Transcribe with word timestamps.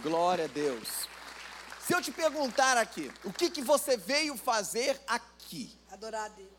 Glória 0.00 0.44
a 0.44 0.48
Deus. 0.48 1.08
Se 1.80 1.94
eu 1.94 2.02
te 2.02 2.12
perguntar 2.12 2.76
aqui, 2.76 3.10
o 3.24 3.32
que, 3.32 3.50
que 3.50 3.62
você 3.62 3.96
veio 3.96 4.36
fazer 4.36 5.00
aqui? 5.06 5.76
Adorar 5.90 6.26
a 6.26 6.28
Deus. 6.28 6.50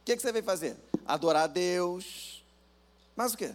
O 0.00 0.04
que, 0.04 0.16
que 0.16 0.22
você 0.22 0.32
veio 0.32 0.44
fazer? 0.44 0.76
Adorar 1.06 1.44
a 1.44 1.46
Deus. 1.46 2.44
Mas 3.16 3.34
o 3.34 3.36
quê? 3.36 3.54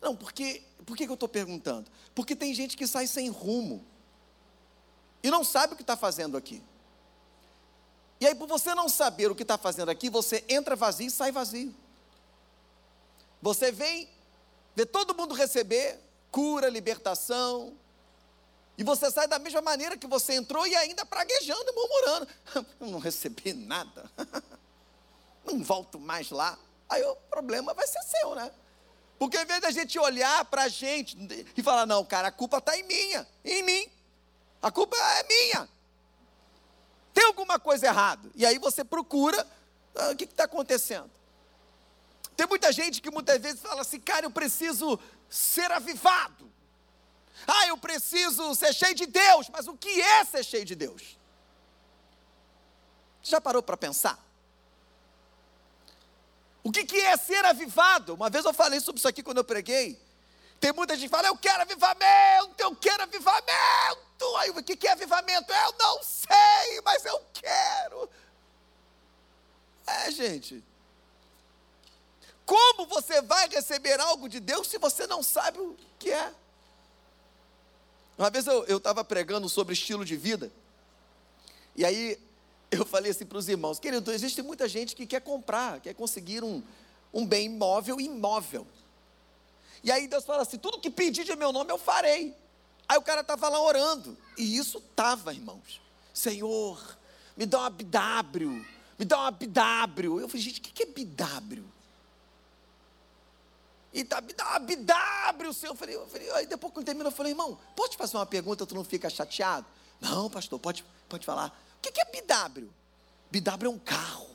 Não, 0.00 0.14
porque, 0.14 0.62
por 0.86 0.96
que, 0.96 1.04
que 1.04 1.10
eu 1.10 1.14
estou 1.14 1.28
perguntando? 1.28 1.90
Porque 2.14 2.36
tem 2.36 2.54
gente 2.54 2.76
que 2.76 2.86
sai 2.86 3.06
sem 3.06 3.28
rumo 3.28 3.84
e 5.22 5.30
não 5.30 5.44
sabe 5.44 5.74
o 5.74 5.76
que 5.76 5.82
está 5.82 5.96
fazendo 5.96 6.36
aqui. 6.36 6.62
E 8.20 8.26
aí, 8.26 8.34
por 8.34 8.46
você 8.46 8.74
não 8.74 8.88
saber 8.88 9.30
o 9.30 9.34
que 9.34 9.42
está 9.42 9.58
fazendo 9.58 9.88
aqui, 9.88 10.08
você 10.08 10.44
entra 10.48 10.76
vazio 10.76 11.08
e 11.08 11.10
sai 11.10 11.32
vazio. 11.32 11.74
Você 13.40 13.72
vem, 13.72 14.08
vê 14.76 14.86
todo 14.86 15.14
mundo 15.14 15.34
receber 15.34 15.98
cura, 16.32 16.68
libertação, 16.68 17.76
e 18.76 18.82
você 18.82 19.10
sai 19.10 19.28
da 19.28 19.38
mesma 19.38 19.60
maneira 19.60 19.96
que 19.96 20.06
você 20.06 20.34
entrou 20.34 20.66
e 20.66 20.74
ainda 20.74 21.04
praguejando 21.04 21.64
e 21.68 21.72
murmurando. 21.72 22.28
Eu 22.80 22.86
não 22.88 22.98
recebi 22.98 23.52
nada. 23.52 24.10
Não 25.44 25.60
volto 25.60 25.98
mais 25.98 26.30
lá. 26.30 26.56
Aí 26.88 27.02
o 27.02 27.16
problema 27.28 27.74
vai 27.74 27.84
ser 27.84 28.00
seu, 28.02 28.32
né? 28.36 28.48
Porque 29.18 29.36
em 29.36 29.44
vez 29.44 29.60
da 29.60 29.72
gente 29.72 29.98
olhar 29.98 30.44
para 30.44 30.62
a 30.62 30.68
gente 30.68 31.16
e 31.56 31.62
falar, 31.62 31.84
não, 31.84 32.04
cara, 32.04 32.28
a 32.28 32.32
culpa 32.32 32.58
está 32.58 32.76
em 32.76 32.84
minha, 32.84 33.26
em 33.44 33.60
mim. 33.62 33.90
A 34.60 34.70
culpa 34.70 34.96
é 34.96 35.26
minha. 35.26 35.68
Tem 37.12 37.24
alguma 37.24 37.58
coisa 37.58 37.86
errada. 37.86 38.30
E 38.36 38.46
aí 38.46 38.56
você 38.58 38.84
procura, 38.84 39.44
ah, 39.96 40.10
o 40.10 40.16
que 40.16 40.24
está 40.24 40.44
acontecendo? 40.44 41.10
Tem 42.36 42.46
muita 42.46 42.70
gente 42.72 43.02
que 43.02 43.10
muitas 43.10 43.40
vezes 43.40 43.60
fala 43.60 43.80
assim, 43.80 43.98
cara, 43.98 44.26
eu 44.26 44.30
preciso 44.30 44.98
ser 45.32 45.72
avivado. 45.72 46.52
Ah, 47.46 47.66
eu 47.66 47.76
preciso 47.78 48.54
ser 48.54 48.72
cheio 48.74 48.94
de 48.94 49.06
Deus. 49.06 49.48
Mas 49.48 49.66
o 49.66 49.76
que 49.76 50.00
é 50.00 50.24
ser 50.24 50.44
cheio 50.44 50.64
de 50.64 50.74
Deus? 50.74 51.18
Já 53.22 53.40
parou 53.40 53.62
para 53.62 53.76
pensar? 53.76 54.18
O 56.62 56.70
que, 56.70 56.84
que 56.84 57.00
é 57.00 57.16
ser 57.16 57.44
avivado? 57.44 58.14
Uma 58.14 58.30
vez 58.30 58.44
eu 58.44 58.52
falei 58.52 58.78
sobre 58.78 58.98
isso 58.98 59.08
aqui 59.08 59.22
quando 59.22 59.38
eu 59.38 59.44
preguei. 59.44 60.00
Tem 60.60 60.72
muita 60.72 60.94
gente 60.94 61.08
que 61.08 61.16
fala, 61.16 61.26
eu 61.26 61.36
quero 61.36 61.62
avivamento, 61.62 62.54
eu 62.58 62.76
quero 62.76 63.02
avivamento. 63.02 64.36
Aí 64.38 64.50
o 64.50 64.62
que, 64.62 64.76
que 64.76 64.86
é 64.86 64.92
avivamento? 64.92 65.52
Eu 65.52 65.74
não 65.78 66.02
sei, 66.04 66.80
mas 66.84 67.04
eu 67.04 67.20
quero. 67.32 68.08
É, 69.86 70.10
gente. 70.10 70.62
Como 72.52 72.84
você 72.84 73.22
vai 73.22 73.48
receber 73.48 73.98
algo 73.98 74.28
de 74.28 74.38
Deus 74.38 74.68
se 74.68 74.76
você 74.76 75.06
não 75.06 75.22
sabe 75.22 75.58
o 75.58 75.74
que 75.98 76.10
é? 76.10 76.34
Uma 78.18 78.28
vez 78.28 78.46
eu 78.46 78.76
estava 78.76 79.02
pregando 79.02 79.48
sobre 79.48 79.72
estilo 79.72 80.04
de 80.04 80.18
vida, 80.18 80.52
e 81.74 81.82
aí 81.82 82.20
eu 82.70 82.84
falei 82.84 83.10
assim 83.10 83.24
para 83.24 83.38
os 83.38 83.48
irmãos, 83.48 83.78
querido, 83.78 84.12
existe 84.12 84.42
muita 84.42 84.68
gente 84.68 84.94
que 84.94 85.06
quer 85.06 85.22
comprar, 85.22 85.80
quer 85.80 85.94
conseguir 85.94 86.44
um, 86.44 86.62
um 87.10 87.26
bem 87.26 87.46
imóvel 87.46 87.98
imóvel. 87.98 88.66
E 89.82 89.90
aí 89.90 90.06
Deus 90.06 90.26
fala 90.26 90.42
assim: 90.42 90.58
tudo 90.58 90.78
que 90.78 90.90
pedir 90.90 91.24
de 91.24 91.34
meu 91.34 91.52
nome 91.52 91.72
eu 91.72 91.78
farei. 91.78 92.36
Aí 92.86 92.98
o 92.98 93.02
cara 93.02 93.22
estava 93.22 93.48
lá 93.48 93.62
orando, 93.62 94.14
e 94.36 94.58
isso 94.58 94.76
estava, 94.76 95.32
irmãos. 95.32 95.80
Senhor, 96.12 96.98
me 97.34 97.46
dá 97.46 97.60
uma 97.60 97.70
BW, 97.70 98.62
me 98.98 99.06
dá 99.06 99.20
uma 99.20 99.30
BW. 99.30 100.20
Eu 100.20 100.28
falei, 100.28 100.42
gente, 100.42 100.60
o 100.60 100.62
que 100.62 100.82
é 100.82 100.86
BW? 100.86 101.72
E 103.92 104.04
tá, 104.04 104.20
me 104.20 104.32
dá 104.32 104.44
uma 104.50 104.58
BW, 104.60 105.52
Senhor. 105.52 105.72
Eu 105.72 105.76
falei, 105.76 105.96
eu 105.96 106.06
falei, 106.06 106.30
aí 106.32 106.46
depois 106.46 106.72
quando 106.72 106.86
termina, 106.86 107.08
eu 107.08 107.12
falei, 107.12 107.32
irmão, 107.32 107.58
pode 107.76 107.96
fazer 107.96 108.16
uma 108.16 108.26
pergunta, 108.26 108.64
tu 108.64 108.74
não 108.74 108.84
fica 108.84 109.10
chateado? 109.10 109.66
Não, 110.00 110.30
pastor, 110.30 110.58
pode, 110.58 110.84
pode 111.08 111.26
falar. 111.26 111.56
O 111.76 111.80
que 111.80 112.00
é 112.00 112.04
BW? 112.04 112.68
BW 113.30 113.66
é 113.66 113.68
um 113.68 113.78
carro. 113.78 114.30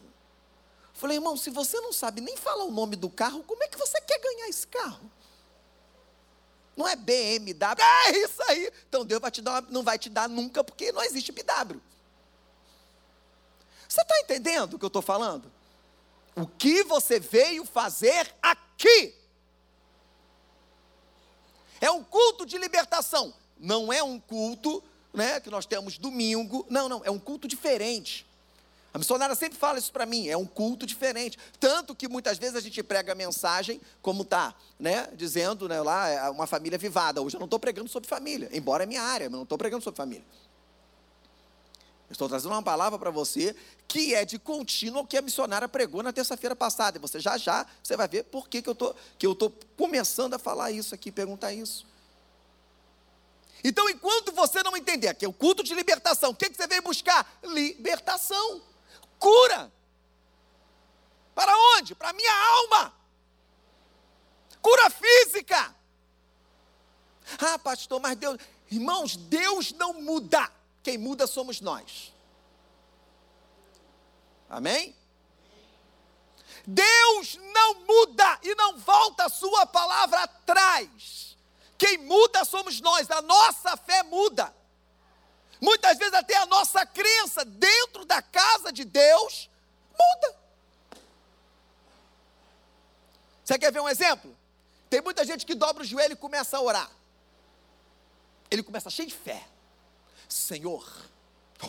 Falei, 0.94 1.18
irmão, 1.18 1.38
se 1.38 1.50
você 1.50 1.79
não 1.79 1.94
sabe 1.94 2.22
nem 2.22 2.35
falar 2.38 2.63
o 2.63 2.72
nome 2.72 2.95
do 2.95 3.09
carro, 3.09 3.44
como 3.44 3.63
é 3.63 3.68
que 3.68 3.78
você 3.78 4.00
quer 4.01 4.19
ganhar 4.19 4.47
esse 4.50 4.66
carro? 4.68 5.12
Não 6.75 6.88
é 6.88 6.95
BMW, 6.95 7.81
é 8.07 8.18
isso 8.18 8.41
aí. 8.44 8.72
Então 8.88 9.03
Deus 9.03 9.19
vai 9.19 9.31
te 9.31 9.41
dar, 9.41 9.63
não 9.63 9.84
vai 9.84 9.97
te 9.97 10.09
dar 10.09 10.29
nunca, 10.29 10.63
porque 10.63 10.91
não 10.91 11.03
existe 11.03 11.31
BW. 11.31 11.79
Você 13.88 14.01
está 14.01 14.19
entendendo 14.19 14.75
o 14.75 14.79
que 14.79 14.85
eu 14.85 14.88
estou 14.88 15.01
falando? 15.01 15.51
O 16.35 16.45
que 16.45 16.84
você 16.84 17.19
veio 17.19 17.66
fazer 17.66 18.31
aqui? 18.41 19.16
É 21.79 21.91
um 21.91 22.03
culto 22.03 22.45
de 22.45 22.57
libertação. 22.57 23.33
Não 23.59 23.91
é 23.91 24.03
um 24.03 24.19
culto 24.19 24.83
né, 25.13 25.39
que 25.39 25.49
nós 25.49 25.65
temos 25.65 25.97
domingo. 25.97 26.65
Não, 26.69 26.88
não, 26.88 27.01
é 27.03 27.11
um 27.11 27.19
culto 27.19 27.47
diferente. 27.47 28.25
A 28.93 28.97
missionária 28.97 29.35
sempre 29.35 29.59
fala 29.59 29.77
isso 29.77 29.91
para 29.91 30.07
mim, 30.07 30.27
é 30.27 30.35
um 30.35 30.45
culto 30.45 30.85
diferente. 30.85 31.38
Tanto 31.59 31.93
que 31.93 32.07
muitas 32.07 32.38
vezes 32.39 32.55
a 32.55 32.59
gente 32.59 32.81
prega 32.81 33.11
a 33.11 33.15
mensagem, 33.15 33.79
como 34.01 34.23
está, 34.23 34.55
né? 34.79 35.07
Dizendo 35.13 35.69
né, 35.69 35.79
lá, 35.81 36.09
é 36.09 36.29
uma 36.29 36.47
família 36.47 36.79
vivada. 36.79 37.21
Hoje 37.21 37.35
eu 37.35 37.39
não 37.39 37.45
estou 37.45 37.59
pregando 37.59 37.89
sobre 37.89 38.09
família, 38.09 38.49
embora 38.51 38.83
é 38.83 38.88
minha 38.88 39.03
área, 39.03 39.29
mas 39.29 39.38
não 39.38 39.44
estou 39.44 39.57
pregando 39.57 39.83
sobre 39.83 39.97
família. 39.97 40.25
Estou 42.09 42.29
trazendo 42.29 42.51
uma 42.51 42.63
palavra 42.63 42.97
para 42.97 43.12
você 43.12 43.56
que 43.88 44.13
é 44.16 44.23
de 44.23 44.40
contínuo 44.40 45.06
que 45.06 45.18
a 45.18 45.22
missionária 45.22 45.68
pregou 45.68 46.01
na 46.01 46.13
terça-feira 46.13 46.56
passada. 46.56 46.97
E 46.97 47.01
você 47.01 47.19
já 47.19 47.38
já 47.38 47.66
você 47.84 47.97
vai 47.97 48.07
ver 48.07 48.23
por 48.23 48.47
que, 48.47 48.62
que 48.62 48.69
eu 48.69 48.95
que 49.18 49.25
eu 49.28 49.34
estou 49.34 49.53
começando 49.75 50.34
a 50.34 50.40
falar 50.40 50.72
isso 50.72 50.95
aqui, 50.95 51.12
perguntar 51.12 51.53
isso. 51.53 51.85
Então, 53.63 53.90
enquanto 53.90 54.31
você 54.31 54.62
não 54.63 54.78
entender 54.78 55.13
que 55.16 55.25
é 55.25 55.28
o 55.28 55.34
culto 55.34 55.63
de 55.63 55.73
libertação, 55.73 56.29
o 56.29 56.35
que, 56.35 56.50
que 56.50 56.56
você 56.56 56.68
veio 56.68 56.81
buscar? 56.81 57.40
Libertação 57.44 58.62
cura. 59.19 59.72
Para 61.34 61.53
onde? 61.75 61.94
Para 61.94 62.09
a 62.09 62.13
minha 62.13 62.34
alma. 62.34 62.94
Cura 64.62 64.89
física. 64.89 65.75
Ah, 67.39 67.59
pastor, 67.59 68.00
mas 68.00 68.16
Deus. 68.18 68.38
Irmãos, 68.69 69.16
Deus 69.16 69.72
não 69.74 69.94
muda. 69.94 70.51
Quem 70.88 70.98
muda 70.98 71.28
somos 71.28 71.59
nós. 71.59 72.14
Amém? 74.50 74.96
Deus 76.66 77.36
não 77.36 77.81
muda 77.81 78.40
e 78.42 78.56
não 78.56 78.78
volta 78.78 79.25
a 79.25 79.30
sua 79.30 79.66
palavra 79.66 80.24
atrás. 80.24 81.36
Quem 81.78 81.98
muda 81.98 82.46
somos 82.46 82.80
nós, 82.80 83.12
a 83.12 83.22
nossa 83.22 83.75
fé 83.75 84.02
muda. 84.03 84.56
Muitas 85.59 85.98
vezes 85.98 86.14
até 86.14 86.38
a 86.38 86.46
nossa 86.46 86.86
crença 86.86 87.44
dentro 87.44 88.06
da 88.06 88.22
casa 88.22 88.72
de 88.72 88.86
Deus 88.86 89.50
muda. 89.92 90.40
Você 93.44 93.59
quer 93.59 93.74
ver 93.74 93.81
um 93.81 93.90
exemplo? 93.90 94.34
Tem 94.90 95.02
muita 95.02 95.25
gente 95.25 95.46
que 95.46 95.54
dobra 95.54 95.84
o 95.84 95.86
joelho 95.86 96.14
e 96.14 96.16
começa 96.16 96.56
a 96.56 96.62
orar. 96.62 96.90
Ele 98.50 98.64
começa 98.64 98.90
cheio 98.90 99.09
de 99.09 99.16
fé. 99.16 99.46
Senhor, 100.27 100.85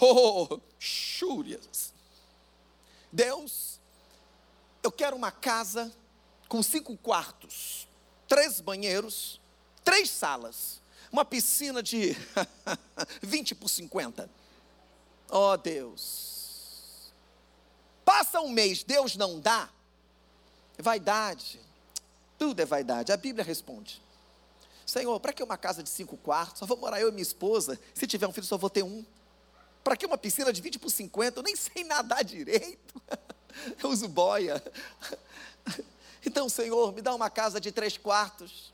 oh, 0.01 0.61
chúrias. 0.79 1.93
Deus, 3.13 3.81
eu 4.83 4.93
quero 4.93 5.17
uma 5.17 5.31
casa 5.31 5.93
com 6.49 6.63
cinco 6.63 6.97
quartos, 6.97 7.89
três 8.27 8.61
banheiros, 8.61 9.41
três 9.85 10.11
salas 10.11 10.79
uma 11.11 11.25
piscina 11.25 11.83
de 11.83 12.17
20 13.23 13.55
por 13.55 13.69
50. 13.69 14.29
Oh 15.31 15.57
Deus. 15.57 17.13
Passa 18.05 18.41
um 18.41 18.49
mês, 18.49 18.83
Deus 18.83 19.17
não 19.17 19.41
dá. 19.41 19.69
Vaidade. 20.79 21.61
Tudo 22.39 22.61
é 22.61 22.65
vaidade. 22.65 23.13
A 23.13 23.17
Bíblia 23.17 23.45
responde. 23.45 24.01
Senhor, 24.91 25.21
para 25.21 25.33
que 25.33 25.43
uma 25.43 25.59
casa 25.59 25.83
de 25.83 25.91
cinco 25.91 26.17
quartos? 26.17 26.61
Só 26.61 26.67
vou 26.67 26.77
morar 26.77 27.01
eu 27.01 27.09
e 27.09 27.13
minha 27.13 27.23
esposa. 27.23 27.79
Se 27.93 28.07
tiver 28.07 28.27
um 28.27 28.33
filho, 28.33 28.47
só 28.47 28.57
vou 28.57 28.71
ter 28.71 28.83
um. 28.83 29.05
Para 29.85 29.97
que 29.97 30.07
uma 30.07 30.17
piscina 30.17 30.53
de 30.53 30.63
20 30.63 30.79
por 30.79 30.91
50? 30.91 31.39
Eu 31.39 31.43
nem 31.43 31.55
sei 31.55 31.85
nadar 31.85 32.25
direito. 32.25 33.01
Eu 33.83 33.91
uso 33.91 34.09
boia. 34.09 34.63
Então, 36.27 36.49
Senhor, 36.49 36.93
me 36.93 37.01
dá 37.01 37.15
uma 37.15 37.31
casa 37.31 37.61
de 37.61 37.71
três 37.71 37.97
quartos 37.97 38.73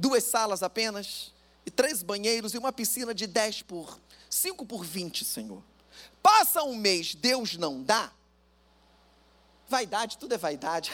duas 0.00 0.24
salas 0.24 0.62
apenas, 0.62 1.32
e 1.66 1.70
três 1.70 2.02
banheiros 2.02 2.54
e 2.54 2.58
uma 2.58 2.72
piscina 2.72 3.14
de 3.14 3.26
10 3.26 3.62
por 3.62 4.00
5 4.30 4.64
por 4.64 4.82
20, 4.82 5.24
Senhor. 5.24 5.62
Passa 6.22 6.62
um 6.62 6.74
mês, 6.74 7.14
Deus 7.14 7.56
não 7.56 7.82
dá. 7.82 8.10
Vaidade, 9.68 10.16
tudo 10.16 10.34
é 10.34 10.38
vaidade. 10.38 10.90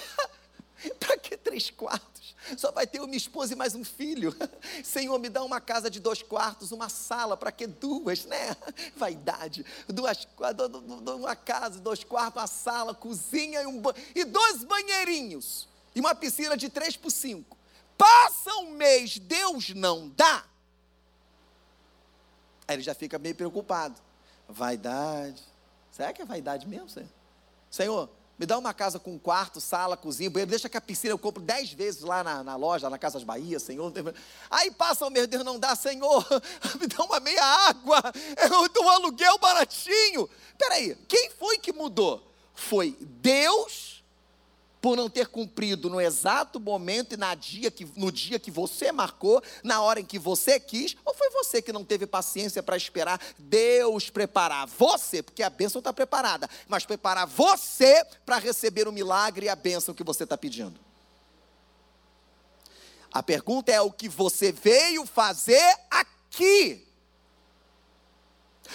Para 0.98 1.16
que 1.18 1.36
três 1.36 1.70
quartos? 1.70 2.15
Só 2.56 2.70
vai 2.70 2.86
ter 2.86 3.00
uma 3.00 3.14
esposa 3.14 3.52
e 3.52 3.56
mais 3.56 3.74
um 3.74 3.84
filho. 3.84 4.34
Senhor, 4.84 5.18
me 5.18 5.28
dá 5.28 5.42
uma 5.42 5.60
casa 5.60 5.90
de 5.90 6.00
dois 6.00 6.22
quartos, 6.22 6.72
uma 6.72 6.88
sala, 6.88 7.36
para 7.36 7.50
que 7.50 7.66
duas, 7.66 8.24
né? 8.24 8.56
Vaidade. 8.96 9.64
Duas, 9.88 10.26
uma 11.16 11.34
casa, 11.34 11.80
dois 11.80 12.04
quartos, 12.04 12.40
uma 12.40 12.46
sala, 12.46 12.94
cozinha 12.94 13.62
e, 13.62 13.66
um, 13.66 13.82
e 14.14 14.24
dois 14.24 14.64
banheirinhos. 14.64 15.68
E 15.94 16.00
uma 16.00 16.14
piscina 16.14 16.56
de 16.56 16.68
três 16.68 16.96
por 16.96 17.10
cinco. 17.10 17.56
passa 17.96 18.54
um 18.56 18.72
mês, 18.72 19.18
Deus 19.18 19.70
não 19.70 20.08
dá. 20.10 20.44
Aí 22.68 22.76
ele 22.76 22.82
já 22.82 22.94
fica 22.94 23.18
meio 23.18 23.34
preocupado. 23.34 24.00
Vaidade. 24.48 25.42
Será 25.90 26.12
que 26.12 26.20
é 26.20 26.24
vaidade 26.24 26.66
mesmo, 26.68 26.88
Senhor? 26.88 27.08
Senhor, 27.70 28.10
me 28.38 28.44
dá 28.44 28.58
uma 28.58 28.74
casa 28.74 28.98
com 28.98 29.18
quarto, 29.18 29.60
sala, 29.60 29.96
cozinha, 29.96 30.28
banheiro, 30.28 30.50
deixa 30.50 30.68
que 30.68 30.76
a 30.76 30.80
piscina 30.80 31.12
eu 31.12 31.18
compro 31.18 31.42
dez 31.42 31.72
vezes 31.72 32.02
lá 32.02 32.22
na, 32.22 32.44
na 32.44 32.54
loja, 32.54 32.90
na 32.90 32.98
Casas 32.98 33.24
Bahia, 33.24 33.58
Senhor. 33.58 33.92
Aí 34.50 34.70
passa 34.70 35.06
o 35.06 35.10
meu 35.10 35.26
Deus, 35.26 35.42
não 35.42 35.58
dá, 35.58 35.74
Senhor, 35.74 36.26
me 36.78 36.86
dá 36.86 37.02
uma 37.04 37.18
meia 37.20 37.42
água, 37.42 38.02
eu 38.50 38.68
dou 38.68 38.84
um 38.84 38.90
aluguel 38.90 39.38
baratinho. 39.38 40.28
Peraí, 40.58 40.94
quem 41.08 41.30
foi 41.30 41.58
que 41.58 41.72
mudou? 41.72 42.30
Foi 42.54 42.96
Deus 43.00 43.95
por 44.86 44.96
não 44.96 45.10
ter 45.10 45.26
cumprido 45.26 45.90
no 45.90 46.00
exato 46.00 46.60
momento 46.60 47.14
e 47.14 47.16
na 47.16 47.34
dia 47.34 47.72
que, 47.72 47.84
no 47.96 48.12
dia 48.12 48.38
que 48.38 48.52
você 48.52 48.92
marcou, 48.92 49.42
na 49.64 49.82
hora 49.82 49.98
em 49.98 50.04
que 50.04 50.16
você 50.16 50.60
quis, 50.60 50.96
ou 51.04 51.12
foi 51.12 51.28
você 51.30 51.60
que 51.60 51.72
não 51.72 51.84
teve 51.84 52.06
paciência 52.06 52.62
para 52.62 52.76
esperar 52.76 53.20
Deus 53.36 54.10
preparar 54.10 54.64
você, 54.68 55.24
porque 55.24 55.42
a 55.42 55.50
bênção 55.50 55.80
está 55.80 55.92
preparada, 55.92 56.48
mas 56.68 56.86
preparar 56.86 57.26
você 57.26 58.06
para 58.24 58.38
receber 58.38 58.86
o 58.86 58.92
milagre 58.92 59.46
e 59.46 59.48
a 59.48 59.56
bênção 59.56 59.92
que 59.92 60.04
você 60.04 60.22
está 60.22 60.38
pedindo? 60.38 60.78
A 63.10 63.24
pergunta 63.24 63.72
é 63.72 63.80
o 63.80 63.90
que 63.90 64.08
você 64.08 64.52
veio 64.52 65.04
fazer 65.04 65.76
aqui. 65.90 66.85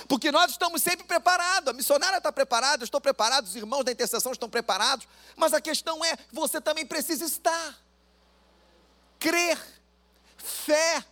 Porque 0.08 0.32
nós 0.32 0.52
estamos 0.52 0.82
sempre 0.82 1.06
preparados, 1.06 1.70
a 1.70 1.74
missionária 1.74 2.18
está 2.18 2.32
preparada, 2.32 2.84
eu 2.84 2.86
estou 2.86 3.02
preparado, 3.02 3.46
os 3.46 3.56
irmãos 3.56 3.84
da 3.84 3.92
intercessão 3.92 4.32
estão 4.32 4.50
preparados, 4.50 5.08
mas 5.36 5.54
a 5.54 5.62
questão 5.62 6.04
é: 6.04 6.18
você 6.32 6.60
também 6.60 6.86
precisa 6.86 7.26
estar, 7.26 7.78
crer, 9.20 9.58
fé. 10.38 11.04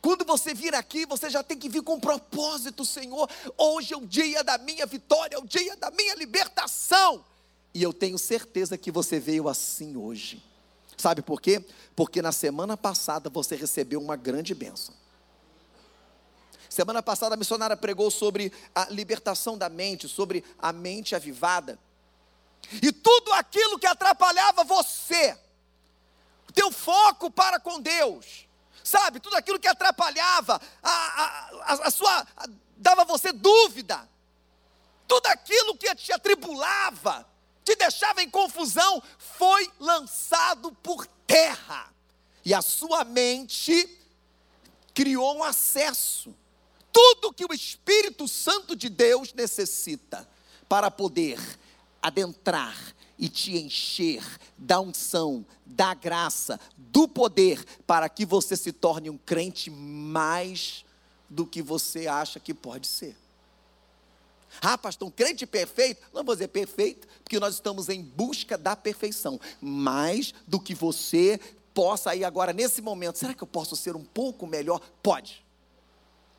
Quando 0.00 0.24
você 0.24 0.52
vir 0.52 0.74
aqui, 0.74 1.06
você 1.06 1.30
já 1.30 1.44
tem 1.44 1.56
que 1.56 1.68
vir 1.68 1.82
com 1.82 2.00
propósito, 2.00 2.84
Senhor. 2.84 3.30
Hoje 3.56 3.94
é 3.94 3.96
o 3.96 4.04
dia 4.04 4.42
da 4.42 4.58
minha 4.58 4.84
vitória, 4.84 5.36
é 5.36 5.38
o 5.38 5.46
dia 5.46 5.76
da 5.76 5.92
minha 5.92 6.16
libertação. 6.16 7.24
E 7.72 7.82
eu 7.82 7.92
tenho 7.92 8.18
certeza 8.18 8.76
que 8.76 8.90
você 8.90 9.20
veio 9.20 9.48
assim 9.48 9.96
hoje. 9.96 10.42
Sabe 10.96 11.22
por 11.22 11.40
quê? 11.40 11.64
Porque 11.96 12.20
na 12.20 12.32
semana 12.32 12.76
passada 12.76 13.30
você 13.30 13.56
recebeu 13.56 14.00
uma 14.00 14.16
grande 14.16 14.54
bênção. 14.54 14.94
Semana 16.72 17.02
passada 17.02 17.34
a 17.34 17.36
missionária 17.36 17.76
pregou 17.76 18.10
sobre 18.10 18.50
a 18.74 18.86
libertação 18.86 19.58
da 19.58 19.68
mente, 19.68 20.08
sobre 20.08 20.42
a 20.58 20.72
mente 20.72 21.14
avivada. 21.14 21.78
E 22.80 22.90
tudo 22.90 23.30
aquilo 23.34 23.78
que 23.78 23.86
atrapalhava 23.86 24.64
você, 24.64 25.38
o 26.48 26.52
teu 26.52 26.72
foco 26.72 27.30
para 27.30 27.60
com 27.60 27.78
Deus, 27.78 28.48
sabe? 28.82 29.20
Tudo 29.20 29.36
aquilo 29.36 29.58
que 29.58 29.68
atrapalhava 29.68 30.58
a, 30.82 30.90
a, 30.90 31.50
a, 31.60 31.88
a 31.88 31.90
sua, 31.90 32.26
dava 32.78 33.04
você 33.04 33.32
dúvida, 33.32 34.08
tudo 35.06 35.26
aquilo 35.26 35.76
que 35.76 35.94
te 35.94 36.10
atribulava, 36.10 37.28
te 37.62 37.76
deixava 37.76 38.22
em 38.22 38.30
confusão, 38.30 39.02
foi 39.18 39.70
lançado 39.78 40.72
por 40.82 41.06
terra. 41.26 41.92
E 42.42 42.54
a 42.54 42.62
sua 42.62 43.04
mente 43.04 43.98
criou 44.94 45.36
um 45.36 45.44
acesso 45.44 46.34
tudo 46.92 47.32
que 47.32 47.44
o 47.44 47.52
Espírito 47.52 48.28
Santo 48.28 48.76
de 48.76 48.88
Deus 48.88 49.32
necessita 49.32 50.28
para 50.68 50.90
poder 50.90 51.38
adentrar 52.00 52.76
e 53.18 53.28
te 53.28 53.56
encher 53.56 54.24
da 54.58 54.80
unção, 54.80 55.46
da 55.64 55.94
graça, 55.94 56.58
do 56.76 57.06
poder, 57.06 57.64
para 57.86 58.08
que 58.08 58.26
você 58.26 58.56
se 58.56 58.72
torne 58.72 59.08
um 59.08 59.18
crente 59.18 59.70
mais 59.70 60.84
do 61.28 61.46
que 61.46 61.62
você 61.62 62.06
acha 62.06 62.40
que 62.40 62.52
pode 62.52 62.86
ser. 62.86 63.16
Ah, 64.60 64.76
pastor, 64.76 65.08
um 65.08 65.10
crente 65.10 65.46
perfeito? 65.46 66.02
Não 66.12 66.24
vou 66.24 66.34
dizer 66.34 66.48
perfeito, 66.48 67.08
porque 67.22 67.40
nós 67.40 67.54
estamos 67.54 67.88
em 67.88 68.02
busca 68.02 68.58
da 68.58 68.76
perfeição. 68.76 69.40
Mais 69.60 70.34
do 70.46 70.60
que 70.60 70.74
você 70.74 71.40
possa 71.72 72.14
ir 72.14 72.24
agora, 72.24 72.52
nesse 72.52 72.82
momento, 72.82 73.18
será 73.18 73.32
que 73.32 73.42
eu 73.42 73.46
posso 73.46 73.74
ser 73.76 73.96
um 73.96 74.04
pouco 74.04 74.46
melhor? 74.46 74.80
Pode. 75.02 75.44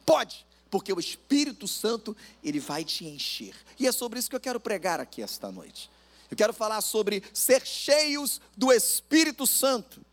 Pode, 0.06 0.46
porque 0.70 0.92
o 0.92 1.00
Espírito 1.00 1.68
Santo, 1.68 2.16
ele 2.44 2.60
vai 2.60 2.84
te 2.84 3.06
encher. 3.06 3.56
E 3.80 3.88
é 3.88 3.92
sobre 3.92 4.20
isso 4.20 4.30
que 4.30 4.36
eu 4.36 4.40
quero 4.40 4.60
pregar 4.60 5.00
aqui 5.00 5.22
esta 5.22 5.52
noite. 5.52 5.90
Eu 6.30 6.38
quero 6.38 6.54
falar 6.54 6.82
sobre 6.82 7.24
ser 7.34 7.66
cheios 7.66 8.42
do 8.58 8.72
Espírito 8.72 9.46
Santo. 9.46 10.04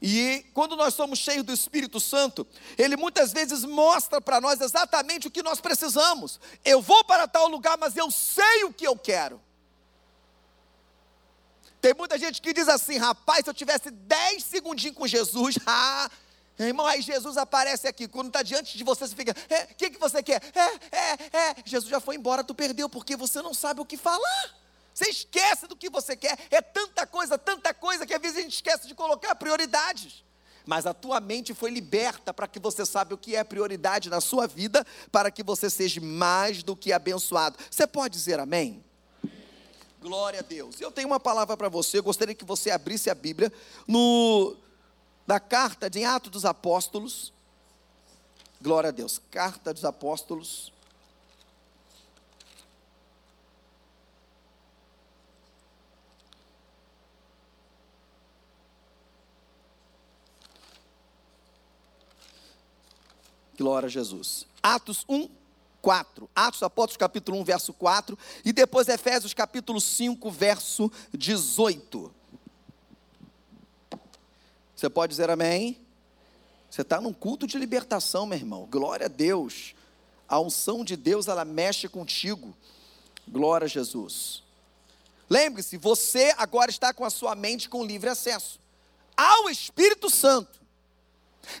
E 0.00 0.44
quando 0.52 0.74
nós 0.76 0.94
somos 0.94 1.18
cheios 1.18 1.44
do 1.44 1.52
Espírito 1.52 2.00
Santo, 2.00 2.46
ele 2.76 2.96
muitas 2.96 3.32
vezes 3.32 3.64
mostra 3.64 4.20
para 4.20 4.40
nós 4.40 4.60
exatamente 4.60 5.28
o 5.28 5.30
que 5.30 5.42
nós 5.42 5.60
precisamos. 5.60 6.40
Eu 6.64 6.82
vou 6.82 7.04
para 7.04 7.28
tal 7.28 7.46
lugar, 7.48 7.78
mas 7.78 7.96
eu 7.96 8.10
sei 8.10 8.64
o 8.64 8.72
que 8.72 8.86
eu 8.86 8.96
quero. 8.96 9.40
Tem 11.80 11.94
muita 11.94 12.16
gente 12.16 12.40
que 12.40 12.52
diz 12.52 12.68
assim, 12.68 12.96
rapaz, 12.96 13.44
se 13.44 13.50
eu 13.50 13.54
tivesse 13.54 13.90
10 13.90 14.44
segundinhos 14.44 14.96
com 14.96 15.06
Jesus, 15.06 15.56
ah, 15.66 16.08
Irmão, 16.58 16.86
aí 16.86 17.00
Jesus 17.00 17.36
aparece 17.36 17.88
aqui. 17.88 18.06
Quando 18.06 18.28
está 18.28 18.42
diante 18.42 18.76
de 18.76 18.84
você, 18.84 19.06
você 19.06 19.16
fica: 19.16 19.32
o 19.32 19.54
é, 19.54 19.66
que, 19.66 19.90
que 19.90 19.98
você 19.98 20.22
quer? 20.22 20.42
É, 20.54 20.96
é, 20.96 21.50
é. 21.50 21.54
Jesus 21.64 21.90
já 21.90 22.00
foi 22.00 22.16
embora, 22.16 22.44
tu 22.44 22.54
perdeu, 22.54 22.88
porque 22.88 23.16
você 23.16 23.40
não 23.40 23.54
sabe 23.54 23.80
o 23.80 23.84
que 23.84 23.96
falar. 23.96 24.62
Você 24.94 25.08
esquece 25.08 25.66
do 25.66 25.74
que 25.74 25.88
você 25.88 26.14
quer. 26.14 26.38
É 26.50 26.60
tanta 26.60 27.06
coisa, 27.06 27.38
tanta 27.38 27.72
coisa, 27.72 28.06
que 28.06 28.12
às 28.12 28.20
vezes 28.20 28.38
a 28.38 28.42
gente 28.42 28.54
esquece 28.54 28.86
de 28.86 28.94
colocar 28.94 29.34
prioridades. 29.34 30.22
Mas 30.64 30.86
a 30.86 30.94
tua 30.94 31.18
mente 31.18 31.54
foi 31.54 31.70
liberta 31.70 32.32
para 32.32 32.46
que 32.46 32.60
você 32.60 32.86
saiba 32.86 33.14
o 33.14 33.18
que 33.18 33.34
é 33.34 33.42
prioridade 33.42 34.08
na 34.08 34.20
sua 34.20 34.46
vida, 34.46 34.86
para 35.10 35.30
que 35.30 35.42
você 35.42 35.68
seja 35.68 36.00
mais 36.00 36.62
do 36.62 36.76
que 36.76 36.92
abençoado. 36.92 37.56
Você 37.70 37.86
pode 37.86 38.14
dizer 38.14 38.38
amém? 38.38 38.84
Glória 40.00 40.40
a 40.40 40.42
Deus. 40.42 40.80
Eu 40.80 40.90
tenho 40.90 41.08
uma 41.08 41.20
palavra 41.20 41.56
para 41.56 41.68
você, 41.68 41.98
eu 41.98 42.02
gostaria 42.02 42.34
que 42.34 42.44
você 42.44 42.70
abrisse 42.70 43.08
a 43.08 43.14
Bíblia 43.14 43.52
no 43.86 44.56
da 45.26 45.38
carta 45.38 45.88
de 45.88 46.04
Atos 46.04 46.30
dos 46.30 46.44
Apóstolos. 46.44 47.32
Glória 48.60 48.88
a 48.88 48.92
Deus. 48.92 49.20
Carta 49.30 49.72
dos 49.72 49.84
Apóstolos. 49.84 50.72
Glória 63.56 63.86
a 63.86 63.90
Jesus. 63.90 64.46
Atos 64.60 65.04
1, 65.08 65.28
4. 65.80 66.28
Atos 66.34 66.62
Apóstolos, 66.62 66.96
capítulo 66.96 67.38
1, 67.38 67.44
verso 67.44 67.72
4. 67.72 68.18
E 68.44 68.52
depois 68.52 68.88
Efésios, 68.88 69.32
capítulo 69.32 69.80
5, 69.80 70.30
verso 70.30 70.90
18. 71.12 72.21
Você 74.82 74.90
pode 74.90 75.10
dizer 75.12 75.30
amém? 75.30 75.80
Você 76.68 76.82
está 76.82 77.00
num 77.00 77.12
culto 77.12 77.46
de 77.46 77.56
libertação, 77.56 78.26
meu 78.26 78.36
irmão. 78.36 78.66
Glória 78.68 79.06
a 79.06 79.08
Deus. 79.08 79.76
A 80.28 80.40
unção 80.40 80.84
de 80.84 80.96
Deus, 80.96 81.28
ela 81.28 81.44
mexe 81.44 81.88
contigo. 81.88 82.52
Glória 83.28 83.66
a 83.66 83.68
Jesus. 83.68 84.42
Lembre-se, 85.30 85.76
você 85.76 86.34
agora 86.36 86.68
está 86.68 86.92
com 86.92 87.04
a 87.04 87.10
sua 87.10 87.36
mente 87.36 87.68
com 87.68 87.84
livre 87.84 88.10
acesso 88.10 88.58
ao 89.16 89.48
Espírito 89.48 90.10
Santo. 90.10 90.60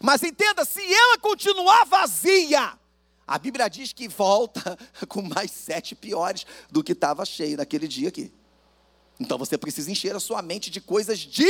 Mas 0.02 0.24
entenda, 0.24 0.64
se 0.64 0.82
ela 0.92 1.16
continuar 1.16 1.84
vazia, 1.84 2.76
a 3.24 3.38
Bíblia 3.38 3.68
diz 3.68 3.92
que 3.92 4.08
volta 4.08 4.76
com 5.08 5.22
mais 5.22 5.52
sete 5.52 5.94
piores 5.94 6.44
do 6.72 6.82
que 6.82 6.90
estava 6.90 7.24
cheio 7.24 7.56
naquele 7.56 7.86
dia 7.86 8.08
aqui. 8.08 8.32
Então 9.20 9.38
você 9.38 9.56
precisa 9.56 9.92
encher 9.92 10.16
a 10.16 10.20
sua 10.20 10.42
mente 10.42 10.72
de 10.72 10.80
coisas 10.80 11.20
de 11.20 11.48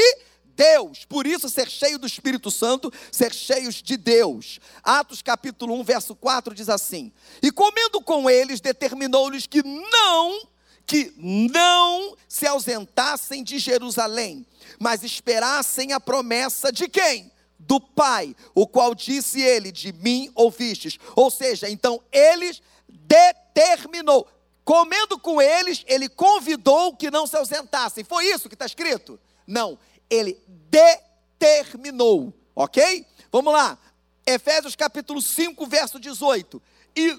Deus. 0.57 1.05
Por 1.05 1.27
isso, 1.27 1.49
ser 1.49 1.69
cheio 1.69 1.99
do 1.99 2.07
Espírito 2.07 2.51
Santo, 2.51 2.93
ser 3.11 3.33
cheios 3.33 3.77
de 3.77 3.97
Deus. 3.97 4.61
Atos 4.83 5.23
capítulo 5.23 5.75
1, 5.81 5.85
verso 5.85 6.15
4 6.15 6.55
diz 6.55 6.69
assim: 6.69 7.13
E 7.43 7.51
comendo 7.51 8.01
com 8.01 8.29
eles, 8.29 8.61
determinou-lhes 8.61 9.47
que 9.47 9.63
não, 9.63 10.49
que 10.87 11.13
não 11.17 12.17
se 12.29 12.47
ausentassem 12.47 13.43
de 13.43 13.59
Jerusalém, 13.59 14.47
mas 14.79 15.03
esperassem 15.03 15.93
a 15.93 16.01
promessa 16.01 16.73
de 16.73 16.89
quem? 16.89 17.31
Do 17.59 17.81
Pai, 17.81 18.35
o 18.55 18.67
qual 18.67 18.95
disse 18.95 19.41
ele: 19.41 19.73
De 19.73 19.93
mim 19.93 20.31
ouvistes. 20.35 20.99
Ou 21.15 21.31
seja, 21.31 21.69
então 21.69 22.03
eles 22.11 22.61
determinou. 22.89 24.29
Comendo 24.65 25.19
com 25.19 25.43
eles, 25.43 25.85
ele 25.89 26.09
convidou 26.09 26.95
que 26.95 27.11
não 27.11 27.27
se 27.27 27.37
ausentassem. 27.37 28.05
Foi 28.05 28.27
isso 28.27 28.49
que 28.49 28.55
está 28.55 28.65
escrito? 28.65 29.19
Não 29.45 29.77
ele 30.09 30.39
determinou, 30.71 32.33
ok? 32.55 33.07
Vamos 33.31 33.53
lá, 33.53 33.79
Efésios 34.27 34.77
capítulo 34.77 35.21
5, 35.21 35.67
verso 35.67 35.99
18. 35.99 36.61
E 36.95 37.19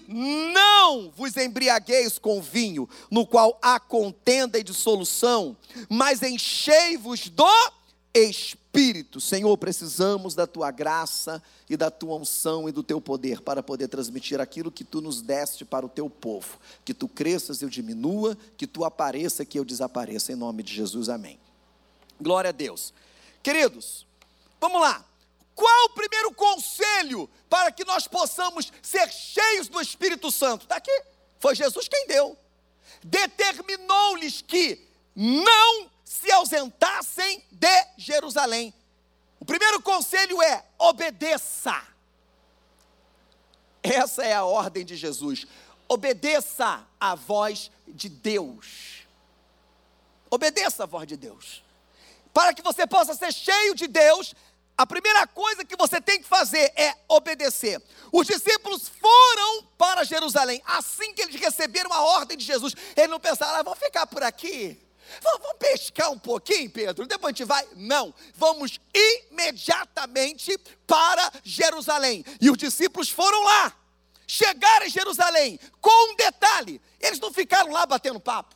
não 0.53 1.09
vos 1.11 1.35
embriagueis 1.35 2.19
com 2.19 2.41
vinho, 2.41 2.87
no 3.09 3.25
qual 3.25 3.57
há 3.61 3.79
contenda 3.79 4.59
e 4.59 4.63
dissolução, 4.63 5.57
mas 5.89 6.21
enchei-vos 6.21 7.27
do 7.27 7.71
Espírito. 8.13 9.19
Senhor, 9.19 9.57
precisamos 9.57 10.35
da 10.35 10.45
tua 10.45 10.69
graça 10.69 11.41
e 11.67 11.75
da 11.75 11.89
tua 11.89 12.17
unção 12.17 12.69
e 12.69 12.71
do 12.71 12.83
teu 12.83 13.01
poder 13.01 13.41
para 13.41 13.63
poder 13.63 13.87
transmitir 13.87 14.39
aquilo 14.39 14.71
que 14.71 14.83
tu 14.83 15.01
nos 15.01 15.21
deste 15.21 15.65
para 15.65 15.85
o 15.85 15.89
teu 15.89 16.07
povo. 16.07 16.59
Que 16.85 16.93
tu 16.93 17.07
cresças 17.07 17.61
e 17.61 17.65
eu 17.65 17.69
diminua, 17.69 18.37
que 18.55 18.67
tu 18.67 18.85
apareça 18.85 19.43
que 19.43 19.57
eu 19.57 19.65
desapareça. 19.65 20.31
Em 20.31 20.35
nome 20.35 20.61
de 20.61 20.73
Jesus, 20.75 21.09
amém. 21.09 21.39
Glória 22.23 22.49
a 22.49 22.53
Deus. 22.53 22.93
Queridos, 23.43 24.07
vamos 24.59 24.81
lá. 24.81 25.03
Qual 25.53 25.85
o 25.85 25.89
primeiro 25.89 26.33
conselho 26.33 27.29
para 27.49 27.71
que 27.71 27.85
nós 27.85 28.07
possamos 28.07 28.71
ser 28.81 29.11
cheios 29.11 29.67
do 29.67 29.79
Espírito 29.79 30.31
Santo? 30.31 30.63
Está 30.63 30.77
aqui. 30.77 31.03
Foi 31.39 31.53
Jesus 31.53 31.87
quem 31.87 32.07
deu. 32.07 32.37
Determinou-lhes 33.03 34.41
que 34.41 34.81
não 35.15 35.91
se 36.03 36.31
ausentassem 36.31 37.43
de 37.51 37.87
Jerusalém. 37.97 38.73
O 39.39 39.45
primeiro 39.45 39.81
conselho 39.81 40.41
é: 40.41 40.65
obedeça. 40.79 41.83
Essa 43.83 44.23
é 44.23 44.33
a 44.33 44.45
ordem 44.45 44.85
de 44.85 44.95
Jesus. 44.95 45.45
Obedeça 45.87 46.87
à 46.99 47.13
voz 47.13 47.69
de 47.85 48.07
Deus. 48.07 49.05
Obedeça 50.31 50.83
à 50.83 50.85
voz 50.85 51.05
de 51.05 51.17
Deus. 51.17 51.61
Para 52.33 52.53
que 52.53 52.61
você 52.61 52.87
possa 52.87 53.13
ser 53.13 53.31
cheio 53.31 53.75
de 53.75 53.87
Deus, 53.87 54.33
a 54.75 54.87
primeira 54.87 55.27
coisa 55.27 55.63
que 55.63 55.75
você 55.75 56.01
tem 56.01 56.19
que 56.19 56.27
fazer 56.27 56.73
é 56.75 56.95
obedecer. 57.07 57.81
Os 58.11 58.25
discípulos 58.25 58.89
foram 58.89 59.63
para 59.77 60.03
Jerusalém. 60.03 60.61
Assim 60.65 61.13
que 61.13 61.21
eles 61.21 61.35
receberam 61.35 61.93
a 61.93 62.01
ordem 62.01 62.37
de 62.37 62.43
Jesus, 62.43 62.73
eles 62.95 63.09
não 63.09 63.19
pensaram, 63.19 63.55
ah, 63.55 63.63
vamos 63.63 63.79
ficar 63.79 64.07
por 64.07 64.23
aqui. 64.23 64.79
Vamos 65.21 65.57
pescar 65.59 66.11
um 66.11 66.17
pouquinho, 66.17 66.69
Pedro? 66.71 67.05
Depois 67.05 67.33
a 67.33 67.37
gente 67.37 67.47
vai? 67.47 67.67
Não. 67.75 68.13
Vamos 68.35 68.79
imediatamente 69.31 70.57
para 70.87 71.31
Jerusalém. 71.43 72.25
E 72.41 72.49
os 72.49 72.57
discípulos 72.57 73.09
foram 73.09 73.43
lá. 73.43 73.75
Chegaram 74.25 74.85
em 74.85 74.89
Jerusalém. 74.89 75.59
Com 75.79 76.11
um 76.11 76.15
detalhe: 76.15 76.81
eles 76.99 77.19
não 77.19 77.31
ficaram 77.31 77.71
lá 77.71 77.85
batendo 77.85 78.19
papo. 78.19 78.55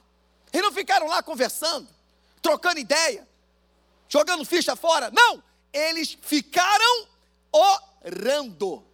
Eles 0.52 0.66
não 0.66 0.74
ficaram 0.74 1.08
lá 1.08 1.22
conversando, 1.22 1.88
trocando 2.42 2.80
ideia, 2.80 3.27
jogando 4.08 4.46
ficha 4.46 4.76
fora. 4.76 5.12
Não. 5.12 5.44
Eles 5.74 6.18
ficaram 6.22 7.08
orando. 7.52 8.86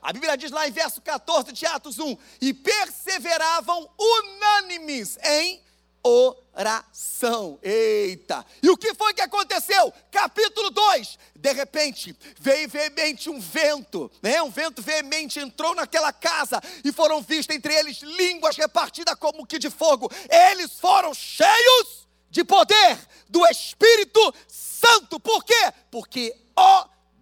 A 0.00 0.12
Bíblia 0.12 0.36
diz 0.36 0.50
lá 0.50 0.68
em 0.68 0.72
verso 0.72 1.00
14 1.00 1.52
de 1.52 1.66
Atos 1.66 1.98
1: 1.98 2.16
e 2.40 2.54
perseveravam 2.54 3.88
unânimes 3.98 5.18
em 5.22 5.60
oração. 6.02 7.58
Eita! 7.62 8.44
E 8.62 8.70
o 8.70 8.76
que 8.76 8.94
foi 8.94 9.12
que 9.12 9.20
aconteceu? 9.20 9.92
Capítulo 10.10 10.70
2. 10.70 11.18
De 11.34 11.52
repente, 11.52 12.16
veio 12.38 12.68
veemente 12.68 13.28
um 13.28 13.40
vento, 13.40 14.10
né? 14.22 14.40
Um 14.42 14.50
vento 14.50 14.80
veemente 14.80 15.38
entrou 15.38 15.74
naquela 15.74 16.12
casa 16.12 16.60
e 16.84 16.92
foram 16.92 17.20
vistas 17.20 17.56
entre 17.56 17.74
eles 17.74 17.98
línguas 17.98 18.56
repartidas 18.56 19.14
como 19.16 19.46
que 19.46 19.58
de 19.58 19.70
fogo. 19.70 20.10
Eles 20.30 20.78
foram 20.78 21.12
cheios 21.12 22.07
de 22.30 22.44
poder 22.44 22.98
do 23.28 23.46
Espírito 23.46 24.34
Santo. 24.46 25.18
Por 25.20 25.44
quê? 25.44 25.72
Porque 25.90 26.36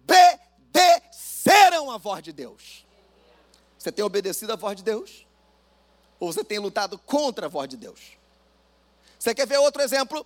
obedeceram 0.05 1.91
a 1.91 1.97
voz 1.97 2.23
de 2.23 2.31
Deus. 2.31 2.85
Você 3.77 3.91
tem 3.91 4.03
obedecido 4.03 4.53
a 4.53 4.55
voz 4.55 4.75
de 4.75 4.83
Deus? 4.83 5.25
Ou 6.19 6.31
você 6.31 6.43
tem 6.43 6.59
lutado 6.59 6.97
contra 6.97 7.45
a 7.45 7.49
voz 7.49 7.69
de 7.69 7.77
Deus? 7.77 8.17
Você 9.17 9.33
quer 9.33 9.47
ver 9.47 9.57
outro 9.57 9.81
exemplo? 9.81 10.25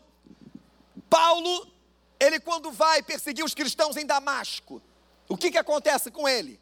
Paulo, 1.09 1.71
ele 2.19 2.39
quando 2.39 2.71
vai 2.71 3.01
perseguir 3.03 3.43
os 3.43 3.53
cristãos 3.53 3.97
em 3.97 4.05
Damasco, 4.05 4.81
o 5.27 5.37
que, 5.37 5.51
que 5.51 5.57
acontece 5.57 6.11
com 6.11 6.27
ele? 6.27 6.59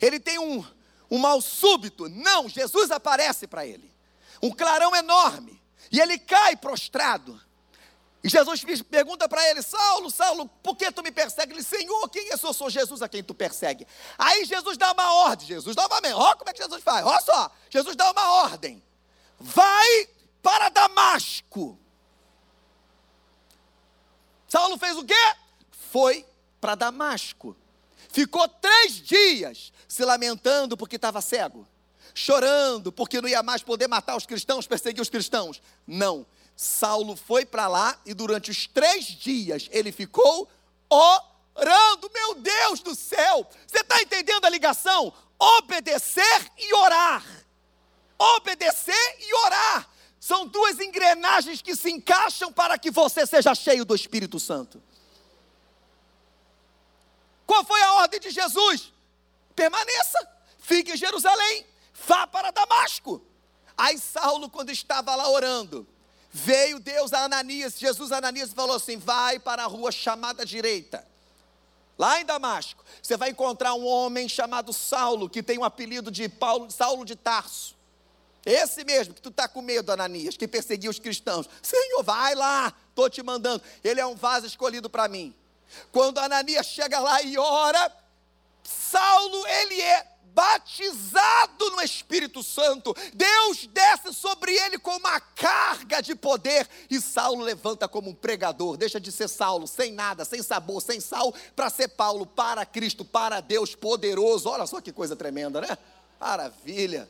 Ele 0.00 0.18
tem 0.18 0.38
um, 0.38 0.64
um 1.10 1.18
mal 1.18 1.40
súbito. 1.40 2.08
Não, 2.08 2.48
Jesus 2.48 2.90
aparece 2.90 3.46
para 3.46 3.66
ele. 3.66 3.90
Um 4.42 4.50
clarão 4.50 4.94
enorme. 4.94 5.60
E 5.90 6.00
ele 6.00 6.18
cai 6.18 6.56
prostrado. 6.56 7.40
E 8.22 8.28
Jesus 8.28 8.64
pergunta 8.82 9.28
para 9.28 9.48
ele: 9.50 9.62
Saulo, 9.62 10.10
Saulo, 10.10 10.48
por 10.62 10.76
que 10.76 10.90
tu 10.92 11.02
me 11.02 11.10
persegues? 11.10 11.54
Ele, 11.54 11.62
Senhor, 11.62 12.08
quem 12.08 12.30
é 12.30 12.34
eu? 12.34 12.52
Sou 12.52 12.70
Jesus 12.70 13.02
a 13.02 13.08
quem 13.08 13.22
tu 13.22 13.34
persegue. 13.34 13.86
Aí 14.16 14.44
Jesus 14.44 14.76
dá 14.76 14.92
uma 14.92 15.14
ordem. 15.24 15.46
Jesus 15.46 15.74
dá 15.74 15.86
uma 15.86 15.96
ordem. 15.96 16.12
Olha 16.12 16.36
como 16.36 16.50
é 16.50 16.52
que 16.52 16.62
Jesus 16.62 16.82
faz. 16.82 17.04
Olha 17.04 17.20
só. 17.20 17.50
Jesus 17.68 17.96
dá 17.96 18.10
uma 18.12 18.42
ordem. 18.44 18.82
Vai 19.40 20.08
para 20.40 20.68
Damasco. 20.68 21.78
Saulo 24.46 24.78
fez 24.78 24.96
o 24.96 25.04
quê? 25.04 25.34
Foi 25.90 26.24
para 26.60 26.74
Damasco. 26.74 27.56
Ficou 28.10 28.46
três 28.46 28.96
dias 28.96 29.72
se 29.88 30.04
lamentando 30.04 30.76
porque 30.76 30.96
estava 30.96 31.20
cego, 31.20 31.66
chorando 32.14 32.92
porque 32.92 33.20
não 33.20 33.28
ia 33.28 33.42
mais 33.42 33.62
poder 33.62 33.88
matar 33.88 34.16
os 34.16 34.26
cristãos, 34.26 34.66
perseguir 34.66 35.00
os 35.00 35.08
cristãos. 35.08 35.60
Não. 35.86 36.26
Saulo 36.56 37.16
foi 37.16 37.44
para 37.44 37.66
lá 37.66 37.98
e 38.04 38.14
durante 38.14 38.50
os 38.50 38.66
três 38.66 39.06
dias 39.06 39.68
ele 39.70 39.90
ficou 39.90 40.48
orando. 40.88 42.10
Meu 42.12 42.34
Deus 42.34 42.80
do 42.80 42.94
céu! 42.94 43.48
Você 43.66 43.80
está 43.80 44.00
entendendo 44.00 44.44
a 44.44 44.50
ligação? 44.50 45.12
Obedecer 45.38 46.50
e 46.58 46.74
orar. 46.74 47.24
Obedecer 48.18 49.16
e 49.20 49.34
orar. 49.44 49.88
São 50.20 50.46
duas 50.46 50.78
engrenagens 50.78 51.60
que 51.60 51.74
se 51.74 51.90
encaixam 51.90 52.52
para 52.52 52.78
que 52.78 52.92
você 52.92 53.26
seja 53.26 53.54
cheio 53.56 53.84
do 53.84 53.94
Espírito 53.94 54.38
Santo. 54.38 54.80
Qual 57.44 57.64
foi 57.64 57.82
a 57.82 57.94
ordem 57.94 58.20
de 58.20 58.30
Jesus? 58.30 58.92
Permaneça, 59.54 60.28
fique 60.58 60.92
em 60.92 60.96
Jerusalém, 60.96 61.66
vá 62.06 62.26
para 62.26 62.50
Damasco. 62.52 63.20
Aí 63.76 63.98
Saulo, 63.98 64.48
quando 64.48 64.70
estava 64.70 65.14
lá 65.14 65.28
orando, 65.28 65.86
veio 66.32 66.80
Deus 66.80 67.12
a 67.12 67.24
Ananias, 67.24 67.78
Jesus 67.78 68.10
a 68.10 68.16
Ananias 68.16 68.52
falou 68.52 68.76
assim: 68.76 68.96
vai 68.96 69.38
para 69.38 69.64
a 69.64 69.66
rua 69.66 69.92
chamada 69.92 70.44
direita. 70.46 71.06
Lá 71.98 72.20
em 72.20 72.24
Damasco, 72.24 72.82
você 73.00 73.16
vai 73.16 73.30
encontrar 73.30 73.74
um 73.74 73.86
homem 73.86 74.28
chamado 74.28 74.72
Saulo, 74.72 75.28
que 75.28 75.42
tem 75.42 75.58
o 75.58 75.60
um 75.60 75.64
apelido 75.64 76.10
de 76.10 76.28
Paulo, 76.28 76.70
Saulo 76.70 77.04
de 77.04 77.14
Tarso. 77.14 77.76
Esse 78.44 78.82
mesmo 78.82 79.14
que 79.14 79.20
tu 79.20 79.28
está 79.28 79.46
com 79.46 79.62
medo, 79.62 79.92
Ananias, 79.92 80.36
que 80.36 80.48
perseguiu 80.48 80.90
os 80.90 80.98
cristãos. 80.98 81.48
Senhor, 81.62 82.02
vai 82.02 82.34
lá, 82.34 82.72
estou 82.88 83.08
te 83.08 83.22
mandando. 83.22 83.62
Ele 83.84 84.00
é 84.00 84.06
um 84.06 84.16
vaso 84.16 84.46
escolhido 84.46 84.90
para 84.90 85.06
mim. 85.06 85.32
Quando 85.92 86.18
Ananias 86.18 86.66
chega 86.66 86.98
lá 86.98 87.22
e 87.22 87.38
ora, 87.38 87.92
Saulo, 88.64 89.46
ele 89.46 89.80
é 89.80 90.11
batizado 90.34 91.70
no 91.70 91.80
Espírito 91.82 92.42
Santo. 92.42 92.94
Deus 93.14 93.66
desce 93.66 94.12
sobre 94.12 94.52
ele 94.52 94.78
com 94.78 94.96
uma 94.96 95.20
carga 95.20 96.02
de 96.02 96.14
poder 96.14 96.68
e 96.90 97.00
Saulo 97.00 97.42
levanta 97.42 97.88
como 97.88 98.10
um 98.10 98.14
pregador. 98.14 98.76
Deixa 98.76 99.00
de 99.00 99.12
ser 99.12 99.28
Saulo, 99.28 99.66
sem 99.66 99.92
nada, 99.92 100.24
sem 100.24 100.42
sabor, 100.42 100.80
sem 100.82 101.00
sal, 101.00 101.32
para 101.54 101.70
ser 101.70 101.88
Paulo, 101.88 102.26
para 102.26 102.64
Cristo, 102.66 103.04
para 103.04 103.40
Deus 103.40 103.74
poderoso. 103.74 104.48
Olha 104.48 104.66
só 104.66 104.80
que 104.80 104.92
coisa 104.92 105.16
tremenda, 105.16 105.60
né? 105.60 105.78
Maravilha. 106.20 107.08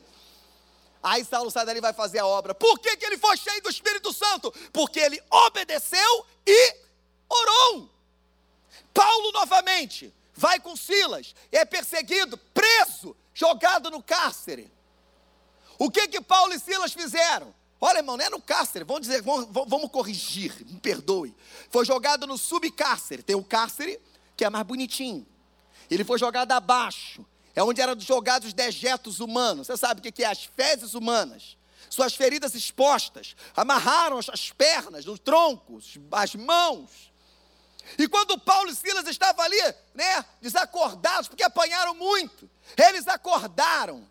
Aí 1.01 1.25
Saulo 1.25 1.51
sai 1.51 1.65
dali 1.65 1.79
e 1.79 1.81
vai 1.81 1.93
fazer 1.93 2.19
a 2.19 2.25
obra. 2.25 2.55
Por 2.55 2.79
que, 2.79 2.95
que 2.95 3.05
ele 3.05 3.17
foi 3.17 3.35
cheio 3.35 3.61
do 3.61 3.69
Espírito 3.69 4.13
Santo? 4.13 4.53
Porque 4.71 4.99
ele 4.99 5.21
obedeceu 5.29 6.25
e 6.47 6.75
orou. 7.29 7.89
Paulo 8.93 9.31
novamente 9.33 10.13
vai 10.33 10.59
com 10.59 10.75
Silas, 10.75 11.35
é 11.51 11.65
perseguido, 11.65 12.37
preso, 12.37 13.15
jogado 13.33 13.89
no 13.89 14.01
cárcere. 14.01 14.71
O 15.77 15.89
que 15.89 16.07
que 16.07 16.21
Paulo 16.21 16.53
e 16.53 16.59
Silas 16.59 16.93
fizeram? 16.93 17.53
Olha, 17.79 17.97
irmão, 17.97 18.15
não 18.15 18.25
é 18.25 18.29
no 18.29 18.41
cárcere, 18.41 18.85
vamos 18.85 19.01
dizer, 19.07 19.21
vamos, 19.21 19.47
vamos 19.51 19.91
corrigir, 19.91 20.53
me 20.65 20.79
perdoe. 20.79 21.35
Foi 21.69 21.85
jogado 21.85 22.25
no 22.25 22.37
subcárcere. 22.37 23.21
Tem 23.21 23.35
o 23.35 23.43
cárcere 23.43 23.99
que 24.37 24.45
é 24.45 24.49
mais 24.49 24.65
bonitinho. 24.65 25.27
Ele 25.89 26.03
foi 26.03 26.17
jogado 26.17 26.51
abaixo 26.53 27.25
é 27.55 27.63
onde 27.63 27.81
eram 27.81 27.99
jogados 27.99 28.47
os 28.47 28.53
dejetos 28.53 29.19
humanos. 29.19 29.67
Você 29.67 29.77
sabe 29.77 29.99
o 29.99 30.11
que 30.11 30.23
é 30.23 30.27
as 30.27 30.43
fezes 30.43 30.93
humanas? 30.93 31.57
Suas 31.89 32.15
feridas 32.15 32.55
expostas, 32.55 33.35
amarraram 33.55 34.17
as 34.17 34.51
pernas, 34.51 35.05
os 35.05 35.19
troncos, 35.19 35.99
as 36.11 36.33
mãos. 36.33 37.12
E 37.97 38.07
quando 38.07 38.39
Paulo 38.39 38.69
e 38.69 38.75
Silas 38.75 39.07
estavam 39.07 39.43
ali, 39.43 39.61
né, 39.93 40.25
desacordados, 40.41 41.27
porque 41.27 41.43
apanharam 41.43 41.93
muito, 41.95 42.49
eles 42.77 43.07
acordaram, 43.07 44.07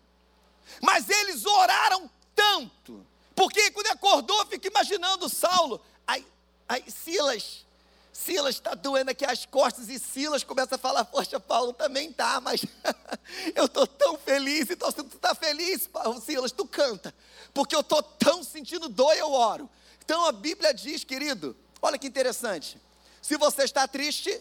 mas 0.81 1.09
eles 1.09 1.45
oraram 1.45 2.09
tanto, 2.35 3.05
porque 3.35 3.71
quando 3.71 3.87
acordou, 3.87 4.45
fica 4.45 4.67
imaginando 4.67 5.27
Saulo, 5.27 5.81
aí, 6.07 6.25
aí 6.67 6.83
Silas, 6.89 7.65
Silas 8.11 8.55
está 8.55 8.75
doendo 8.75 9.11
aqui 9.11 9.25
as 9.25 9.45
costas 9.45 9.89
e 9.89 9.99
Silas 9.99 10.43
começa 10.43 10.75
a 10.75 10.77
falar, 10.77 11.03
poxa, 11.05 11.39
Paulo 11.39 11.73
também 11.73 12.13
tá, 12.13 12.39
mas 12.39 12.63
eu 13.55 13.65
estou 13.65 13.87
tão 13.87 14.17
feliz, 14.17 14.69
então 14.69 14.89
se 14.91 15.03
tu 15.03 15.15
está 15.15 15.33
feliz, 15.33 15.87
Paulo, 15.87 16.21
Silas, 16.21 16.51
tu 16.51 16.65
canta, 16.65 17.13
porque 17.53 17.75
eu 17.75 17.81
estou 17.81 18.01
tão 18.03 18.43
sentindo 18.43 18.87
dor, 18.87 19.13
eu 19.15 19.31
oro. 19.31 19.69
Então 20.05 20.25
a 20.25 20.31
Bíblia 20.31 20.73
diz, 20.73 21.03
querido, 21.03 21.55
olha 21.81 21.97
que 21.97 22.07
interessante, 22.07 22.79
Se 23.23 23.37
você 23.37 23.63
está 23.63 23.87
triste, 23.87 24.37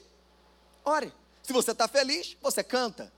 ore. 0.85 1.13
Se 1.41 1.53
você 1.53 1.71
está 1.71 1.87
feliz, 1.87 2.37
você 2.43 2.65
canta. 2.65 3.13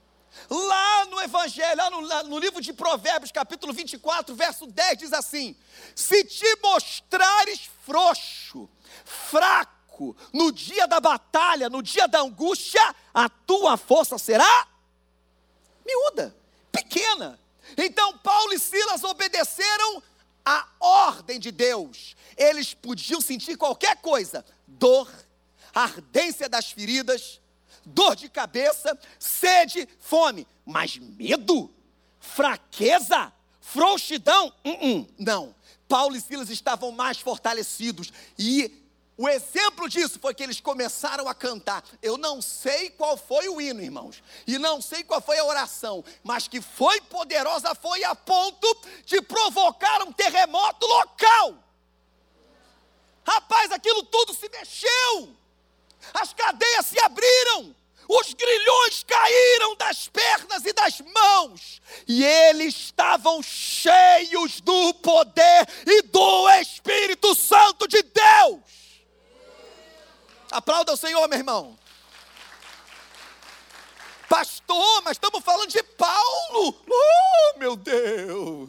Lá 0.51 1.07
no 1.07 1.23
Evangelho, 1.23 1.77
lá 1.77 1.91
no, 1.91 2.01
lá 2.01 2.23
no, 2.23 2.39
livro 2.39 2.61
de 2.61 2.71
Provérbios, 2.73 3.33
capítulo 3.33 3.73
24, 3.73 4.35
verso 4.35 4.67
10, 4.67 4.99
diz 4.99 5.13
assim: 5.15 5.57
Se 5.97 6.23
te 6.25 6.59
mostrares 6.63 7.71
frouxo, 7.87 8.69
fraco, 9.07 10.15
no 10.35 10.53
dia 10.53 10.87
da 10.87 11.01
batalha, 11.01 11.71
no 11.71 11.83
dia 11.83 12.07
da 12.07 12.21
angústia, 12.21 12.95
a 13.15 13.31
tua 13.31 13.79
força 13.79 14.19
será 14.19 14.69
miúda, 15.87 16.37
pequena. 16.71 17.41
Então 17.75 18.19
Paulo 18.19 18.53
e 18.53 18.59
Silas 18.59 19.03
obedeceram 19.03 20.03
a 20.45 20.69
ordem 20.79 21.41
de 21.41 21.51
Deus. 21.51 22.15
Eles 22.37 22.75
podiam 22.75 23.21
sentir 23.21 23.57
qualquer 23.57 23.97
coisa: 24.03 24.45
dor, 24.67 25.09
ardência 25.75 26.49
das 26.49 26.71
feridas, 26.71 27.41
dor 27.85 28.15
de 28.15 28.29
cabeça, 28.29 28.99
sede, 29.19 29.89
fome. 29.99 30.47
Mas 30.65 30.97
medo, 30.97 31.71
fraqueza, 32.21 33.33
frouxidão, 33.61 34.53
uh 34.65 34.71
-uh, 34.71 35.09
não. 35.19 35.55
Paulo 35.89 36.17
e 36.17 36.21
Silas 36.21 36.49
estavam 36.49 36.91
mais 36.91 37.19
fortalecidos 37.19 38.13
e 38.39 38.85
o 39.17 39.29
exemplo 39.29 39.89
disso 39.89 40.19
foi 40.19 40.35
que 40.35 40.43
eles 40.43 40.61
começaram 40.61 41.29
a 41.29 41.35
cantar. 41.35 41.85
Eu 42.03 42.19
não 42.19 42.43
sei 42.43 42.91
qual 42.91 43.17
foi 43.17 43.49
o 43.49 43.61
hino, 43.61 43.81
irmãos, 43.81 44.21
e 44.45 44.59
não 44.59 44.83
sei 44.83 45.05
qual 45.05 45.21
foi 45.21 45.39
a 45.39 45.45
oração, 45.45 46.05
mas 46.23 46.49
que 46.49 46.61
foi 46.61 47.01
poderosa 47.03 47.75
foi 47.77 48.03
a 48.03 48.15
ponto 48.15 48.67
de 49.07 49.23
provocar 49.23 50.03
um 50.03 50.13
terremoto 50.13 50.85
local. 50.85 51.55
Rapaz, 53.25 53.71
aquilo 53.71 54.03
tudo 54.03 54.35
se 54.35 54.49
mexeu, 54.49 55.37
as 56.13 56.33
cadeias 56.33 56.87
se 56.87 56.99
abriram, 57.01 57.75
os 58.09 58.35
grilhões 58.35 59.03
caíram 59.05 59.77
das 59.77 60.09
pernas 60.09 60.65
e 60.65 60.73
das 60.73 61.01
mãos, 61.01 61.81
e 62.07 62.25
eles 62.25 62.75
estavam 62.75 63.43
cheios 63.43 64.61
do 64.61 64.95
poder 64.95 65.67
e 65.87 66.03
do 66.03 66.49
Espírito 66.61 67.35
Santo 67.35 67.89
de 67.89 68.03
Deus. 68.03 68.61
Aplauda 70.51 70.93
o 70.93 70.97
Senhor, 70.97 71.27
meu 71.29 71.39
irmão. 71.39 71.79
Pastor, 74.29 75.03
mas 75.03 75.13
estamos 75.13 75.45
falando 75.45 75.71
de 75.71 75.83
Paulo. 75.83 76.83
Oh, 76.89 77.59
meu 77.59 77.77
Deus. 77.77 78.69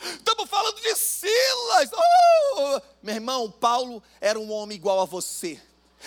Estamos 0.00 0.48
falando 0.48 0.80
de 0.80 0.94
Silas. 0.94 1.90
Oh, 1.92 2.80
meu 3.02 3.14
irmão, 3.14 3.50
Paulo 3.50 4.02
era 4.20 4.38
um 4.38 4.50
homem 4.52 4.76
igual 4.76 5.00
a 5.00 5.04
você. 5.04 5.60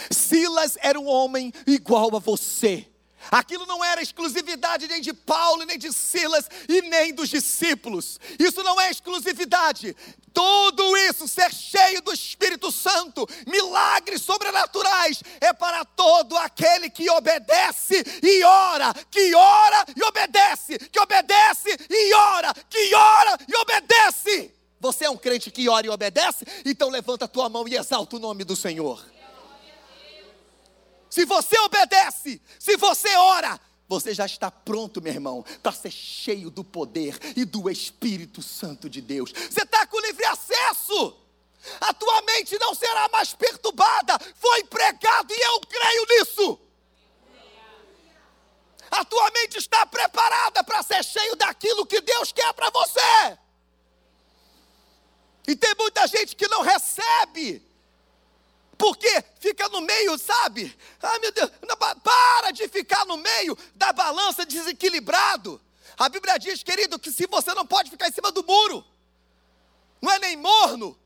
Silas 0.10 0.78
era 0.82 1.00
um 1.00 1.08
homem 1.08 1.54
igual 1.66 2.16
a 2.16 2.20
você. 2.20 2.88
Aquilo 3.32 3.66
não 3.66 3.84
era 3.84 4.02
exclusividade 4.02 4.88
nem 4.88 5.02
de 5.02 5.14
Paulo, 5.14 5.64
nem 5.66 5.78
de 5.78 5.92
Silas 5.94 6.50
e 6.68 6.82
nem 6.84 7.14
dos 7.14 7.30
discípulos. 7.30 8.20
Isso 8.40 8.64
não 8.64 8.80
é 8.80 8.90
exclusividade. 8.90 9.96
Tudo 10.34 10.96
isso, 10.98 11.28
ser 11.28 11.54
cheio 11.54 12.02
do 12.02 12.14
Espírito 12.14 12.72
Santo, 12.72 13.28
milagres 13.46 14.22
sobrenaturais, 14.22 15.22
é 15.42 15.52
para 15.52 15.84
todo 15.84 16.38
aquele 16.38 16.90
que 16.90 17.10
obedece 17.10 18.04
e 18.24 18.44
ora, 18.44 18.94
que 19.12 19.36
ora 19.36 19.86
e 19.96 20.04
obedece, 20.04 20.80
que 20.80 21.00
obedece 21.00 21.78
e 21.90 22.14
ora, 22.14 22.54
que 22.70 22.96
ora 22.96 23.38
e 23.48 23.56
obedece. 23.56 24.54
Você 24.80 25.06
é 25.06 25.10
um 25.10 25.18
crente 25.18 25.52
que 25.52 25.68
ora 25.68 25.86
e 25.86 25.90
obedece? 25.90 26.46
Então 26.66 26.90
levanta 26.90 27.26
a 27.26 27.28
tua 27.28 27.50
mão 27.50 27.68
e 27.68 27.76
exalta 27.76 28.16
o 28.16 28.20
nome 28.20 28.46
do 28.46 28.56
Senhor. 28.56 29.04
Se 31.20 31.26
você 31.26 31.60
obedece, 31.60 32.42
se 32.58 32.78
você 32.78 33.14
ora, 33.18 33.60
você 33.90 34.14
já 34.14 34.26
está 34.26 34.50
pronto, 34.50 35.02
meu 35.02 35.12
irmão, 35.12 35.44
para 35.62 35.74
ser 35.74 35.92
cheio 35.92 36.50
do 36.50 36.64
poder 36.64 37.20
e 37.36 37.44
do 37.44 37.70
Espírito 37.70 38.42
Santo 38.42 38.90
de 38.90 39.02
Deus. 39.02 39.34
Você 39.34 39.64
está 39.64 39.86
com 39.86 40.00
livre 40.00 40.24
acesso. 40.24 41.20
A 41.82 41.94
tua 41.94 42.22
mente 42.22 42.58
não 42.58 42.74
será 42.74 43.10
mais 43.10 43.34
perturbada. 43.34 44.18
Foi 44.34 44.64
pregado 44.64 45.34
e 45.34 45.42
eu 45.42 45.60
creio 45.60 46.06
nisso. 46.08 46.60
A 48.90 49.04
tua 49.04 49.30
mente 49.32 49.58
está 49.58 49.86
preparada 49.86 50.64
para 50.64 50.82
ser 50.84 51.04
cheio 51.04 51.36
daquilo 51.36 51.86
que 51.86 52.00
Deus 52.00 52.32
quer 52.32 52.54
para 52.54 52.70
você. 52.70 53.38
E 55.50 55.54
tem 55.54 55.76
muita 55.78 56.08
gente 56.08 56.34
que 56.34 56.48
não 56.48 56.62
recebe 56.62 57.69
porque 58.80 59.24
fica 59.42 59.68
no 59.68 59.82
meio, 59.82 60.18
sabe? 60.18 60.74
Ai 61.04 61.20
meu 61.20 61.34
Deus, 61.34 61.52
para 62.02 62.52
de 62.52 62.66
ficar 62.70 63.06
no 63.06 63.18
meio 63.18 63.58
da 63.76 63.92
balança 63.92 64.46
desequilibrado. 64.46 65.62
A 65.98 66.08
Bíblia 66.08 66.38
diz, 66.40 66.64
querido, 66.64 66.98
que 66.98 67.12
se 67.12 67.28
você 67.28 67.54
não 67.54 67.68
pode 67.68 67.92
ficar 67.92 68.08
em 68.08 68.12
cima 68.14 68.32
do 68.32 68.42
muro, 68.42 68.86
não 70.02 70.10
é 70.10 70.20
nem 70.20 70.38
morno, 70.38 70.98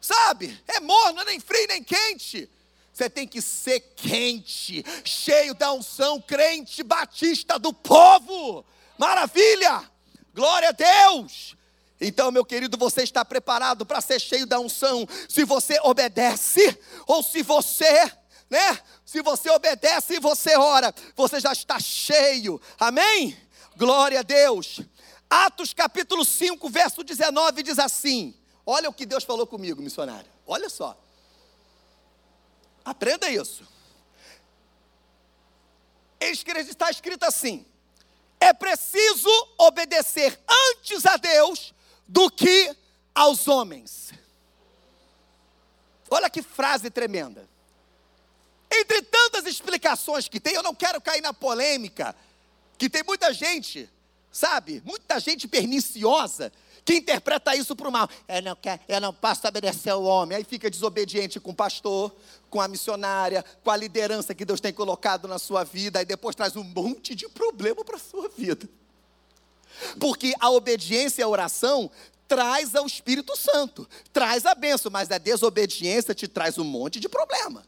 sabe? 0.00 0.60
É 0.66 0.80
morno, 0.80 1.12
não 1.12 1.22
é 1.22 1.26
nem 1.26 1.38
frio 1.38 1.68
nem 1.68 1.84
quente. 1.84 2.50
Você 2.92 3.08
tem 3.08 3.28
que 3.28 3.40
ser 3.40 3.78
quente, 3.94 4.84
cheio 5.04 5.54
da 5.54 5.72
unção, 5.72 6.20
crente 6.20 6.82
batista 6.82 7.56
do 7.56 7.72
povo. 7.72 8.64
Maravilha! 8.98 9.88
Glória 10.34 10.70
a 10.70 10.72
Deus! 10.72 11.55
Então, 12.00 12.30
meu 12.30 12.44
querido, 12.44 12.76
você 12.76 13.02
está 13.02 13.24
preparado 13.24 13.86
para 13.86 14.00
ser 14.00 14.20
cheio 14.20 14.46
da 14.46 14.58
unção 14.60 15.06
se 15.28 15.44
você 15.44 15.78
obedece 15.82 16.78
ou 17.06 17.22
se 17.22 17.42
você, 17.42 18.12
né? 18.50 18.78
Se 19.04 19.22
você 19.22 19.48
obedece 19.50 20.16
e 20.16 20.20
você 20.20 20.56
ora, 20.56 20.94
você 21.14 21.40
já 21.40 21.52
está 21.52 21.80
cheio. 21.80 22.60
Amém? 22.78 23.36
Glória 23.76 24.20
a 24.20 24.22
Deus. 24.22 24.80
Atos 25.28 25.72
capítulo 25.72 26.24
5, 26.24 26.68
verso 26.68 27.02
19 27.02 27.62
diz 27.62 27.78
assim: 27.78 28.34
Olha 28.64 28.90
o 28.90 28.92
que 28.92 29.06
Deus 29.06 29.24
falou 29.24 29.46
comigo, 29.46 29.80
missionário. 29.80 30.30
Olha 30.46 30.68
só. 30.68 30.96
Aprenda 32.84 33.28
isso. 33.28 33.66
Está 36.20 36.90
escrito 36.90 37.24
assim: 37.24 37.66
é 38.38 38.52
preciso 38.52 39.30
obedecer 39.58 40.38
antes 40.48 41.06
a 41.06 41.16
Deus 41.16 41.74
do 42.06 42.30
que 42.30 42.74
aos 43.14 43.48
homens. 43.48 44.12
Olha 46.10 46.30
que 46.30 46.42
frase 46.42 46.90
tremenda. 46.90 47.48
Entre 48.70 49.02
tantas 49.02 49.46
explicações 49.46 50.28
que 50.28 50.40
tem, 50.40 50.54
eu 50.54 50.62
não 50.62 50.74
quero 50.74 51.00
cair 51.00 51.20
na 51.20 51.32
polêmica, 51.32 52.14
que 52.76 52.90
tem 52.90 53.02
muita 53.02 53.32
gente, 53.32 53.88
sabe, 54.30 54.82
muita 54.84 55.18
gente 55.18 55.48
perniciosa, 55.48 56.52
que 56.84 56.94
interpreta 56.94 57.56
isso 57.56 57.74
para 57.74 57.88
o 57.88 57.92
mal. 57.92 58.08
Eu 58.28 58.42
não, 58.42 58.54
quero, 58.54 58.80
eu 58.86 59.00
não 59.00 59.12
posso 59.12 59.46
obedecer 59.48 59.90
ao 59.90 60.04
homem. 60.04 60.36
Aí 60.36 60.44
fica 60.44 60.70
desobediente 60.70 61.40
com 61.40 61.50
o 61.50 61.54
pastor, 61.54 62.14
com 62.48 62.60
a 62.60 62.68
missionária, 62.68 63.44
com 63.64 63.70
a 63.70 63.76
liderança 63.76 64.34
que 64.34 64.44
Deus 64.44 64.60
tem 64.60 64.72
colocado 64.72 65.26
na 65.26 65.38
sua 65.38 65.64
vida, 65.64 66.00
e 66.00 66.04
depois 66.04 66.36
traz 66.36 66.54
um 66.54 66.62
monte 66.62 67.14
de 67.14 67.28
problema 67.28 67.84
para 67.84 67.96
a 67.96 68.00
sua 68.00 68.28
vida. 68.28 68.68
Porque 69.98 70.34
a 70.40 70.50
obediência 70.50 71.24
a 71.24 71.28
oração 71.28 71.90
traz 72.28 72.74
ao 72.74 72.86
Espírito 72.86 73.36
Santo, 73.36 73.88
traz 74.12 74.44
a 74.46 74.54
bênção, 74.54 74.90
mas 74.90 75.10
a 75.10 75.18
desobediência 75.18 76.14
te 76.14 76.26
traz 76.26 76.58
um 76.58 76.64
monte 76.64 76.98
de 76.98 77.08
problema. 77.08 77.64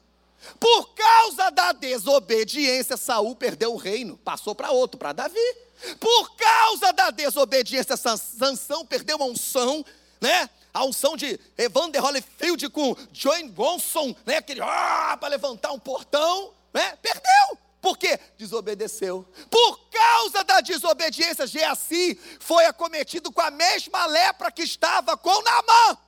Por 0.58 0.94
causa 0.94 1.50
da 1.50 1.72
desobediência, 1.72 2.96
Saul 2.96 3.34
perdeu 3.34 3.72
o 3.74 3.76
reino, 3.76 4.16
passou 4.18 4.54
para 4.54 4.70
outro, 4.70 4.98
para 4.98 5.12
Davi. 5.12 5.56
Por 6.00 6.34
causa 6.36 6.92
da 6.92 7.10
desobediência, 7.10 7.96
Sansão 7.96 8.84
perdeu 8.84 9.22
a 9.22 9.26
unção, 9.26 9.84
né? 10.20 10.48
A 10.72 10.84
unção 10.84 11.16
de 11.16 11.38
Evander 11.56 12.04
Holyfield 12.04 12.68
com 12.70 12.96
John 13.12 13.48
Gonson, 13.48 14.14
né? 14.26 14.38
Aquele 14.38 14.60
ah, 14.60 15.16
para 15.18 15.28
levantar 15.28 15.72
um 15.72 15.78
portão, 15.78 16.52
né? 16.72 16.96
Perdeu. 17.02 17.58
Por 17.80 17.96
quê? 17.96 18.18
Desobedeceu. 18.36 19.26
Por 19.50 19.88
causa 19.88 20.42
da 20.42 20.60
desobediência, 20.60 21.46
Geassi 21.46 22.20
foi 22.40 22.66
acometido 22.66 23.30
com 23.30 23.40
a 23.40 23.50
mesma 23.50 24.06
lepra 24.06 24.50
que 24.50 24.62
estava 24.62 25.16
com 25.16 25.42
Naamã. 25.42 25.98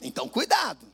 Então, 0.00 0.28
cuidado. 0.28 0.92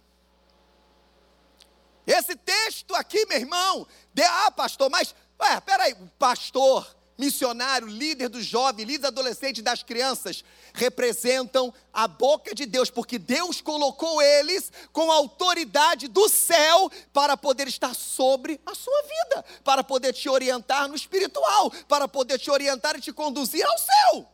Esse 2.06 2.36
texto 2.36 2.94
aqui, 2.94 3.24
meu 3.26 3.38
irmão, 3.38 3.86
de, 4.12 4.22
ah, 4.22 4.50
pastor, 4.50 4.90
mas, 4.90 5.14
ué, 5.40 5.60
peraí, 5.60 5.94
pastor 6.18 6.99
missionário, 7.20 7.86
líder 7.86 8.30
dos 8.30 8.44
jovens, 8.44 8.86
líder 8.86 9.08
adolescente 9.08 9.60
das 9.60 9.82
crianças, 9.82 10.42
representam 10.72 11.72
a 11.92 12.08
boca 12.08 12.54
de 12.54 12.64
Deus, 12.64 12.90
porque 12.90 13.18
Deus 13.18 13.60
colocou 13.60 14.20
eles 14.22 14.72
com 14.92 15.12
a 15.12 15.16
autoridade 15.16 16.08
do 16.08 16.28
céu 16.28 16.90
para 17.12 17.36
poder 17.36 17.68
estar 17.68 17.94
sobre 17.94 18.58
a 18.64 18.74
sua 18.74 19.02
vida, 19.02 19.44
para 19.62 19.84
poder 19.84 20.14
te 20.14 20.28
orientar 20.28 20.88
no 20.88 20.96
espiritual, 20.96 21.70
para 21.86 22.08
poder 22.08 22.38
te 22.38 22.50
orientar 22.50 22.96
e 22.96 23.00
te 23.00 23.12
conduzir 23.12 23.64
ao 23.64 23.78
céu. 23.78 24.26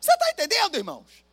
Você 0.00 0.12
está 0.12 0.30
entendendo, 0.30 0.76
irmãos? 0.76 1.24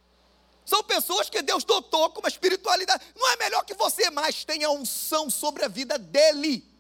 São 0.66 0.84
pessoas 0.84 1.30
que 1.30 1.42
Deus 1.42 1.64
dotou 1.64 2.10
com 2.12 2.20
uma 2.20 2.30
espiritualidade. 2.30 3.04
Não 3.16 3.30
é 3.32 3.38
melhor 3.38 3.66
que 3.66 3.74
você 3.74 4.10
mais 4.10 4.46
tenha 4.46 4.70
unção 4.70 5.30
sobre 5.30 5.66
a 5.66 5.68
vida 5.68 5.98
dele. 5.98 6.71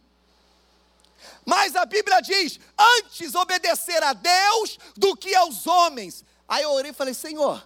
Mas 1.46 1.76
a 1.76 1.86
Bíblia 1.86 2.22
diz: 2.22 2.60
antes 2.78 3.36
obedecer 3.36 4.02
a 4.04 4.14
Deus 4.14 4.78
do 4.96 5.16
que 5.16 5.34
aos 5.36 5.68
homens. 5.68 6.24
Aí 6.48 6.64
eu 6.64 6.72
orei 6.72 6.92
e 6.92 6.94
falei: 6.94 7.14
Senhor, 7.14 7.66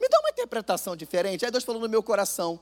me 0.00 0.08
dá 0.08 0.18
uma 0.20 0.30
interpretação 0.30 0.96
diferente. 0.96 1.44
Aí 1.44 1.50
Deus 1.50 1.64
falou 1.64 1.80
no 1.80 1.88
meu 1.88 2.02
coração: 2.02 2.60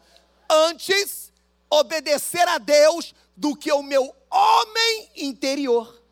antes 0.49 1.33
obedecer 1.71 2.47
a 2.49 2.59
Deus 2.59 3.15
do 3.37 3.55
que 3.55 3.71
o 3.73 3.83
meu 3.83 4.15
homem 4.31 5.11
interior. 5.17 6.03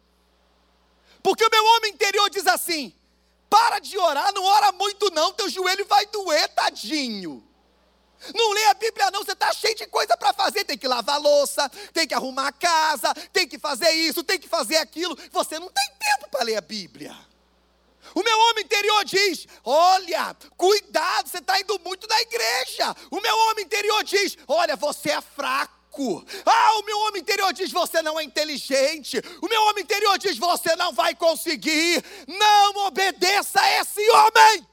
Porque 1.23 1.45
o 1.45 1.51
meu 1.51 1.65
homem 1.65 1.93
interior 1.93 2.31
diz 2.31 2.47
assim: 2.47 2.95
para 3.51 3.79
de 3.79 3.97
orar, 3.99 4.33
não 4.33 4.45
ora 4.45 4.73
muito 4.73 5.11
não, 5.11 5.33
teu 5.33 5.49
joelho 5.49 5.85
vai 5.87 6.07
doer, 6.07 6.49
tadinho. 6.55 7.47
Não 8.35 8.53
lê 8.53 8.65
a 8.67 8.75
Bíblia, 8.75 9.11
não. 9.11 9.25
Você 9.25 9.33
está 9.33 9.53
cheio 9.53 9.75
de 9.75 9.87
coisa 9.87 10.17
para 10.17 10.33
fazer. 10.33 10.65
Tem 10.65 10.79
que 10.79 10.89
lavar 10.89 11.21
louça, 11.21 11.69
tem 11.93 12.07
que 12.07 12.15
arrumar 12.15 12.49
a 12.49 12.53
casa, 12.53 13.15
tem 13.33 13.47
que 13.47 13.59
fazer 13.59 13.91
isso, 13.91 14.23
tem 14.23 14.39
que 14.39 14.49
fazer 14.49 14.77
aquilo. 14.77 15.17
Você 15.33 15.59
não 15.59 15.69
tem 15.69 15.91
tempo 15.99 16.31
para 16.31 16.45
ler 16.45 16.57
a 16.57 16.61
Bíblia. 16.61 17.17
O 18.15 18.23
meu 18.23 18.39
homem 18.39 18.65
interior 18.65 19.05
diz: 19.05 19.47
Olha, 19.65 20.35
cuidado, 20.57 21.29
você 21.29 21.39
está 21.39 21.61
indo 21.61 21.79
muito 21.85 22.07
na 22.09 22.21
igreja. 22.21 22.95
O 23.11 23.21
meu 23.21 23.37
homem 23.37 23.65
interior 23.65 24.03
diz: 24.05 24.37
Olha, 24.49 24.77
você 24.77 25.11
é 25.11 25.21
fraco. 25.21 25.77
Ah, 26.45 26.79
o 26.79 26.85
meu 26.85 26.99
homem 27.01 27.23
interior 27.23 27.53
diz: 27.53 27.71
Você 27.71 28.03
não 28.03 28.19
é 28.19 28.25
inteligente. 28.25 29.21
O 29.41 29.49
meu 29.49 29.63
homem 29.65 29.83
interior 29.83 30.19
diz: 30.19 30.39
Você 30.39 30.77
não 30.77 30.93
vai 30.93 31.15
conseguir. 31.15 32.05
Não 32.27 32.87
obedeça 32.87 33.61
a 33.61 33.81
esse 33.81 34.11
homem 34.11 34.67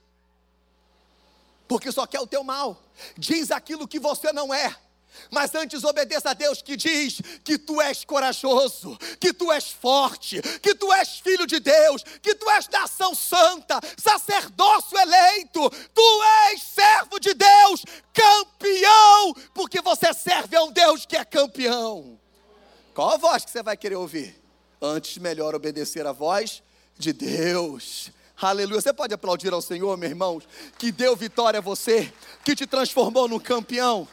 porque 1.67 1.91
só 1.91 2.06
quer 2.06 2.19
o 2.19 2.28
teu 2.28 2.43
mal. 2.43 2.82
Diz 3.17 3.52
aquilo 3.52 3.88
que 3.88 3.99
você 3.99 4.32
não 4.32 4.54
é. 4.54 4.76
Mas 5.30 5.54
antes 5.56 5.84
obedeça 5.84 6.32
a 6.32 6.34
Deus 6.34 6.62
que 6.62 6.76
diz 6.76 7.21
que 7.43 7.58
tu 7.58 7.82
és 7.82 8.04
corajoso, 8.04 8.97
que 9.19 9.34
tu 9.34 9.52
és 9.52 9.69
forte, 9.69 10.41
que 10.60 10.76
tu 10.76 10.91
és 10.91 11.19
filho 11.19 11.45
de 11.45 11.60
Deus, 11.60 12.04
que 12.21 12.36
tu 12.36 12.49
és 12.49 12.67
nação 12.69 13.13
santa, 13.13 13.80
sacerdócio 13.97 14.97
eleito, 14.97 15.69
tu 15.93 16.23
és 16.49 16.62
servo 16.62 17.19
de 17.19 17.34
Deus, 17.34 17.86
campeão, 18.13 19.34
porque 19.54 19.82
você 19.82 20.13
serve 20.13 20.56
a 20.56 20.63
um 20.63 20.71
Deus 20.71 21.06
que 21.06 21.15
é 21.15 21.23
campeão. 21.23 22.19
Qual 22.93 23.10
a 23.12 23.17
voz 23.17 23.43
que 23.45 23.52
você 23.52 23.63
vai 23.63 23.78
querer 23.78 23.95
ouvir? 23.95 24.39
Antes, 24.82 25.17
melhor 25.17 25.56
obedecer 25.56 26.06
a 26.06 26.12
voz 26.12 26.62
de 26.97 27.13
Deus. 27.13 28.12
Aleluia. 28.41 28.82
Você 28.82 28.93
pode 28.93 29.13
aplaudir 29.13 29.54
ao 29.54 29.62
Senhor, 29.62 29.96
meus 29.98 30.12
irmãos, 30.12 30.43
que 30.78 30.91
deu 30.91 31.15
vitória 31.15 31.60
a 31.60 31.62
você, 31.62 32.12
que 32.43 32.56
te 32.56 32.65
transformou 32.65 33.28
num 33.28 33.39
campeão. 33.39 34.08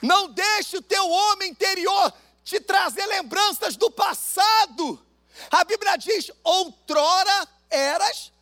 Não 0.00 0.28
deixe 0.28 0.76
o 0.76 0.82
teu 0.82 1.08
homem 1.08 1.50
interior 1.50 2.12
te 2.44 2.60
trazer 2.60 3.04
lembranças 3.06 3.76
do 3.76 3.90
passado. 3.90 5.04
A 5.50 5.64
Bíblia 5.64 5.96
diz: 5.96 6.30
outrora 6.44 7.48
eras 7.68 8.32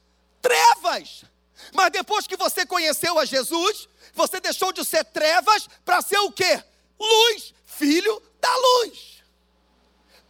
trevas. 0.43 1.25
Mas 1.73 1.91
depois 1.91 2.27
que 2.27 2.37
você 2.37 2.67
conheceu 2.67 3.19
a 3.19 3.25
Jesus, 3.25 3.89
você 4.13 4.41
deixou 4.41 4.73
de 4.73 4.85
ser 4.85 5.05
trevas 5.05 5.69
para 5.85 6.03
ser 6.03 6.19
o 6.19 6.31
quê? 6.31 6.63
Luz, 6.99 7.55
filho 7.65 8.23
da 8.41 8.55
luz. 8.57 9.14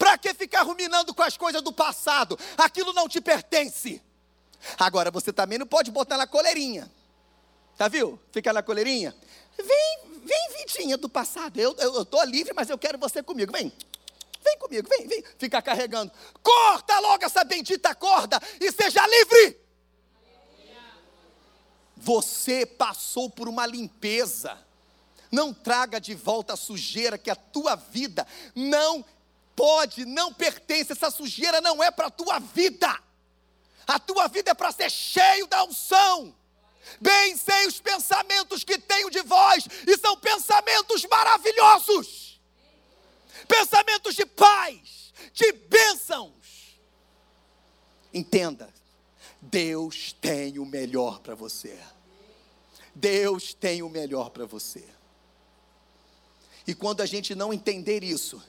Para 0.04 0.18
que 0.18 0.34
ficar 0.34 0.60
ruminando 0.64 1.14
com 1.14 1.22
as 1.22 1.34
coisas 1.34 1.62
do 1.62 1.72
passado? 1.72 2.38
Aquilo 2.58 2.92
não 2.92 3.08
te 3.08 3.22
pertence. 3.22 4.02
Agora 4.78 5.10
você 5.10 5.32
também 5.32 5.56
não 5.56 5.66
pode 5.66 5.90
botar 5.90 6.18
na 6.18 6.26
coleirinha. 6.26 6.92
Tá 7.74 7.88
viu? 7.88 8.20
Fica 8.30 8.52
na 8.52 8.62
coleirinha. 8.62 9.16
Vem, 9.56 10.20
vem 10.26 10.48
vidinha 10.58 10.98
do 10.98 11.08
passado. 11.08 11.58
Eu, 11.58 12.04
tô 12.04 12.22
livre, 12.24 12.52
mas 12.52 12.68
eu 12.68 12.76
quero 12.76 12.98
você 12.98 13.22
comigo. 13.22 13.50
Vem. 13.50 13.72
Vem 14.44 14.58
comigo, 14.58 14.86
vem, 14.90 15.08
vem. 15.08 15.24
Fica 15.38 15.62
carregando. 15.62 16.12
Corta 16.42 17.00
logo 17.00 17.24
essa 17.24 17.42
bendita 17.42 17.94
corda 17.94 18.38
e 18.60 18.70
seja 18.72 19.06
livre. 19.06 19.58
Você 21.96 22.66
passou 22.66 23.30
por 23.30 23.48
uma 23.48 23.64
limpeza. 23.64 24.58
Não 25.32 25.54
traga 25.54 25.98
de 25.98 26.14
volta 26.14 26.52
a 26.52 26.56
sujeira 26.58 27.16
que 27.16 27.30
a 27.30 27.34
tua 27.34 27.74
vida 27.74 28.26
não 28.54 29.02
pode, 29.56 30.04
não 30.04 30.32
pertence, 30.32 30.92
essa 30.92 31.10
sujeira 31.10 31.60
não 31.60 31.82
é 31.82 31.90
para 31.90 32.06
a 32.06 32.10
tua 32.10 32.38
vida. 32.38 32.98
A 33.86 33.98
tua 33.98 34.28
vida 34.28 34.50
é 34.50 34.54
para 34.54 34.72
ser 34.72 34.90
cheio 34.90 35.46
da 35.46 35.64
unção. 35.64 36.34
Bem 37.00 37.36
sei 37.36 37.66
os 37.66 37.80
pensamentos 37.80 38.64
que 38.64 38.78
tenho 38.78 39.10
de 39.10 39.22
vós, 39.22 39.66
e 39.86 39.96
são 39.98 40.16
pensamentos 40.16 41.04
maravilhosos. 41.06 42.40
Pensamentos 43.48 44.14
de 44.14 44.26
paz, 44.26 45.12
de 45.32 45.52
bênçãos. 45.52 46.78
Entenda, 48.12 48.72
Deus 49.40 50.12
tem 50.12 50.58
o 50.58 50.64
melhor 50.64 51.20
para 51.20 51.34
você. 51.34 51.78
Deus 52.94 53.52
tem 53.52 53.82
o 53.82 53.88
melhor 53.88 54.30
para 54.30 54.46
você. 54.46 54.84
E 56.66 56.74
quando 56.74 57.00
a 57.02 57.06
gente 57.06 57.34
não 57.34 57.52
entender 57.52 58.02
isso, 58.02 58.42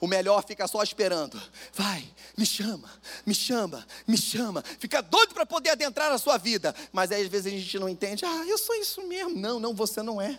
o 0.00 0.06
melhor 0.06 0.42
fica 0.44 0.66
só 0.66 0.82
esperando. 0.82 1.40
Vai, 1.74 2.08
me 2.36 2.46
chama, 2.46 2.90
me 3.26 3.34
chama, 3.34 3.86
me 4.06 4.16
chama. 4.16 4.64
Fica 4.78 5.02
doido 5.02 5.34
para 5.34 5.44
poder 5.44 5.70
adentrar 5.70 6.10
a 6.10 6.18
sua 6.18 6.38
vida. 6.38 6.74
Mas 6.90 7.12
aí 7.12 7.22
às 7.22 7.28
vezes 7.28 7.52
a 7.52 7.56
gente 7.56 7.78
não 7.78 7.88
entende. 7.88 8.24
Ah, 8.24 8.44
eu 8.46 8.56
sou 8.56 8.74
isso 8.76 9.06
mesmo. 9.06 9.38
Não, 9.38 9.60
não, 9.60 9.74
você 9.74 10.02
não 10.02 10.20
é. 10.20 10.38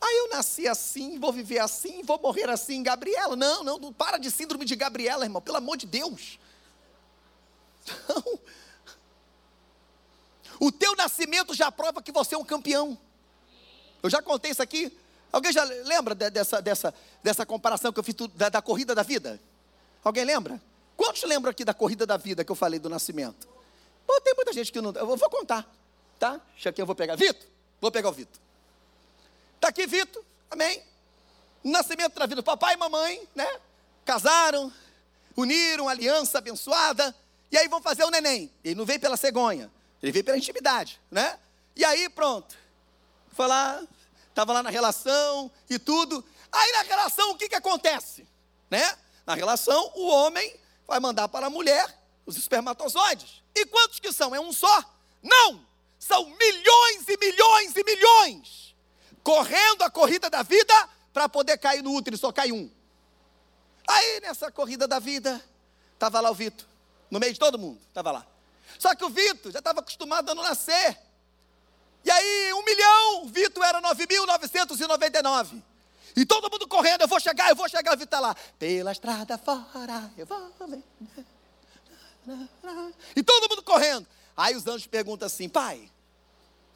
Ah, 0.00 0.12
eu 0.14 0.30
nasci 0.30 0.66
assim, 0.66 1.18
vou 1.18 1.32
viver 1.32 1.58
assim, 1.58 2.02
vou 2.02 2.18
morrer 2.20 2.48
assim, 2.48 2.82
Gabriela. 2.82 3.36
Não, 3.36 3.64
não, 3.64 3.78
não 3.78 3.92
para 3.92 4.18
de 4.18 4.30
síndrome 4.30 4.64
de 4.64 4.76
Gabriela, 4.76 5.24
irmão, 5.24 5.42
pelo 5.42 5.58
amor 5.58 5.76
de 5.76 5.86
Deus. 5.86 6.38
Não. 8.08 8.40
O 10.60 10.70
teu 10.70 10.94
nascimento 10.94 11.54
já 11.54 11.72
prova 11.72 12.02
que 12.02 12.12
você 12.12 12.34
é 12.34 12.38
um 12.38 12.44
campeão. 12.44 12.98
Eu 14.02 14.08
já 14.08 14.22
contei 14.22 14.50
isso 14.50 14.62
aqui. 14.62 14.96
Alguém 15.32 15.52
já 15.52 15.64
lembra 15.64 16.14
dessa, 16.14 16.60
dessa, 16.60 16.94
dessa 17.22 17.46
comparação 17.46 17.92
que 17.92 17.98
eu 17.98 18.04
fiz 18.04 18.14
da, 18.34 18.48
da 18.48 18.62
corrida 18.62 18.94
da 18.94 19.02
vida? 19.02 19.40
Alguém 20.02 20.24
lembra? 20.24 20.60
Quantos 20.96 21.22
lembram 21.22 21.50
aqui 21.50 21.64
da 21.64 21.72
corrida 21.72 22.04
da 22.04 22.16
vida 22.16 22.44
que 22.44 22.50
eu 22.50 22.56
falei 22.56 22.78
do 22.78 22.88
nascimento? 22.88 23.48
Pô, 24.06 24.20
tem 24.20 24.34
muita 24.34 24.52
gente 24.52 24.72
que 24.72 24.80
não. 24.80 24.92
Eu 24.92 25.06
vou 25.16 25.30
contar, 25.30 25.66
tá? 26.18 26.40
Deixa 26.52 26.70
aqui, 26.70 26.82
eu 26.82 26.86
vou 26.86 26.94
pegar. 26.94 27.16
Vitor, 27.16 27.46
vou 27.80 27.90
pegar 27.90 28.08
o 28.08 28.12
Vitor. 28.12 28.40
Está 29.54 29.68
aqui, 29.68 29.86
Vitor, 29.86 30.24
amém? 30.50 30.82
Nascimento 31.62 32.18
da 32.18 32.26
vida, 32.26 32.42
papai 32.42 32.74
e 32.74 32.76
mamãe, 32.76 33.22
né? 33.34 33.46
Casaram, 34.04 34.72
uniram, 35.36 35.88
aliança 35.88 36.38
abençoada, 36.38 37.14
e 37.52 37.58
aí 37.58 37.68
vão 37.68 37.80
fazer 37.80 38.04
o 38.04 38.10
neném. 38.10 38.50
Ele 38.64 38.74
não 38.74 38.84
veio 38.84 38.98
pela 38.98 39.16
cegonha, 39.16 39.70
ele 40.02 40.10
veio 40.10 40.24
pela 40.24 40.36
intimidade, 40.36 41.00
né? 41.10 41.38
E 41.76 41.84
aí, 41.84 42.08
pronto. 42.08 42.58
Lá, 43.38 43.82
estava 44.30 44.52
lá 44.52 44.62
na 44.62 44.70
relação 44.70 45.50
e 45.68 45.78
tudo. 45.78 46.24
Aí 46.50 46.72
na 46.72 46.82
relação 46.82 47.30
o 47.30 47.36
que, 47.36 47.48
que 47.48 47.54
acontece? 47.54 48.26
Né? 48.70 48.96
Na 49.26 49.34
relação, 49.34 49.92
o 49.94 50.08
homem 50.08 50.58
vai 50.86 50.98
mandar 50.98 51.28
para 51.28 51.46
a 51.46 51.50
mulher 51.50 51.86
os 52.24 52.36
espermatozoides. 52.36 53.42
E 53.54 53.66
quantos 53.66 54.00
que 54.00 54.12
são? 54.12 54.34
É 54.34 54.40
um 54.40 54.52
só? 54.52 54.84
Não! 55.22 55.66
São 55.98 56.24
milhões 56.24 57.08
e 57.08 57.16
milhões 57.18 57.76
e 57.76 57.84
milhões 57.84 58.60
correndo 59.22 59.82
a 59.82 59.90
corrida 59.90 60.28
da 60.30 60.42
vida 60.42 60.74
para 61.12 61.28
poder 61.28 61.58
cair 61.58 61.82
no 61.82 61.94
útero, 61.94 62.16
só 62.16 62.32
cai 62.32 62.52
um. 62.52 62.70
Aí 63.86 64.20
nessa 64.20 64.50
corrida 64.50 64.86
da 64.86 64.98
vida, 64.98 65.42
estava 65.94 66.20
lá 66.20 66.30
o 66.30 66.34
Vitor, 66.34 66.66
no 67.10 67.18
meio 67.18 67.32
de 67.32 67.38
todo 67.38 67.58
mundo, 67.58 67.80
estava 67.88 68.12
lá. 68.12 68.26
Só 68.78 68.94
que 68.94 69.04
o 69.04 69.10
Vitor 69.10 69.52
já 69.52 69.58
estava 69.58 69.80
acostumado 69.80 70.30
a 70.30 70.34
não 70.34 70.42
nascer. 70.42 70.98
E 72.04 72.10
aí, 72.10 72.52
um 72.54 72.64
milhão, 72.64 73.26
Vitor 73.28 73.64
era 73.64 73.80
9.999. 73.82 75.62
E 76.16 76.26
todo 76.26 76.50
mundo 76.50 76.66
correndo, 76.66 77.02
eu 77.02 77.08
vou 77.08 77.20
chegar, 77.20 77.50
eu 77.50 77.56
vou 77.56 77.68
chegar, 77.68 77.92
o 77.92 77.96
Vitor 77.96 78.04
está 78.04 78.20
lá. 78.20 78.34
Pela 78.58 78.92
estrada 78.92 79.38
fora, 79.38 80.10
eu 80.16 80.26
vou. 80.26 80.52
E 83.14 83.22
todo 83.22 83.48
mundo 83.48 83.62
correndo. 83.62 84.06
Aí 84.36 84.56
os 84.56 84.66
anjos 84.66 84.86
perguntam 84.86 85.26
assim: 85.26 85.48
pai, 85.48 85.90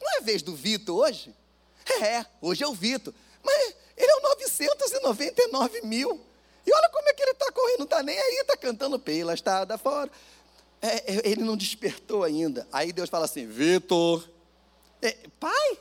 não 0.01 0.19
é 0.19 0.21
vez 0.21 0.43
do 0.43 0.55
Vitor 0.55 0.97
hoje? 0.97 1.35
É, 2.03 2.25
hoje 2.41 2.63
é 2.63 2.67
o 2.67 2.75
Vitor. 2.75 3.13
Mas 3.43 3.75
ele 3.97 4.11
é 4.11 4.17
o 4.17 4.23
999 4.23 5.83
mil. 5.83 6.21
E 6.67 6.73
olha 6.73 6.89
como 6.89 7.09
é 7.09 7.13
que 7.13 7.23
ele 7.23 7.33
está 7.33 7.53
correndo, 7.53 7.79
não 7.81 7.85
está 7.85 8.03
nem 8.03 8.19
aí, 8.19 8.37
está 8.37 8.57
cantando 8.57 8.99
pela 8.99 9.35
estrada 9.35 9.77
fora. 9.77 10.11
É, 10.81 11.13
é, 11.15 11.31
ele 11.31 11.43
não 11.43 11.57
despertou 11.57 12.25
ainda. 12.25 12.67
Aí 12.73 12.93
Deus 12.93 13.11
fala 13.11 13.27
assim: 13.27 13.47
Vitor, 13.47 14.27
pai? 15.13 15.79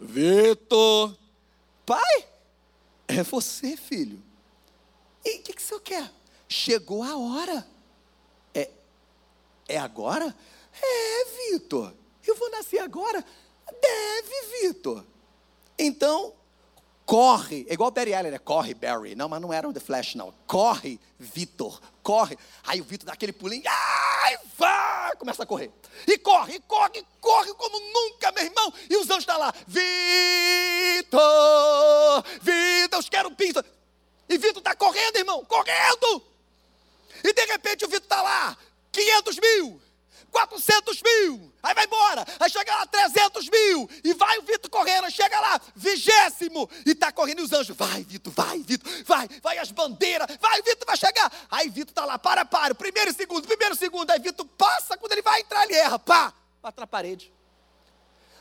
Vitor. 0.00 1.16
Pai? 1.86 2.28
É 3.08 3.22
você, 3.22 3.76
filho. 3.76 4.22
E 5.24 5.38
o 5.38 5.42
que, 5.42 5.52
que 5.52 5.62
o 5.62 5.64
senhor 5.64 5.80
quer? 5.80 6.10
Chegou 6.48 7.02
a 7.02 7.16
hora. 7.16 7.66
É, 8.54 8.70
é 9.68 9.78
agora? 9.78 10.34
É, 10.80 11.24
Vitor. 11.50 11.92
Eu 12.26 12.36
vou 12.36 12.50
nascer 12.50 12.78
agora. 12.78 13.24
Deve, 13.80 14.62
Vitor. 14.62 15.04
Então, 15.78 16.34
corre. 17.06 17.66
É 17.68 17.74
igual 17.74 17.90
Barry 17.90 18.14
Allen, 18.14 18.32
né? 18.32 18.38
Corre, 18.38 18.74
Barry. 18.74 19.14
Não, 19.14 19.28
mas 19.28 19.40
não 19.40 19.52
era 19.52 19.68
o 19.68 19.72
The 19.72 19.80
Flash, 19.80 20.14
não. 20.14 20.34
Corre, 20.46 21.00
Vitor. 21.18 21.80
Corre. 22.02 22.38
Aí 22.64 22.80
o 22.80 22.84
Vitor 22.84 23.06
dá 23.06 23.12
aquele 23.12 23.32
pulinho. 23.32 23.62
Ai, 23.66 24.38
vai! 24.56 25.16
Começa 25.16 25.42
a 25.42 25.46
correr. 25.46 25.70
E 26.06 26.18
corre, 26.18 26.56
e 26.56 26.60
corre, 26.60 26.98
e 26.98 27.06
corre 27.20 27.54
como 27.54 27.78
nunca, 27.80 28.32
meu 28.32 28.44
irmão. 28.44 28.72
E 28.88 28.96
os 28.96 29.08
anjos 29.08 29.20
estão 29.20 29.38
lá. 29.38 29.54
Vitor! 29.66 29.84
Vitor, 32.42 32.98
os 32.98 33.08
querubins. 33.08 33.54
E 34.28 34.38
Vitor 34.38 34.58
está 34.58 34.74
correndo, 34.74 35.16
irmão. 35.16 35.44
Correndo! 35.44 36.22
E 37.22 37.32
de 37.32 37.44
repente 37.46 37.84
o 37.84 37.88
Vitor 37.88 38.04
está 38.04 38.22
lá. 38.22 38.56
500 38.92 39.38
mil. 39.38 39.83
400 40.34 41.00
mil, 41.00 41.52
aí 41.62 41.72
vai 41.74 41.84
embora, 41.84 42.26
aí 42.40 42.50
chega 42.50 42.74
lá 42.74 42.84
300 42.86 43.48
mil, 43.48 43.88
e 44.02 44.12
vai 44.14 44.36
o 44.38 44.42
Vitor 44.42 44.68
correndo, 44.68 45.08
chega 45.08 45.38
lá, 45.38 45.60
vigésimo, 45.76 46.68
e 46.84 46.90
está 46.90 47.12
correndo 47.12 47.38
e 47.38 47.42
os 47.42 47.52
anjos, 47.52 47.76
vai 47.76 48.02
Vitor, 48.02 48.32
vai 48.32 48.58
Vitor, 48.58 48.90
vai, 49.06 49.28
vai 49.40 49.58
as 49.58 49.70
bandeiras, 49.70 50.26
vai 50.40 50.60
Vitor, 50.62 50.84
vai 50.84 50.96
chegar, 50.96 51.32
aí 51.48 51.68
Vitor 51.68 51.92
está 51.92 52.04
lá, 52.04 52.18
para, 52.18 52.44
para, 52.44 52.74
primeiro 52.74 53.12
e 53.12 53.14
segundo, 53.14 53.46
primeiro 53.46 53.76
e 53.76 53.78
segundo, 53.78 54.10
aí 54.10 54.18
Vitor 54.18 54.44
passa, 54.58 54.96
quando 54.96 55.12
ele 55.12 55.22
vai 55.22 55.40
entrar, 55.40 55.62
ele 55.66 55.74
erra, 55.74 56.00
pá, 56.00 56.34
bate 56.60 56.80
na 56.80 56.86
parede, 56.86 57.32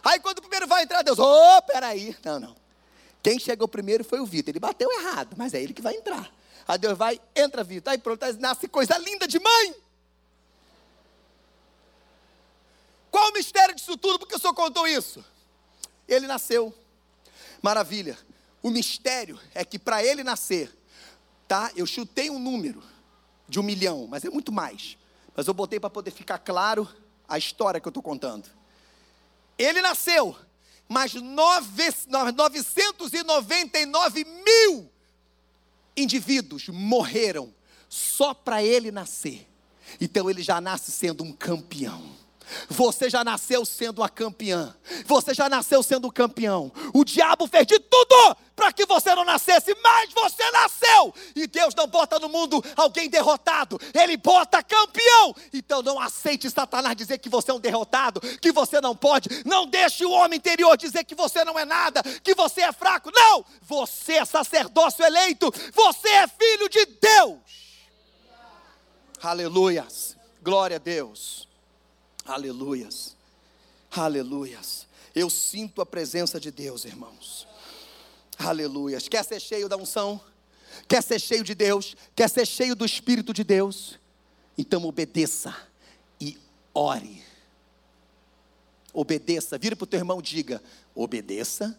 aí 0.04 0.20
quando 0.20 0.40
o 0.40 0.42
primeiro 0.42 0.66
vai 0.66 0.82
entrar, 0.82 1.04
Deus, 1.04 1.20
ô, 1.20 1.58
oh, 1.58 1.62
peraí, 1.62 2.18
não, 2.26 2.40
não, 2.40 2.56
quem 3.22 3.38
chegou 3.38 3.68
primeiro 3.68 4.04
foi 4.04 4.20
o 4.20 4.26
Vitor, 4.26 4.50
ele 4.50 4.60
bateu 4.60 4.92
errado, 4.92 5.36
mas 5.38 5.54
é 5.54 5.62
ele 5.62 5.76
que 5.76 5.82
vai 5.82 5.94
entrar, 5.94 6.28
aí 6.68 6.80
Deus 6.80 6.98
vai, 6.98 7.22
entra 7.36 7.64
Vitor, 7.64 7.92
aí 7.92 8.00
pronto, 8.00 8.24
aí 8.24 8.34
nasce 8.40 8.68
coisa 8.68 8.98
linda 8.98 9.28
de 9.28 9.40
mãe, 9.40 9.83
Qual 13.14 13.30
o 13.30 13.34
mistério 13.34 13.76
disso 13.76 13.96
tudo? 13.96 14.18
Porque 14.18 14.34
o 14.34 14.40
senhor 14.40 14.56
contou 14.56 14.88
isso? 14.88 15.24
Ele 16.08 16.26
nasceu. 16.26 16.74
Maravilha. 17.62 18.18
O 18.60 18.72
mistério 18.72 19.40
é 19.54 19.64
que 19.64 19.78
para 19.78 20.04
ele 20.04 20.24
nascer, 20.24 20.76
tá? 21.48 21.72
Eu 21.76 21.86
chutei 21.86 22.32
um 22.32 22.40
número 22.40 22.82
de 23.48 23.60
um 23.60 23.64
milhão, 23.64 24.08
mas 24.08 24.26
é 24.26 24.32
muito 24.32 24.52
mais. 24.52 24.98
Mas 25.36 25.48
eu 25.48 25.54
botei 25.54 25.80
para 25.80 25.92
poder 25.92 26.10
ficar 26.10 26.40
claro 26.40 26.90
a 27.30 27.38
história 27.38 27.80
que 27.80 27.88
eu 27.88 27.92
estou 27.92 28.02
contando. 28.02 28.50
Ele 29.60 29.80
nasceu, 29.80 30.36
mas 30.90 31.14
nove, 31.14 31.94
999 32.08 34.24
mil 34.24 34.90
indivíduos 35.96 36.68
morreram 36.68 37.54
só 37.88 38.34
para 38.34 38.64
ele 38.64 38.90
nascer. 38.90 39.48
Então 40.02 40.32
ele 40.32 40.42
já 40.42 40.60
nasce 40.60 40.92
sendo 40.92 41.24
um 41.24 41.32
campeão. 41.32 42.23
Você 42.70 43.10
já 43.10 43.24
nasceu 43.24 43.66
sendo 43.66 44.00
uma 44.00 44.10
campeã. 44.10 44.76
Você 45.06 45.34
já 45.34 45.50
nasceu 45.50 45.82
sendo 45.84 46.08
um 46.08 46.12
campeão. 46.12 46.72
O 46.94 47.04
diabo 47.04 47.48
fez 47.48 47.66
de 47.66 47.80
tudo 47.80 48.38
para 48.56 48.72
que 48.72 48.86
você 48.86 49.14
não 49.16 49.26
nascesse, 49.26 49.76
mas 49.82 50.12
você 50.14 50.52
nasceu. 50.52 51.14
E 51.36 51.48
Deus 51.48 51.74
não 51.76 51.88
bota 51.88 52.20
no 52.20 52.30
mundo 52.30 52.64
alguém 52.76 53.10
derrotado, 53.10 53.80
Ele 53.94 54.18
bota 54.18 54.64
campeão. 54.64 55.36
Então 55.52 55.82
não 55.82 56.00
aceite 56.00 56.50
Satanás 56.50 56.96
dizer 56.96 57.18
que 57.18 57.30
você 57.30 57.52
é 57.52 57.54
um 57.54 57.60
derrotado, 57.60 58.22
que 58.40 58.52
você 58.52 58.80
não 58.80 58.96
pode. 58.96 59.30
Não 59.46 59.66
deixe 59.66 60.06
o 60.06 60.12
homem 60.12 60.38
interior 60.38 60.78
dizer 60.78 61.04
que 61.04 61.16
você 61.16 61.44
não 61.44 61.58
é 61.58 61.66
nada, 61.66 62.04
que 62.24 62.36
você 62.36 62.62
é 62.62 62.72
fraco. 62.72 63.12
Não! 63.14 63.46
Você 63.62 64.14
é 64.14 64.26
sacerdócio 64.26 65.04
eleito, 65.04 65.52
você 65.74 66.10
é 66.10 66.28
filho 66.28 66.70
de 66.70 66.86
Deus. 66.86 67.40
Aleluias. 69.22 70.18
Glória 70.42 70.76
a 70.76 70.80
Deus. 70.80 71.48
Aleluias. 72.26 73.16
Aleluias. 73.92 74.88
Eu 75.14 75.30
sinto 75.30 75.82
a 75.82 75.86
presença 75.86 76.40
de 76.40 76.52
Deus, 76.52 76.86
irmãos. 76.86 77.48
Aleluias. 78.38 79.08
Quer 79.08 79.24
ser 79.24 79.40
cheio 79.40 79.70
da 79.70 79.78
unção? 79.78 80.20
Quer 80.88 81.04
ser 81.04 81.20
cheio 81.20 81.44
de 81.44 81.54
Deus? 81.54 81.96
Quer 82.16 82.30
ser 82.30 82.46
cheio 82.46 82.76
do 82.76 82.86
Espírito 82.86 83.34
de 83.34 83.44
Deus? 83.44 84.00
Então 84.58 84.84
obedeça 84.86 85.56
e 86.20 86.38
ore. 86.74 87.24
Obedeça. 88.94 89.58
Vira 89.58 89.76
para 89.76 89.84
o 89.84 89.88
teu 89.88 90.00
irmão 90.00 90.20
e 90.20 90.24
diga: 90.24 90.62
obedeça 90.96 91.78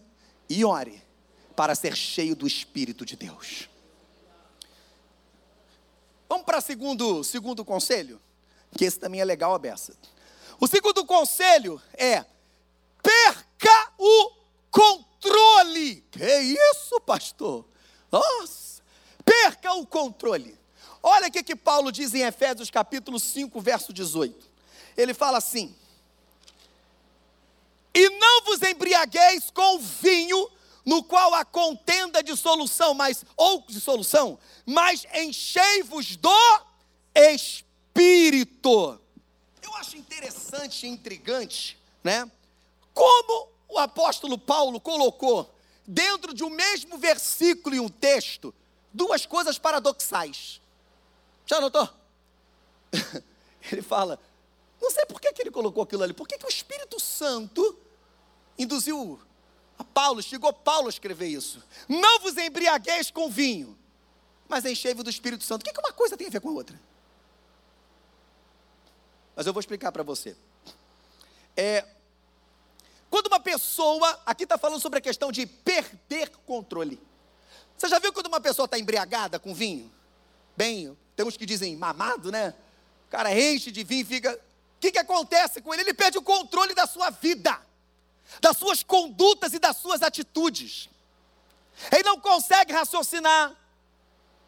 e 0.49 0.65
ore 0.65 1.03
para 1.57 1.75
ser 1.75 1.97
cheio 1.97 2.37
do 2.37 2.47
Espírito 2.47 3.05
de 3.05 3.17
Deus. 3.17 3.69
Vamos 6.29 6.45
para 6.45 6.59
o 6.59 6.61
segundo, 6.61 7.23
segundo 7.23 7.65
conselho, 7.65 8.21
que 8.77 8.85
esse 8.85 8.99
também 8.99 9.21
é 9.21 9.25
legal 9.25 9.55
a 9.55 9.59
beça. 9.59 9.95
O 10.61 10.67
segundo 10.67 11.05
conselho 11.05 11.81
é: 11.95 12.25
perca 13.03 13.93
o 13.99 14.33
controle. 14.71 16.03
Que 16.11 16.39
isso, 16.41 17.01
pastor? 17.01 17.65
Nossa, 18.11 18.83
perca 19.25 19.73
o 19.75 19.87
controle. 19.87 20.59
Olha 21.03 21.29
o 21.29 21.31
que, 21.31 21.43
que 21.43 21.57
Paulo 21.57 21.93
diz 21.93 22.15
em 22.15 22.23
Efésios 22.23 22.71
capítulo 22.71 23.21
5, 23.21 23.61
verso 23.61 23.93
18. 23.93 24.51
Ele 24.97 25.13
fala 25.13 25.39
assim: 25.39 25.75
E 27.93 28.09
não 28.11 28.45
vos 28.45 28.63
embriagueis 28.63 29.51
com 29.51 29.79
vinho, 29.79 30.51
no 30.85 31.03
qual 31.03 31.35
há 31.35 31.45
contenda 31.45 32.23
de 32.23 32.37
solução, 32.37 32.95
mas 32.95 33.25
ou 33.37 33.63
de 33.67 33.81
solução, 33.81 34.39
mas 34.65 35.07
enchei-vos 35.13 36.17
do 36.17 36.61
espírito 37.15 39.01
eu 39.65 39.75
acho 39.77 39.97
interessante 39.97 40.87
e 40.87 40.89
intrigante, 40.89 41.79
né? 42.03 42.31
Como 42.93 43.49
o 43.69 43.79
apóstolo 43.79 44.39
Paulo 44.39 44.81
colocou 44.81 45.53
dentro 45.87 46.33
de 46.33 46.45
um 46.45 46.51
mesmo 46.51 46.99
versículo 46.99 47.75
e 47.75 47.81
um 47.81 47.89
texto 47.89 48.55
duas 48.93 49.27
coisas 49.27 49.59
paradoxais. 49.59 50.61
Já 51.47 51.61
notou? 51.61 51.89
Ele 53.73 53.83
fala, 53.83 54.21
não 54.81 54.91
sei 54.91 55.05
por 55.07 55.21
que, 55.21 55.33
que 55.33 55.41
ele 55.41 55.51
colocou 55.51 55.83
aquilo 55.83 56.03
ali, 56.03 56.13
por 56.13 56.29
que, 56.29 56.37
que 56.37 56.45
o 56.45 56.49
Espírito 56.49 57.01
Santo 57.01 57.79
induziu 58.59 59.19
a 59.79 59.83
Paulo, 59.83 60.23
chegou 60.23 60.53
Paulo 60.53 60.87
a 60.87 60.91
escrever 60.91 61.29
isso. 61.29 61.63
Não 61.89 62.21
vos 62.21 62.37
embriagueis 62.37 63.11
com 63.11 63.31
vinho, 63.31 63.77
mas 64.47 64.67
enchei-vos 64.67 65.03
do 65.03 65.09
Espírito 65.09 65.43
Santo. 65.43 65.63
O 65.63 65.65
que, 65.65 65.73
que 65.73 65.81
uma 65.81 65.95
coisa 65.95 66.17
tem 66.17 66.27
a 66.27 66.31
ver 66.31 66.41
com 66.41 66.51
a 66.51 66.53
outra? 66.53 66.79
Mas 69.35 69.47
eu 69.47 69.53
vou 69.53 69.61
explicar 69.61 69.91
para 69.91 70.03
você. 70.03 70.37
É, 71.57 71.85
quando 73.11 73.27
uma 73.29 73.41
pessoa, 73.41 74.21
aqui 74.27 74.45
está 74.45 74.59
falando 74.59 74.81
sobre 74.81 74.99
a 74.99 75.03
questão 75.03 75.31
de 75.31 75.47
perder 75.47 76.31
controle. 76.45 77.01
Você 77.77 77.89
já 77.89 77.99
viu 77.99 78.13
quando 78.13 78.27
uma 78.27 78.41
pessoa 78.41 78.65
está 78.65 78.79
embriagada 78.79 79.39
com 79.39 79.55
vinho? 79.55 79.91
Bem, 80.57 80.97
tem 81.17 81.27
uns 81.27 81.37
que 81.37 81.47
dizem 81.47 81.77
mamado, 81.77 82.31
né? 82.31 82.55
O 83.07 83.11
cara 83.11 83.33
enche 83.33 83.71
de 83.71 83.85
vinho 83.85 84.03
e 84.03 84.05
fica. 84.05 84.35
O 84.35 84.81
que, 84.81 84.93
que 84.93 84.99
acontece 84.99 85.61
com 85.61 85.73
ele? 85.73 85.83
Ele 85.83 85.95
perde 85.95 86.19
o 86.19 86.23
controle 86.23 86.75
da 86.75 86.87
sua 86.87 87.11
vida, 87.11 87.59
das 88.41 88.57
suas 88.57 88.83
condutas 88.83 89.53
e 89.53 89.59
das 89.59 89.77
suas 89.77 90.03
atitudes. 90.03 90.89
Ele 91.93 92.03
não 92.03 92.21
consegue 92.21 92.73
raciocinar. 92.73 93.55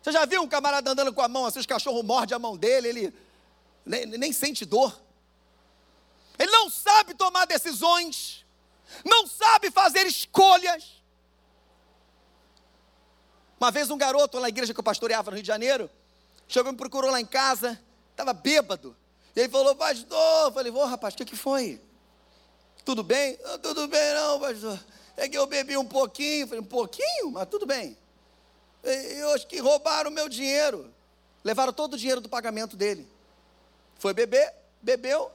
Você 0.02 0.12
já 0.12 0.24
viu 0.24 0.42
um 0.42 0.48
camarada 0.48 0.90
andando 0.90 1.12
com 1.12 1.22
a 1.22 1.28
mão, 1.28 1.46
assim, 1.46 1.58
os 1.58 1.66
cachorros 1.66 2.04
mordem 2.04 2.36
a 2.36 2.38
mão 2.38 2.56
dele, 2.56 2.88
ele 2.88 3.14
nem, 3.86 4.04
nem 4.04 4.32
sente 4.32 4.64
dor. 4.64 5.00
Ele 6.38 6.50
não 6.50 6.68
sabe 6.68 7.14
tomar 7.14 7.46
decisões, 7.46 8.44
não 9.04 9.26
sabe 9.26 9.70
fazer 9.70 10.06
escolhas. 10.06 11.02
Uma 13.58 13.70
vez 13.70 13.88
um 13.90 13.96
garoto 13.96 14.38
na 14.40 14.48
igreja 14.48 14.74
que 14.74 14.80
eu 14.80 14.84
pastoreava 14.84 15.30
no 15.30 15.36
Rio 15.36 15.42
de 15.42 15.46
Janeiro, 15.46 15.88
chegou 16.46 16.70
e 16.70 16.72
me 16.72 16.78
procurou 16.78 17.10
lá 17.10 17.20
em 17.20 17.24
casa, 17.24 17.80
estava 18.10 18.34
bêbado. 18.34 18.94
E 19.34 19.40
ele 19.40 19.48
falou, 19.48 19.74
pastor, 19.74 20.46
eu 20.46 20.52
falei, 20.52 20.72
ô 20.72 20.84
rapaz, 20.84 21.14
o 21.14 21.16
que, 21.16 21.24
que 21.24 21.36
foi? 21.36 21.80
Tudo 22.84 23.02
bem? 23.02 23.38
Não, 23.42 23.58
tudo 23.58 23.88
bem 23.88 24.14
não, 24.14 24.40
pastor. 24.40 24.78
É 25.16 25.28
que 25.28 25.38
eu 25.38 25.46
bebi 25.46 25.76
um 25.78 25.86
pouquinho, 25.86 26.42
eu 26.42 26.48
falei, 26.48 26.60
um 26.60 26.66
pouquinho? 26.66 27.30
Mas 27.32 27.48
tudo 27.48 27.64
bem. 27.64 27.96
Eu 28.82 29.30
acho 29.32 29.46
que 29.46 29.58
roubaram 29.58 30.10
o 30.10 30.12
meu 30.12 30.28
dinheiro. 30.28 30.92
Levaram 31.42 31.72
todo 31.72 31.94
o 31.94 31.98
dinheiro 31.98 32.20
do 32.20 32.28
pagamento 32.28 32.76
dele. 32.76 33.08
Foi 33.98 34.12
beber, 34.12 34.52
bebeu, 34.82 35.30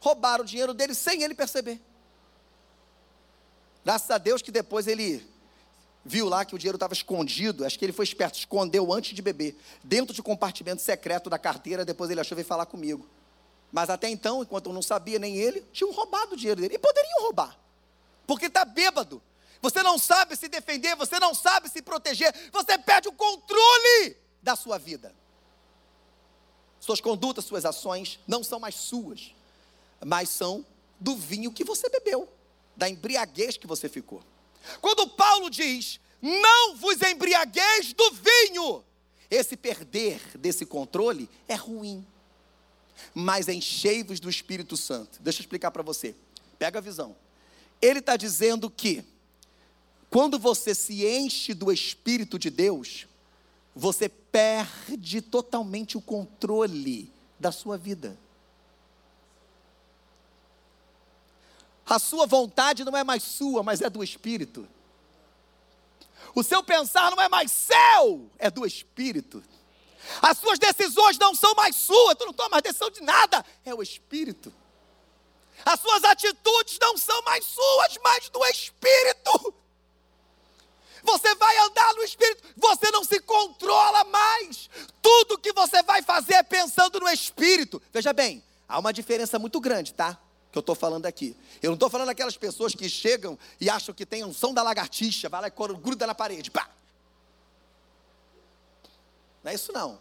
roubaram 0.00 0.44
o 0.44 0.46
dinheiro 0.46 0.74
dele 0.74 0.94
sem 0.94 1.22
ele 1.22 1.34
perceber. 1.34 1.80
Graças 3.84 4.10
a 4.10 4.18
Deus 4.18 4.40
que 4.40 4.50
depois 4.50 4.86
ele 4.86 5.26
viu 6.04 6.28
lá 6.28 6.44
que 6.44 6.54
o 6.54 6.58
dinheiro 6.58 6.76
estava 6.76 6.92
escondido, 6.92 7.64
acho 7.64 7.78
que 7.78 7.84
ele 7.84 7.92
foi 7.92 8.04
esperto, 8.04 8.38
escondeu 8.38 8.92
antes 8.92 9.14
de 9.14 9.22
beber, 9.22 9.56
dentro 9.82 10.14
de 10.14 10.20
um 10.20 10.24
compartimento 10.24 10.82
secreto 10.82 11.30
da 11.30 11.38
carteira, 11.38 11.84
depois 11.84 12.10
ele 12.10 12.20
achou 12.20 12.36
vir 12.36 12.44
falar 12.44 12.66
comigo. 12.66 13.06
Mas 13.72 13.90
até 13.90 14.08
então, 14.08 14.42
enquanto 14.42 14.66
eu 14.66 14.72
não 14.72 14.82
sabia, 14.82 15.18
nem 15.18 15.36
ele, 15.36 15.62
tinham 15.72 15.92
roubado 15.92 16.34
o 16.34 16.36
dinheiro 16.36 16.60
dele. 16.60 16.74
E 16.74 16.78
poderiam 16.78 17.22
roubar, 17.22 17.58
porque 18.26 18.46
está 18.46 18.64
bêbado. 18.64 19.20
Você 19.60 19.82
não 19.82 19.98
sabe 19.98 20.36
se 20.36 20.46
defender, 20.46 20.94
você 20.94 21.18
não 21.18 21.34
sabe 21.34 21.68
se 21.68 21.80
proteger, 21.80 22.32
você 22.52 22.78
perde 22.78 23.08
o 23.08 23.12
controle 23.12 24.16
da 24.42 24.54
sua 24.54 24.78
vida. 24.78 25.14
Suas 26.84 27.00
condutas, 27.00 27.46
suas 27.46 27.64
ações 27.64 28.20
não 28.26 28.44
são 28.44 28.60
mais 28.60 28.74
suas, 28.74 29.34
mas 30.04 30.28
são 30.28 30.66
do 31.00 31.16
vinho 31.16 31.50
que 31.50 31.64
você 31.64 31.88
bebeu. 31.88 32.28
da 32.76 32.90
embriaguez 32.90 33.56
que 33.56 33.66
você 33.66 33.88
ficou. 33.88 34.22
Quando 34.82 35.08
Paulo 35.08 35.48
diz: 35.48 35.98
Não 36.20 36.76
vos 36.76 37.00
embriagueis 37.00 37.94
do 37.94 38.10
vinho, 38.10 38.84
esse 39.30 39.56
perder 39.56 40.20
desse 40.36 40.66
controle 40.66 41.26
é 41.48 41.54
ruim. 41.54 42.06
Mas 43.14 43.48
enchei-vos 43.48 44.20
do 44.20 44.28
Espírito 44.28 44.76
Santo. 44.76 45.22
Deixa 45.22 45.38
eu 45.38 45.44
explicar 45.44 45.70
para 45.70 45.82
você. 45.82 46.14
Pega 46.58 46.80
a 46.80 46.82
visão. 46.82 47.16
Ele 47.80 48.00
está 48.00 48.14
dizendo 48.14 48.68
que, 48.68 49.02
quando 50.10 50.38
você 50.38 50.74
se 50.74 51.06
enche 51.06 51.54
do 51.54 51.72
Espírito 51.72 52.38
de 52.38 52.50
Deus, 52.50 53.06
você 53.74 54.08
perde 54.08 55.20
totalmente 55.20 55.96
o 55.96 56.00
controle 56.00 57.12
da 57.38 57.50
sua 57.50 57.76
vida. 57.76 58.16
A 61.86 61.98
sua 61.98 62.26
vontade 62.26 62.84
não 62.84 62.96
é 62.96 63.04
mais 63.04 63.22
sua, 63.22 63.62
mas 63.62 63.80
é 63.80 63.90
do 63.90 64.02
Espírito. 64.02 64.66
O 66.34 66.42
seu 66.42 66.62
pensar 66.62 67.10
não 67.10 67.20
é 67.20 67.28
mais 67.28 67.50
seu, 67.50 68.30
é 68.38 68.50
do 68.50 68.64
Espírito. 68.64 69.42
As 70.22 70.38
suas 70.38 70.58
decisões 70.58 71.18
não 71.18 71.34
são 71.34 71.54
mais 71.54 71.76
suas, 71.76 72.14
tu 72.16 72.26
não 72.26 72.32
toma 72.32 72.50
mais 72.50 72.62
decisão 72.62 72.90
de 72.90 73.00
nada, 73.02 73.44
é 73.64 73.74
o 73.74 73.82
Espírito. 73.82 74.52
As 75.64 75.80
suas 75.80 76.04
atitudes 76.04 76.78
não 76.80 76.96
são 76.96 77.22
mais 77.22 77.44
suas, 77.44 77.98
mas 78.02 78.28
do 78.28 78.44
Espírito. 78.46 79.54
Você 81.04 81.34
vai 81.34 81.56
andar 81.58 81.94
no 81.94 82.02
Espírito, 82.02 82.42
você 82.56 82.90
não 82.90 83.04
se 83.04 83.20
controla 83.20 84.04
mais. 84.04 84.70
Tudo 85.02 85.38
que 85.38 85.52
você 85.52 85.82
vai 85.82 86.00
fazer 86.00 86.34
é 86.34 86.42
pensando 86.42 86.98
no 86.98 87.08
Espírito. 87.08 87.80
Veja 87.92 88.12
bem, 88.12 88.42
há 88.66 88.78
uma 88.78 88.92
diferença 88.92 89.38
muito 89.38 89.60
grande, 89.60 89.92
tá? 89.92 90.18
Que 90.50 90.56
eu 90.56 90.60
estou 90.60 90.74
falando 90.74 91.04
aqui. 91.04 91.36
Eu 91.62 91.68
não 91.68 91.74
estou 91.74 91.90
falando 91.90 92.06
daquelas 92.06 92.38
pessoas 92.38 92.74
que 92.74 92.88
chegam 92.88 93.38
e 93.60 93.68
acham 93.68 93.94
que 93.94 94.06
tem 94.06 94.24
um 94.24 94.32
som 94.32 94.54
da 94.54 94.62
lagartixa, 94.62 95.28
vai 95.28 95.42
lá 95.42 95.48
e 95.48 95.50
gruda 95.74 96.06
na 96.06 96.14
parede. 96.14 96.50
Pá! 96.50 96.70
Não 99.42 99.52
é 99.52 99.54
isso 99.54 99.72
não. 99.72 99.98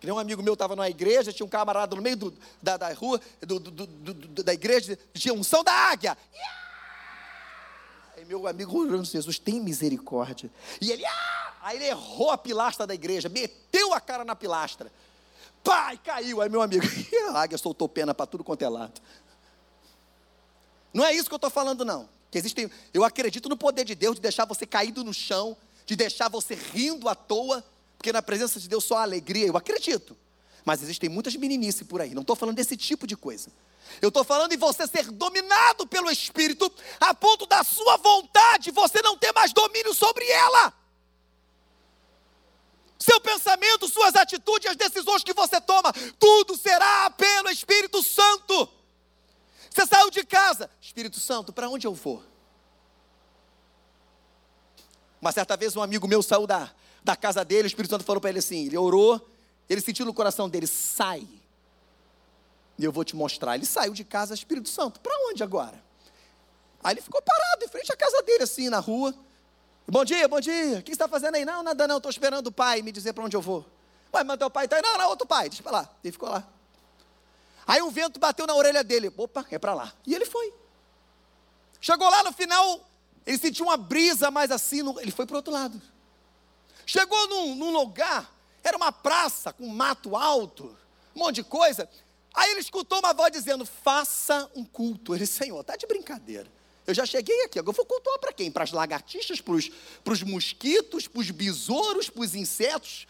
Que 0.00 0.10
um 0.10 0.18
amigo 0.18 0.42
meu 0.42 0.54
estava 0.54 0.74
numa 0.74 0.90
igreja, 0.90 1.32
tinha 1.32 1.46
um 1.46 1.48
camarada 1.48 1.94
no 1.94 2.02
meio 2.02 2.16
do, 2.16 2.34
da, 2.60 2.76
da, 2.76 2.92
rua, 2.92 3.20
do, 3.40 3.60
do, 3.60 4.42
da 4.42 4.52
igreja, 4.52 4.98
tinha 5.14 5.32
unção 5.32 5.62
da 5.62 5.72
águia. 5.72 6.18
Aí 8.16 8.24
meu 8.24 8.46
amigo 8.46 8.78
orando, 8.78 9.04
Jesus, 9.04 9.38
tem 9.38 9.60
misericórdia. 9.60 10.50
E 10.80 10.90
ele, 10.90 11.04
ah! 11.04 11.54
aí 11.62 11.76
ele 11.76 11.86
errou 11.86 12.30
a 12.30 12.38
pilastra 12.38 12.86
da 12.86 12.94
igreja, 12.94 13.28
meteu 13.28 13.92
a 13.92 14.00
cara 14.00 14.24
na 14.24 14.34
pilastra. 14.34 14.90
Pai, 15.62 15.98
caiu. 15.98 16.40
Aí 16.40 16.48
meu 16.48 16.62
amigo, 16.62 16.84
a 17.32 17.42
águia 17.42 17.58
soltou 17.58 17.88
pena 17.88 18.14
para 18.14 18.26
tudo 18.26 18.42
quanto 18.42 18.62
é 18.62 18.68
lado. 18.68 19.00
Não 20.92 21.04
é 21.04 21.12
isso 21.12 21.28
que 21.28 21.34
eu 21.34 21.36
estou 21.36 21.50
falando, 21.50 21.84
não. 21.84 22.08
Que 22.30 22.38
existem, 22.38 22.70
eu 22.94 23.04
acredito 23.04 23.48
no 23.48 23.56
poder 23.56 23.84
de 23.84 23.94
Deus 23.94 24.16
de 24.16 24.22
deixar 24.22 24.46
você 24.46 24.64
caído 24.66 25.04
no 25.04 25.12
chão, 25.12 25.56
de 25.84 25.94
deixar 25.94 26.28
você 26.28 26.54
rindo 26.54 27.08
à 27.08 27.14
toa 27.14 27.62
porque 28.06 28.12
na 28.12 28.22
presença 28.22 28.60
de 28.60 28.68
Deus 28.68 28.84
só 28.84 28.98
há 28.98 29.02
alegria, 29.02 29.46
eu 29.46 29.56
acredito. 29.56 30.16
Mas 30.64 30.82
existem 30.82 31.08
muitas 31.08 31.34
meninices 31.36 31.86
por 31.86 32.00
aí, 32.00 32.14
não 32.14 32.22
estou 32.22 32.36
falando 32.36 32.56
desse 32.56 32.76
tipo 32.76 33.06
de 33.06 33.16
coisa. 33.16 33.50
Eu 34.00 34.08
estou 34.08 34.24
falando 34.24 34.52
em 34.52 34.56
você 34.56 34.86
ser 34.86 35.10
dominado 35.10 35.86
pelo 35.86 36.10
Espírito, 36.10 36.70
a 37.00 37.14
ponto 37.14 37.46
da 37.46 37.64
sua 37.64 37.96
vontade 37.96 38.70
você 38.70 39.00
não 39.02 39.16
ter 39.16 39.32
mais 39.32 39.52
domínio 39.52 39.94
sobre 39.94 40.28
ela. 40.28 40.72
Seu 42.98 43.20
pensamento, 43.20 43.88
suas 43.88 44.14
atitudes, 44.14 44.70
as 44.70 44.76
decisões 44.76 45.22
que 45.22 45.32
você 45.32 45.60
toma, 45.60 45.92
tudo 46.18 46.56
será 46.56 47.10
pelo 47.10 47.50
Espírito 47.50 48.02
Santo. 48.02 48.68
Você 49.70 49.86
saiu 49.86 50.10
de 50.10 50.24
casa, 50.24 50.70
Espírito 50.80 51.20
Santo, 51.20 51.52
para 51.52 51.68
onde 51.68 51.86
eu 51.86 51.92
vou? 51.94 52.22
Uma 55.20 55.32
certa 55.32 55.56
vez 55.56 55.76
um 55.76 55.82
amigo 55.82 56.08
meu 56.08 56.22
saiu 56.22 56.46
da, 56.46 56.70
da 57.04 57.14
casa 57.14 57.44
dele, 57.44 57.64
o 57.64 57.66
Espírito 57.66 57.90
Santo 57.90 58.04
falou 58.04 58.20
para 58.20 58.30
ele 58.30 58.38
assim: 58.38 58.66
ele 58.66 58.76
orou, 58.76 59.28
ele 59.68 59.80
sentiu 59.80 60.06
no 60.06 60.14
coração 60.14 60.48
dele, 60.48 60.66
sai. 60.66 61.26
E 62.78 62.84
eu 62.84 62.92
vou 62.92 63.04
te 63.04 63.16
mostrar. 63.16 63.54
Ele 63.54 63.66
saiu 63.66 63.92
de 63.92 64.04
casa, 64.04 64.34
Espírito 64.34 64.68
Santo, 64.68 65.00
para 65.00 65.14
onde 65.28 65.42
agora? 65.42 65.82
Aí 66.82 66.94
ele 66.94 67.00
ficou 67.00 67.20
parado 67.22 67.64
em 67.64 67.68
frente 67.68 67.92
à 67.92 67.96
casa 67.96 68.22
dele, 68.22 68.44
assim, 68.44 68.68
na 68.68 68.78
rua. 68.78 69.14
Bom 69.88 70.04
dia, 70.04 70.28
bom 70.28 70.40
dia. 70.40 70.78
O 70.78 70.82
que 70.82 70.90
você 70.90 70.94
está 70.94 71.08
fazendo 71.08 71.36
aí? 71.36 71.44
Não, 71.44 71.62
nada 71.62 71.86
não, 71.86 71.96
estou 71.96 72.10
esperando 72.10 72.48
o 72.48 72.52
pai 72.52 72.82
me 72.82 72.92
dizer 72.92 73.12
para 73.12 73.24
onde 73.24 73.36
eu 73.36 73.40
vou. 73.40 73.64
Ué, 74.12 74.24
mas 74.24 74.38
teu 74.38 74.50
pai 74.50 74.66
está 74.66 74.76
aí. 74.76 74.82
Não, 74.82 74.98
não, 74.98 75.08
outro 75.08 75.26
pai, 75.26 75.48
deixa 75.48 75.62
para 75.62 75.72
lá. 75.72 75.90
Ele 76.02 76.12
ficou 76.12 76.28
lá. 76.28 76.46
Aí 77.66 77.82
um 77.82 77.90
vento 77.90 78.20
bateu 78.20 78.46
na 78.46 78.54
orelha 78.54 78.84
dele. 78.84 79.12
Opa, 79.16 79.44
é 79.50 79.58
para 79.58 79.74
lá. 79.74 79.92
E 80.06 80.14
ele 80.14 80.24
foi. 80.24 80.52
Chegou 81.80 82.08
lá 82.08 82.22
no 82.22 82.32
final, 82.32 82.80
ele 83.26 83.38
sentiu 83.38 83.66
uma 83.66 83.76
brisa 83.76 84.30
mais 84.30 84.50
assim, 84.50 84.80
ele 85.00 85.10
foi 85.10 85.26
para 85.26 85.34
o 85.34 85.36
outro 85.36 85.52
lado. 85.52 85.80
Chegou 86.84 87.28
num, 87.28 87.54
num 87.54 87.72
lugar, 87.72 88.32
era 88.62 88.76
uma 88.76 88.92
praça 88.92 89.52
com 89.52 89.66
mato 89.66 90.16
alto, 90.16 90.76
um 91.14 91.20
monte 91.20 91.36
de 91.36 91.44
coisa. 91.44 91.88
Aí 92.36 92.50
ele 92.50 92.60
escutou 92.60 92.98
uma 92.98 93.14
voz 93.14 93.32
dizendo: 93.32 93.64
Faça 93.64 94.50
um 94.54 94.62
culto. 94.62 95.14
Ele, 95.14 95.26
Senhor, 95.26 95.62
está 95.62 95.74
de 95.74 95.86
brincadeira. 95.86 96.46
Eu 96.86 96.94
já 96.94 97.04
cheguei 97.04 97.44
aqui, 97.44 97.58
agora 97.58 97.72
eu 97.72 97.76
vou 97.76 97.86
cultuar 97.86 98.18
para 98.18 98.32
quem? 98.32 98.50
Para 98.52 98.62
as 98.62 98.70
lagartixas, 98.70 99.40
para 99.40 100.12
os 100.12 100.22
mosquitos, 100.22 101.08
para 101.08 101.20
os 101.20 101.30
besouros, 101.30 102.10
para 102.10 102.20
os 102.20 102.34
insetos. 102.34 103.08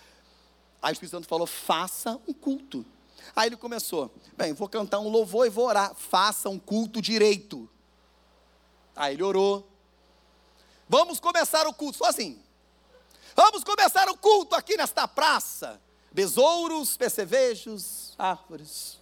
Aí 0.80 0.92
o 0.92 0.94
Espírito 0.94 1.16
Santo 1.16 1.28
falou: 1.28 1.46
Faça 1.46 2.20
um 2.26 2.32
culto. 2.32 2.86
Aí 3.34 3.48
ele 3.48 3.56
começou: 3.56 4.14
Bem, 4.36 4.52
vou 4.52 4.68
cantar 4.68 5.00
um 5.00 5.08
louvor 5.08 5.44
e 5.44 5.50
vou 5.50 5.66
orar. 5.66 5.94
Faça 5.94 6.48
um 6.48 6.58
culto 6.58 7.02
direito. 7.02 7.68
Aí 8.94 9.14
ele 9.14 9.24
orou. 9.24 9.68
Vamos 10.88 11.18
começar 11.18 11.66
o 11.66 11.74
culto, 11.74 11.98
só 11.98 12.04
assim. 12.06 12.40
Vamos 13.34 13.64
começar 13.64 14.08
o 14.08 14.16
culto 14.16 14.54
aqui 14.54 14.76
nesta 14.76 15.08
praça. 15.08 15.80
Besouros, 16.12 16.96
percevejos, 16.96 18.14
árvores. 18.16 18.98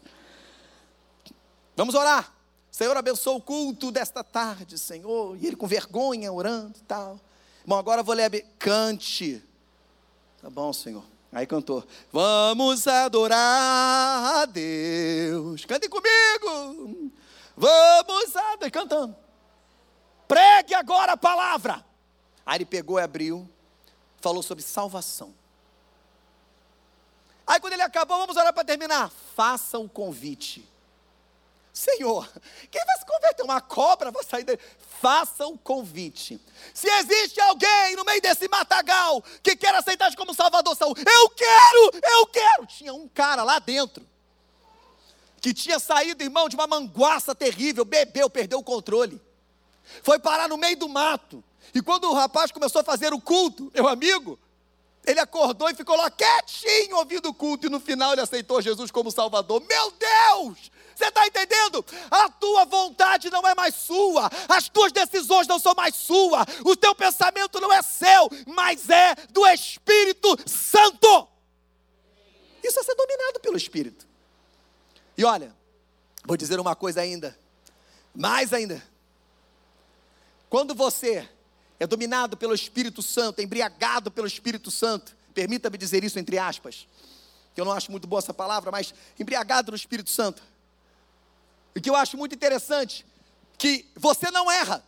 Vamos 1.77 1.95
orar. 1.95 2.33
Senhor, 2.71 2.97
abençoa 2.97 3.35
o 3.35 3.41
culto 3.41 3.91
desta 3.91 4.25
tarde, 4.25 4.79
Senhor. 4.79 5.37
E 5.37 5.47
ele 5.47 5.57
com 5.57 5.67
vergonha, 5.67 6.33
orando 6.33 6.79
e 6.79 6.83
tal. 6.83 7.21
Bom, 7.67 7.77
agora 7.77 8.01
eu 8.01 8.05
vou 8.05 8.15
ler. 8.15 8.45
Cante. 8.59 9.43
Tá 10.41 10.51
bom, 10.51 10.73
Senhor. 10.73 11.05
Aí 11.33 11.47
cantou. 11.47 11.85
Vamos 12.13 12.87
adorar 12.87 14.43
a 14.43 14.45
Deus. 14.45 15.65
Cantem 15.65 15.89
comigo. 15.89 17.11
Vamos 17.57 18.37
adorar. 18.37 18.71
Cantando. 18.71 19.17
Pregue 20.27 20.75
agora 20.75 21.13
a 21.13 21.17
palavra. 21.17 21.85
Aí 22.45 22.59
ele 22.59 22.65
pegou 22.65 22.99
e 22.99 23.03
abriu 23.03 23.49
falou 24.25 24.43
sobre 24.43 24.65
salvação. 24.65 25.35
Aí 27.47 27.61
quando 27.61 27.75
ele 27.75 27.83
acabou, 27.83 28.17
vamos 28.17 28.35
orar 28.39 28.55
para 28.55 28.65
terminar. 28.65 29.13
Faça 29.37 29.79
o 29.79 29.87
convite. 29.87 30.67
Senhor, 31.75 32.31
quem 32.71 32.85
vai 32.85 32.99
se 32.99 33.05
converter? 33.05 33.43
Uma 33.43 33.61
cobra 33.61 34.13
vai 34.13 34.23
sair 34.23 34.45
dele. 34.45 34.61
Faça 35.01 35.45
o 35.45 35.59
convite. 35.59 36.41
Se 36.73 36.89
existe 36.89 37.41
alguém 37.41 37.97
no 37.97 38.05
meio 38.05 38.23
desse 38.23 38.47
matagal 38.47 39.21
que 39.43 39.57
quer 39.57 39.75
aceitar 39.75 40.15
como 40.15 40.33
Salvador, 40.33 40.77
Saúl, 40.77 40.95
eu 40.97 41.31
quero, 41.31 41.91
eu 42.13 42.27
quero. 42.29 42.67
Tinha 42.67 42.95
um 42.95 43.09
cara 43.09 43.43
lá 43.43 43.59
dentro 43.59 44.07
que 45.41 45.53
tinha 45.53 45.81
saído, 45.81 46.23
irmão, 46.23 46.49
de 46.49 46.55
uma 46.55 46.69
manguaça 46.69 47.35
terrível, 47.35 47.85
bebeu, 47.85 48.31
perdeu 48.31 48.61
o 48.61 48.65
controle. 48.65 49.21
Foi 50.05 50.19
parar 50.21 50.49
no 50.49 50.57
meio 50.57 50.77
do 50.77 50.89
mato. 50.89 51.43
E 51.75 51.83
quando 51.83 52.05
o 52.05 52.15
rapaz 52.15 52.53
começou 52.53 52.83
a 52.83 52.85
fazer 52.85 53.13
o 53.13 53.21
culto, 53.21 53.71
meu 53.75 53.89
amigo, 53.89 54.39
ele 55.05 55.19
acordou 55.19 55.69
e 55.69 55.75
ficou 55.75 55.97
lá 55.97 56.09
quietinho 56.09 56.97
ouvindo 56.97 57.29
o 57.29 57.35
culto, 57.35 57.67
e 57.67 57.69
no 57.69 57.81
final 57.81 58.13
ele 58.13 58.21
aceitou 58.21 58.63
Jesus 58.63 58.93
como 58.93 59.11
Salvador. 59.11 59.61
Meu 59.69 59.91
Deus! 59.91 60.71
Você 60.95 61.07
está 61.07 61.27
entendendo? 61.27 61.85
A 62.11 62.29
tua 62.29 62.65
vontade 62.65 63.31
não 63.31 63.47
é 63.47 63.55
mais 63.55 63.75
sua, 63.75 64.31
as 64.49 64.69
tuas 64.69 64.93
decisões 64.93 65.47
não 65.47 65.59
são 65.59 65.75
mais 65.75 65.95
suas, 65.95 66.47
o 66.65 66.77
teu 66.77 66.95
pensamento 66.95 67.61
não 67.61 67.73
é 67.73 67.83
seu, 67.83 68.29
mas 68.47 68.89
é 68.89 69.15
do 69.31 69.47
Espírito 69.47 70.37
Santo. 70.47 71.29
Isso 72.63 72.79
é 72.79 72.83
ser 72.83 72.95
dominado 72.95 73.41
pelo 73.41 73.57
Espírito. 73.57 74.07
E 75.17 75.25
olha, 75.25 75.55
vou 76.25 76.37
dizer 76.37 76.59
uma 76.59 76.75
coisa 76.75 77.01
ainda, 77.01 77.39
mais 78.15 78.53
ainda. 78.53 78.83
Quando 80.49 80.75
você 80.75 81.29
é 81.79 81.87
dominado 81.87 82.37
pelo 82.37 82.55
Espírito 82.55 83.03
Santo, 83.03 83.41
embriagado 83.41 84.11
pelo 84.11 84.27
Espírito 84.27 84.71
Santo. 84.71 85.17
Permita-me 85.35 85.77
dizer 85.77 86.05
isso 86.05 86.19
entre 86.19 86.39
aspas, 86.39 86.87
que 87.55 87.61
eu 87.61 87.65
não 87.65 87.73
acho 87.73 87.91
muito 87.91 88.07
boa 88.07 88.21
essa 88.21 88.33
palavra, 88.33 88.71
mas 88.71 88.95
embriagado 89.19 89.73
no 89.73 89.77
Espírito 89.77 90.11
Santo. 90.11 90.43
E 91.75 91.81
que 91.81 91.91
eu 91.91 91.97
acho 91.97 92.17
muito 92.17 92.35
interessante, 92.35 93.05
que 93.59 93.91
você 93.97 94.31
não 94.31 94.51
erra. 94.51 94.85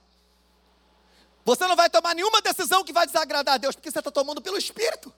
Você 1.44 1.66
não 1.66 1.76
vai 1.76 1.88
tomar 1.88 2.14
nenhuma 2.14 2.40
decisão 2.40 2.84
que 2.84 2.92
vai 2.92 3.06
desagradar 3.06 3.54
a 3.54 3.58
Deus, 3.58 3.74
porque 3.74 3.90
você 3.90 3.98
está 3.98 4.10
tomando 4.10 4.40
pelo 4.40 4.56
Espírito. 4.56 5.12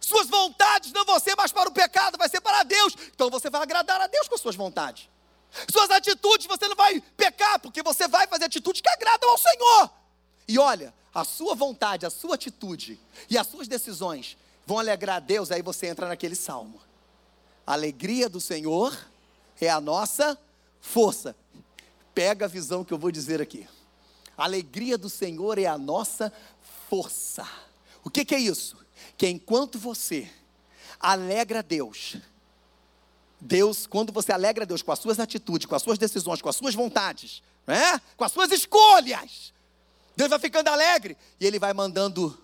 Suas 0.00 0.28
vontades 0.28 0.92
não 0.92 1.04
vão 1.04 1.18
ser 1.18 1.34
mais 1.36 1.52
para 1.52 1.68
o 1.68 1.72
pecado, 1.72 2.18
vai 2.18 2.28
ser 2.28 2.40
para 2.40 2.62
Deus. 2.62 2.94
Então 3.14 3.30
você 3.30 3.50
vai 3.50 3.62
agradar 3.62 4.00
a 4.00 4.06
Deus 4.06 4.28
com 4.28 4.36
suas 4.36 4.54
vontades. 4.54 5.08
Suas 5.70 5.90
atitudes, 5.90 6.46
você 6.46 6.68
não 6.68 6.76
vai 6.76 7.00
pecar, 7.16 7.58
porque 7.60 7.82
você 7.82 8.06
vai 8.06 8.26
fazer 8.26 8.44
atitudes 8.44 8.80
que 8.80 8.88
agradam 8.88 9.30
ao 9.30 9.38
Senhor. 9.38 9.90
E 10.46 10.58
olha, 10.58 10.94
a 11.14 11.24
sua 11.24 11.54
vontade, 11.54 12.04
a 12.04 12.10
sua 12.10 12.34
atitude 12.34 13.00
e 13.30 13.38
as 13.38 13.46
suas 13.46 13.66
decisões 13.66 14.36
vão 14.66 14.78
alegrar 14.78 15.16
a 15.16 15.20
Deus, 15.20 15.50
aí 15.50 15.62
você 15.62 15.86
entra 15.86 16.08
naquele 16.08 16.34
salmo. 16.34 16.80
Alegria 17.66 18.28
do 18.28 18.40
Senhor 18.40 18.96
é 19.60 19.70
a 19.70 19.80
nossa 19.80 20.38
força. 20.80 21.36
Pega 22.14 22.44
a 22.44 22.48
visão 22.48 22.84
que 22.84 22.92
eu 22.92 22.98
vou 22.98 23.10
dizer 23.10 23.40
aqui. 23.40 23.66
A 24.36 24.44
alegria 24.44 24.98
do 24.98 25.08
Senhor 25.08 25.58
é 25.58 25.66
a 25.66 25.78
nossa 25.78 26.32
força. 26.88 27.46
O 28.04 28.10
que, 28.10 28.24
que 28.24 28.34
é 28.34 28.38
isso? 28.38 28.76
Que 29.16 29.28
enquanto 29.28 29.78
você 29.78 30.30
alegra 31.00 31.62
Deus, 31.62 32.16
Deus, 33.40 33.86
quando 33.86 34.12
você 34.12 34.32
alegra 34.32 34.66
Deus 34.66 34.82
com 34.82 34.92
as 34.92 34.98
suas 34.98 35.20
atitudes, 35.20 35.66
com 35.66 35.74
as 35.74 35.82
suas 35.82 35.98
decisões, 35.98 36.40
com 36.40 36.48
as 36.48 36.56
suas 36.56 36.74
vontades, 36.74 37.42
né? 37.66 38.00
com 38.16 38.24
as 38.24 38.32
suas 38.32 38.50
escolhas, 38.50 39.52
Deus 40.16 40.30
vai 40.30 40.38
ficando 40.38 40.68
alegre 40.68 41.16
e 41.38 41.46
Ele 41.46 41.58
vai 41.58 41.72
mandando 41.72 42.38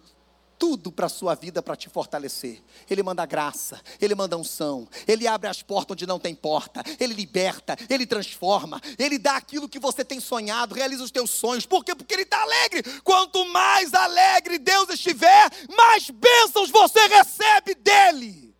tudo 0.62 0.92
para 0.92 1.06
a 1.06 1.08
sua 1.08 1.34
vida 1.34 1.60
para 1.60 1.74
te 1.74 1.88
fortalecer. 1.88 2.62
Ele 2.88 3.02
manda 3.02 3.26
graça, 3.26 3.80
Ele 4.00 4.14
manda 4.14 4.38
unção, 4.38 4.86
Ele 5.08 5.26
abre 5.26 5.48
as 5.48 5.60
portas 5.60 5.96
onde 5.96 6.06
não 6.06 6.20
tem 6.20 6.36
porta, 6.36 6.84
Ele 7.00 7.12
liberta, 7.14 7.76
Ele 7.90 8.06
transforma, 8.06 8.80
Ele 8.96 9.18
dá 9.18 9.34
aquilo 9.34 9.68
que 9.68 9.80
você 9.80 10.04
tem 10.04 10.20
sonhado, 10.20 10.72
realiza 10.72 11.02
os 11.02 11.10
teus 11.10 11.30
sonhos. 11.30 11.66
Por 11.66 11.84
quê? 11.84 11.96
Porque 11.96 12.14
Ele 12.14 12.22
está 12.22 12.40
alegre. 12.42 12.84
Quanto 13.02 13.44
mais 13.46 13.92
alegre 13.92 14.56
Deus 14.56 14.88
estiver, 14.90 15.50
mais 15.76 16.08
bênçãos 16.10 16.70
você 16.70 17.08
recebe 17.08 17.74
dEle. 17.74 18.54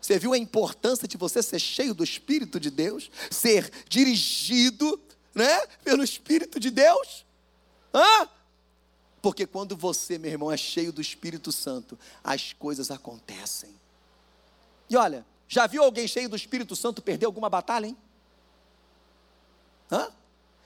Você 0.00 0.18
viu 0.18 0.32
a 0.32 0.38
importância 0.38 1.06
de 1.06 1.18
você 1.18 1.42
ser 1.42 1.58
cheio 1.58 1.92
do 1.92 2.02
Espírito 2.02 2.58
de 2.58 2.70
Deus, 2.70 3.10
ser 3.30 3.70
dirigido, 3.90 4.98
né, 5.34 5.66
pelo 5.84 6.02
Espírito 6.02 6.58
de 6.58 6.70
Deus? 6.70 7.26
Hã? 7.92 8.26
Porque 9.22 9.46
quando 9.46 9.76
você, 9.76 10.18
meu 10.18 10.30
irmão, 10.30 10.50
é 10.50 10.56
cheio 10.56 10.92
do 10.92 11.00
Espírito 11.00 11.52
Santo, 11.52 11.98
as 12.24 12.52
coisas 12.52 12.90
acontecem. 12.90 13.74
E 14.88 14.96
olha, 14.96 15.26
já 15.48 15.66
viu 15.66 15.82
alguém 15.82 16.08
cheio 16.08 16.28
do 16.28 16.36
Espírito 16.36 16.74
Santo 16.74 17.02
perder 17.02 17.26
alguma 17.26 17.50
batalha, 17.50 17.86
hein? 17.86 17.96
Hã? 19.90 20.10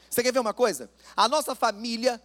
Você 0.09 0.23
quer 0.23 0.33
ver 0.33 0.39
uma 0.39 0.55
coisa? 0.55 0.89
A 1.17 1.29
nossa 1.29 1.55
família, 1.55 2.23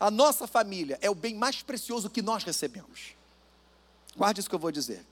a 0.00 0.10
nossa 0.10 0.46
família 0.46 0.98
é 1.00 1.08
o 1.08 1.14
bem 1.14 1.34
mais 1.34 1.62
precioso 1.62 2.10
que 2.10 2.22
nós 2.22 2.42
recebemos. 2.42 3.14
Guarde 4.16 4.40
isso 4.40 4.48
que 4.48 4.54
eu 4.54 4.58
vou 4.58 4.72
dizer. 4.72 5.06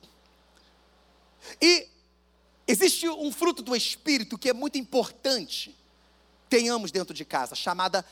E 1.60 1.88
existe 2.66 3.08
um 3.08 3.30
fruto 3.30 3.62
do 3.62 3.76
Espírito 3.76 4.36
que 4.36 4.48
é 4.48 4.52
muito 4.52 4.76
importante 4.78 5.76
tenhamos 6.48 6.90
dentro 6.90 7.14
de 7.14 7.24
casa, 7.24 7.54
chamada 7.54 8.04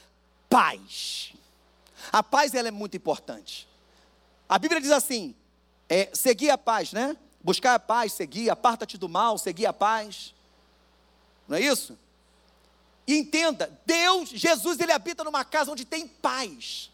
paz. 0.48 1.32
A 2.12 2.22
paz 2.22 2.54
ela 2.54 2.68
é 2.68 2.70
muito 2.70 2.96
importante. 2.96 3.68
A 4.48 4.58
Bíblia 4.58 4.80
diz 4.80 4.90
assim: 4.90 5.34
é, 5.88 6.10
seguir 6.14 6.50
a 6.50 6.58
paz, 6.58 6.92
né? 6.92 7.16
Buscar 7.42 7.74
a 7.74 7.78
paz, 7.78 8.12
seguir, 8.12 8.50
aparta-te 8.50 8.96
do 8.96 9.08
mal, 9.08 9.36
seguir 9.38 9.66
a 9.66 9.72
paz. 9.72 10.34
Não 11.46 11.56
é 11.56 11.60
isso? 11.60 11.98
E 13.06 13.18
entenda, 13.18 13.78
Deus, 13.84 14.30
Jesus, 14.30 14.80
ele 14.80 14.92
habita 14.92 15.22
numa 15.22 15.44
casa 15.44 15.70
onde 15.70 15.84
tem 15.84 16.08
paz 16.08 16.90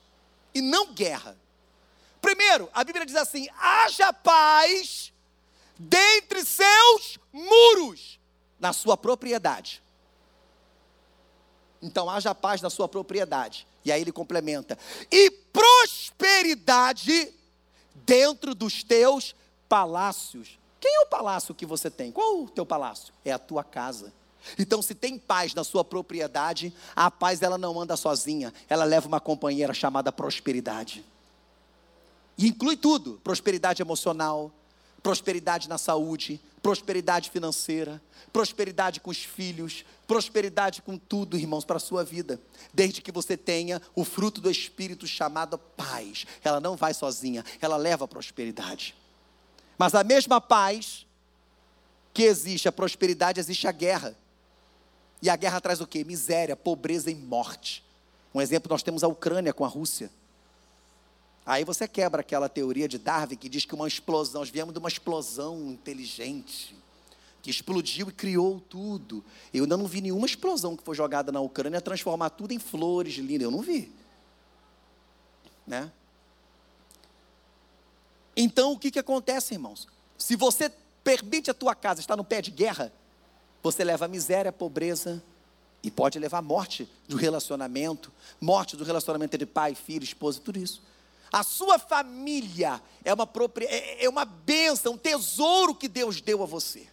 e 0.52 0.60
não 0.60 0.92
guerra. 0.92 1.36
Primeiro, 2.20 2.68
a 2.72 2.82
Bíblia 2.82 3.06
diz 3.06 3.16
assim: 3.16 3.48
haja 3.58 4.12
paz 4.12 5.12
dentre 5.78 6.44
seus 6.44 7.18
muros, 7.32 8.18
na 8.58 8.72
sua 8.72 8.96
propriedade. 8.96 9.82
Então, 11.80 12.10
haja 12.10 12.34
paz 12.34 12.60
na 12.60 12.68
sua 12.68 12.86
propriedade. 12.86 13.66
E 13.84 13.92
aí 13.92 14.00
ele 14.00 14.12
complementa: 14.12 14.78
e 15.10 15.30
prosperidade 15.30 17.32
dentro 17.94 18.54
dos 18.54 18.82
teus 18.82 19.34
palácios. 19.68 20.58
Quem 20.80 20.96
é 20.96 21.00
o 21.00 21.06
palácio 21.06 21.54
que 21.54 21.66
você 21.66 21.90
tem? 21.90 22.10
Qual 22.10 22.42
o 22.42 22.48
teu 22.48 22.64
palácio? 22.64 23.12
É 23.24 23.32
a 23.32 23.38
tua 23.38 23.62
casa. 23.62 24.12
Então, 24.58 24.80
se 24.80 24.94
tem 24.94 25.18
paz 25.18 25.54
na 25.54 25.62
sua 25.62 25.84
propriedade, 25.84 26.72
a 26.96 27.10
paz 27.10 27.42
ela 27.42 27.58
não 27.58 27.78
anda 27.78 27.96
sozinha, 27.96 28.52
ela 28.68 28.84
leva 28.84 29.06
uma 29.06 29.20
companheira 29.20 29.74
chamada 29.74 30.10
prosperidade. 30.10 31.04
E 32.38 32.48
inclui 32.48 32.76
tudo: 32.76 33.20
prosperidade 33.22 33.82
emocional, 33.82 34.50
prosperidade 35.02 35.68
na 35.68 35.78
saúde, 35.78 36.40
prosperidade 36.62 37.30
financeira, 37.30 38.00
prosperidade 38.32 39.00
com 39.00 39.10
os 39.10 39.24
filhos, 39.24 39.84
prosperidade 40.06 40.82
com 40.82 40.98
tudo, 40.98 41.36
irmãos, 41.36 41.64
para 41.64 41.76
a 41.76 41.80
sua 41.80 42.04
vida. 42.04 42.40
Desde 42.72 43.00
que 43.00 43.12
você 43.12 43.36
tenha 43.36 43.80
o 43.94 44.04
fruto 44.04 44.40
do 44.40 44.50
Espírito 44.50 45.06
chamado 45.06 45.58
paz. 45.58 46.26
Ela 46.44 46.60
não 46.60 46.76
vai 46.76 46.92
sozinha, 46.94 47.44
ela 47.60 47.76
leva 47.76 48.04
a 48.04 48.08
prosperidade. 48.08 48.94
Mas 49.78 49.94
a 49.94 50.04
mesma 50.04 50.40
paz 50.40 51.06
que 52.12 52.24
existe 52.24 52.68
a 52.68 52.72
prosperidade, 52.72 53.40
existe 53.40 53.66
a 53.66 53.72
guerra. 53.72 54.16
E 55.22 55.30
a 55.30 55.36
guerra 55.36 55.60
traz 55.60 55.80
o 55.80 55.86
quê? 55.86 56.04
Miséria, 56.04 56.56
pobreza 56.56 57.10
e 57.10 57.14
morte. 57.14 57.84
Um 58.34 58.40
exemplo, 58.40 58.70
nós 58.70 58.82
temos 58.82 59.02
a 59.02 59.08
Ucrânia 59.08 59.52
com 59.52 59.64
a 59.64 59.68
Rússia. 59.68 60.10
Aí 61.44 61.64
você 61.64 61.88
quebra 61.88 62.20
aquela 62.20 62.48
teoria 62.48 62.86
de 62.86 62.98
Darwin 62.98 63.36
que 63.36 63.48
diz 63.48 63.64
que 63.64 63.74
uma 63.74 63.88
explosão, 63.88 64.40
nós 64.40 64.50
viemos 64.50 64.72
de 64.72 64.78
uma 64.78 64.88
explosão 64.88 65.70
inteligente, 65.70 66.76
que 67.42 67.50
explodiu 67.50 68.08
e 68.08 68.12
criou 68.12 68.60
tudo. 68.60 69.24
Eu 69.52 69.64
ainda 69.64 69.76
não 69.76 69.86
vi 69.86 70.00
nenhuma 70.00 70.26
explosão 70.26 70.76
que 70.76 70.84
foi 70.84 70.94
jogada 70.94 71.32
na 71.32 71.40
Ucrânia 71.40 71.80
transformar 71.80 72.30
tudo 72.30 72.52
em 72.52 72.58
flores 72.58 73.14
lindas. 73.14 73.42
Eu 73.42 73.50
não 73.50 73.62
vi. 73.62 73.90
Né? 75.66 75.90
Então 78.36 78.72
o 78.72 78.78
que, 78.78 78.90
que 78.90 78.98
acontece, 78.98 79.54
irmãos? 79.54 79.88
Se 80.18 80.36
você 80.36 80.70
permite 81.02 81.50
a 81.50 81.54
tua 81.54 81.74
casa 81.74 82.00
estar 82.00 82.16
no 82.16 82.24
pé 82.24 82.42
de 82.42 82.50
guerra, 82.50 82.92
você 83.62 83.82
leva 83.82 84.04
a 84.04 84.08
miséria, 84.08 84.50
a 84.50 84.52
pobreza 84.52 85.22
e 85.82 85.90
pode 85.90 86.18
levar 86.18 86.38
a 86.38 86.42
morte 86.42 86.88
do 87.08 87.16
relacionamento, 87.16 88.12
morte 88.40 88.76
do 88.76 88.84
relacionamento 88.84 89.34
entre 89.34 89.46
pai, 89.46 89.74
filho, 89.74 90.04
esposa, 90.04 90.40
tudo 90.40 90.58
isso. 90.58 90.82
A 91.32 91.42
sua 91.44 91.78
família 91.78 92.82
é 93.04 93.14
uma, 93.14 93.28
é, 93.68 94.04
é 94.04 94.08
uma 94.08 94.24
bênção, 94.24 94.94
um 94.94 94.98
tesouro 94.98 95.74
que 95.74 95.88
Deus 95.88 96.20
deu 96.20 96.42
a 96.42 96.46
você. 96.46 96.88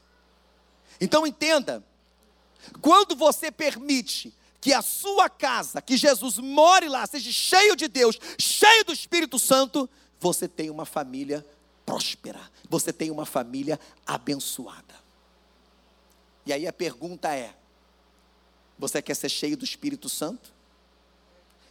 Então 1.02 1.26
entenda, 1.26 1.84
quando 2.82 3.16
você 3.16 3.52
permite 3.52 4.34
que 4.62 4.74
a 4.74 4.82
sua 4.82 5.30
casa, 5.30 5.82
que 5.82 5.98
Jesus 5.98 6.38
more 6.38 6.88
lá, 6.88 7.06
seja 7.08 7.32
cheio 7.32 7.76
de 7.76 7.88
Deus, 7.88 8.20
cheio 8.40 8.84
do 8.86 8.94
Espírito 8.94 9.40
Santo, 9.40 9.90
você 10.20 10.48
tem 10.48 10.70
uma 10.70 10.86
família 10.86 11.46
próspera, 11.86 12.42
você 12.70 12.94
tem 12.94 13.10
uma 13.10 13.26
família 13.26 13.80
abençoada. 14.06 14.96
E 16.46 16.54
aí 16.54 16.68
a 16.68 16.74
pergunta 16.74 17.34
é: 17.36 17.56
você 18.78 19.02
quer 19.02 19.16
ser 19.16 19.30
cheio 19.30 19.58
do 19.58 19.66
Espírito 19.66 20.10
Santo? 20.10 20.54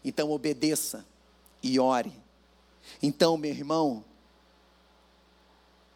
Então 0.05 0.31
obedeça 0.31 1.05
e 1.63 1.79
ore 1.79 2.26
então, 3.03 3.37
meu 3.37 3.51
irmão, 3.51 4.05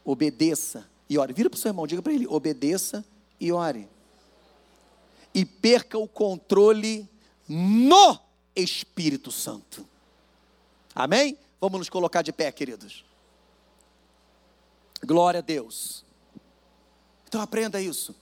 obedeça 0.04 0.88
e 1.08 1.18
ore. 1.18 1.32
Vira 1.32 1.48
para 1.48 1.56
o 1.56 1.60
seu 1.60 1.70
irmão, 1.70 1.86
diga 1.86 2.02
para 2.02 2.12
ele: 2.12 2.26
obedeça 2.26 3.04
e 3.40 3.52
ore. 3.52 3.88
E 5.32 5.44
perca 5.44 5.96
o 5.98 6.08
controle 6.08 7.08
no 7.48 8.18
Espírito 8.54 9.30
Santo. 9.30 9.86
Amém? 10.94 11.38
Vamos 11.60 11.78
nos 11.78 11.88
colocar 11.88 12.22
de 12.22 12.32
pé, 12.32 12.50
queridos. 12.50 13.04
Glória 15.04 15.38
a 15.38 15.42
Deus. 15.42 16.04
Então 17.28 17.40
aprenda 17.40 17.80
isso. 17.80 18.14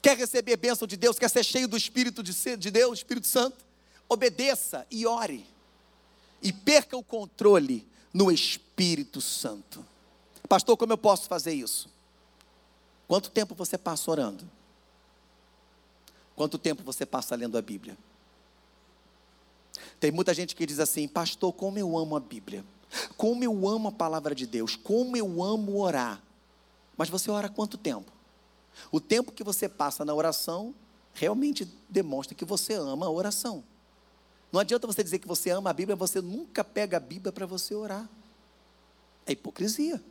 Quer 0.00 0.16
receber 0.16 0.56
bênção 0.56 0.88
de 0.88 0.96
Deus, 0.96 1.18
quer 1.18 1.28
ser 1.28 1.44
cheio 1.44 1.68
do 1.68 1.76
Espírito 1.76 2.22
de 2.22 2.70
Deus, 2.70 2.98
Espírito 2.98 3.26
Santo? 3.26 3.64
Obedeça 4.08 4.84
e 4.90 5.06
ore 5.06 5.51
e 6.42 6.52
perca 6.52 6.96
o 6.96 7.02
controle 7.02 7.86
no 8.12 8.30
Espírito 8.30 9.20
Santo. 9.20 9.84
Pastor, 10.48 10.76
como 10.76 10.92
eu 10.92 10.98
posso 10.98 11.28
fazer 11.28 11.52
isso? 11.52 11.88
Quanto 13.06 13.30
tempo 13.30 13.54
você 13.54 13.78
passa 13.78 14.10
orando? 14.10 14.48
Quanto 16.34 16.58
tempo 16.58 16.82
você 16.82 17.06
passa 17.06 17.34
lendo 17.36 17.56
a 17.56 17.62
Bíblia? 17.62 17.96
Tem 20.00 20.10
muita 20.10 20.34
gente 20.34 20.56
que 20.56 20.66
diz 20.66 20.80
assim, 20.80 21.06
pastor, 21.06 21.52
como 21.52 21.78
eu 21.78 21.96
amo 21.96 22.16
a 22.16 22.20
Bíblia, 22.20 22.64
como 23.16 23.44
eu 23.44 23.68
amo 23.68 23.88
a 23.88 23.92
palavra 23.92 24.34
de 24.34 24.46
Deus, 24.46 24.74
como 24.74 25.16
eu 25.16 25.42
amo 25.42 25.80
orar. 25.80 26.20
Mas 26.96 27.08
você 27.08 27.30
ora 27.30 27.48
quanto 27.48 27.78
tempo? 27.78 28.10
O 28.90 29.00
tempo 29.00 29.32
que 29.32 29.44
você 29.44 29.68
passa 29.68 30.04
na 30.04 30.14
oração 30.14 30.74
realmente 31.14 31.68
demonstra 31.88 32.34
que 32.34 32.44
você 32.44 32.74
ama 32.74 33.06
a 33.06 33.10
oração. 33.10 33.62
Não 34.52 34.60
adianta 34.60 34.86
você 34.86 35.02
dizer 35.02 35.18
que 35.18 35.26
você 35.26 35.48
ama 35.48 35.70
a 35.70 35.72
Bíblia, 35.72 35.96
você 35.96 36.20
nunca 36.20 36.62
pega 36.62 36.98
a 36.98 37.00
Bíblia 37.00 37.32
para 37.32 37.46
você 37.46 37.74
orar. 37.74 38.06
É 39.24 39.32
hipocrisia. 39.32 40.02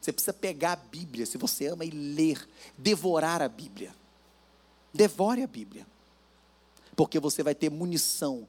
Você 0.00 0.12
precisa 0.12 0.34
pegar 0.34 0.72
a 0.72 0.76
Bíblia, 0.76 1.24
se 1.24 1.38
você 1.38 1.66
ama, 1.66 1.84
e 1.84 1.90
ler, 1.90 2.46
devorar 2.76 3.40
a 3.40 3.48
Bíblia. 3.48 3.94
Devore 4.92 5.42
a 5.42 5.46
Bíblia. 5.46 5.86
Porque 6.94 7.18
você 7.18 7.42
vai 7.42 7.54
ter 7.54 7.70
munição, 7.70 8.46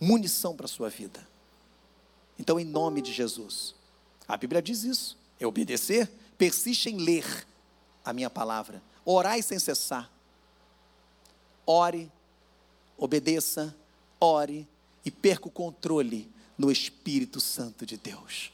munição 0.00 0.56
para 0.56 0.66
a 0.66 0.68
sua 0.68 0.90
vida. 0.90 1.26
Então, 2.38 2.58
em 2.58 2.64
nome 2.64 3.00
de 3.00 3.12
Jesus, 3.12 3.74
a 4.26 4.36
Bíblia 4.36 4.60
diz 4.60 4.82
isso: 4.84 5.16
é 5.38 5.46
obedecer, 5.46 6.10
persiste 6.36 6.90
em 6.90 6.98
ler 6.98 7.46
a 8.04 8.12
minha 8.12 8.28
palavra, 8.28 8.82
orai 9.04 9.42
sem 9.42 9.58
cessar. 9.58 10.10
Ore, 11.64 12.10
obedeça, 12.96 13.74
ore 14.20 14.66
e 15.04 15.10
perca 15.10 15.48
o 15.48 15.50
controle 15.50 16.30
no 16.56 16.70
Espírito 16.70 17.40
Santo 17.40 17.84
de 17.84 17.96
Deus. 17.96 18.52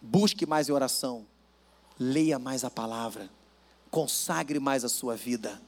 Busque 0.00 0.46
mais 0.46 0.68
em 0.68 0.72
oração, 0.72 1.26
leia 1.98 2.38
mais 2.38 2.64
a 2.64 2.70
palavra, 2.70 3.28
consagre 3.90 4.58
mais 4.58 4.84
a 4.84 4.88
sua 4.88 5.16
vida. 5.16 5.60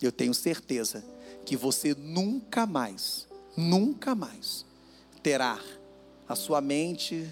Eu 0.00 0.12
tenho 0.12 0.34
certeza 0.34 1.04
que 1.44 1.56
você 1.56 1.94
nunca 1.94 2.66
mais, 2.66 3.26
nunca 3.56 4.14
mais 4.14 4.64
terá 5.22 5.58
a 6.28 6.34
sua 6.34 6.60
mente 6.60 7.28